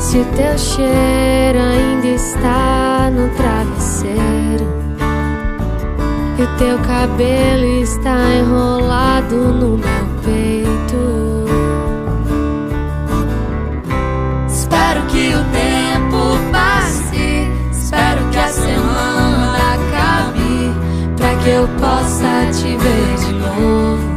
Se 0.00 0.18
o 0.18 0.24
teu 0.36 0.58
cheiro 0.58 1.58
ainda 1.60 2.06
está 2.08 3.10
no 3.12 3.28
travesseiro 3.36 4.85
e 6.38 6.42
o 6.42 6.46
teu 6.58 6.78
cabelo 6.80 7.82
está 7.82 8.18
enrolado 8.34 9.36
no 9.36 9.78
meu 9.78 10.06
peito. 10.22 11.46
Espero 14.46 15.02
que 15.06 15.34
o 15.34 15.44
tempo 15.44 16.38
passe, 16.52 17.48
espero 17.72 18.22
que 18.30 18.38
a 18.38 18.48
semana 18.48 19.58
acabe, 19.74 20.74
pra 21.16 21.34
que 21.36 21.48
eu 21.48 21.66
possa 21.80 22.46
te 22.52 22.76
ver 22.76 23.16
de 23.18 23.32
novo. 23.32 24.16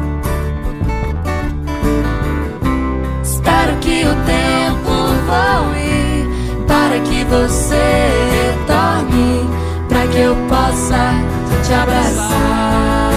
Espero 3.24 3.78
que 3.80 4.03
o 4.03 4.15
tempo 4.26 4.91
voe, 5.26 6.65
para 6.67 6.99
que 6.99 7.24
você 7.24 8.09
retorne, 8.57 9.49
pra 9.88 10.05
que 10.07 10.20
eu 10.20 10.36
possa 10.49 11.28
te 11.70 11.76
abraçar, 11.76 13.11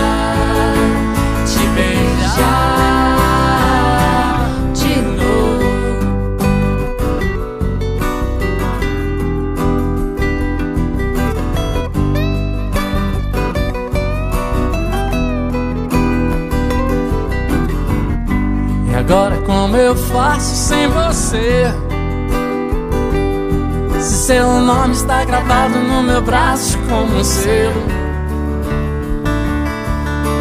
te 1.47 1.67
beijar 1.69 2.77
de 4.75 4.95
novo. 5.01 5.63
E 18.87 18.95
agora 18.95 19.39
como 19.47 19.77
eu 19.79 19.97
faço 19.97 20.55
sem 20.55 20.89
você? 20.89 21.73
Se 23.99 24.27
seu 24.27 24.61
nome 24.61 24.93
está 24.93 25.25
gravado 25.25 25.79
no 25.79 26.03
meu 26.03 26.21
braço 26.21 26.77
como 26.87 27.17
um 27.17 27.25
selo 27.25 27.92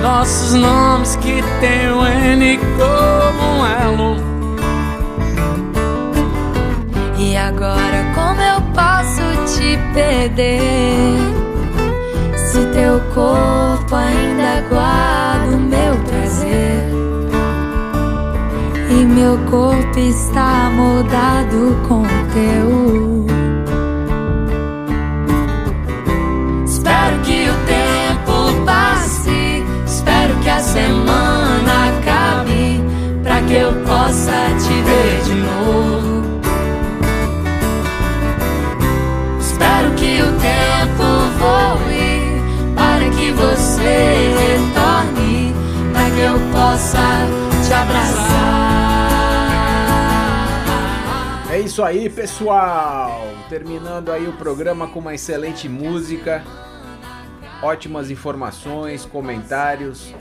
Nossos 0.02 0.56
nomes 0.56 1.16
que 1.18 1.44
tem 1.60 1.92
o 1.92 2.04
N 2.06 2.58
como 2.58 3.44
um 3.44 3.66
elo 3.66 4.16
E 7.20 7.38
agora 7.38 8.12
como 8.16 8.42
eu 8.42 8.62
posso 8.74 9.22
te 9.56 9.78
perder? 9.94 11.20
Se 12.36 12.66
teu 12.74 13.00
corpo 13.14 13.96
ainda 13.96 14.68
guarda 14.70 15.56
o 15.56 15.60
meu 15.60 15.96
prazer 16.08 16.90
E 18.90 19.06
meu 19.06 19.38
corpo 19.52 20.00
está 20.00 20.72
moldado 20.74 21.78
com 21.88 22.02
o 22.02 22.08
teu 22.34 23.31
esperança 34.22 34.32
te 34.60 34.82
ver 34.84 35.24
de 35.24 35.34
novo. 35.36 36.22
Espero 39.40 39.96
que 39.96 40.22
o 40.22 40.32
tempo 40.40 41.04
voe 41.40 42.42
para 42.76 43.10
que 43.10 43.32
você 43.32 44.34
retorne, 44.38 45.54
para 45.92 46.10
que 46.12 46.20
eu 46.22 46.40
possa 46.52 47.28
te 47.66 47.74
abraçar. 47.74 48.22
É 51.50 51.60
isso 51.60 51.84
aí, 51.84 52.10
pessoal! 52.10 53.28
Terminando 53.50 54.12
aí 54.12 54.28
o 54.28 54.34
programa 54.34 54.88
com 54.88 55.00
uma 55.00 55.14
excelente 55.14 55.68
música, 55.68 56.44
ótimas 57.62 58.10
informações, 58.10 59.06
comentários, 59.06 60.14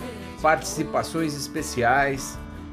participações 0.43 1.37
especiais. 1.37 2.37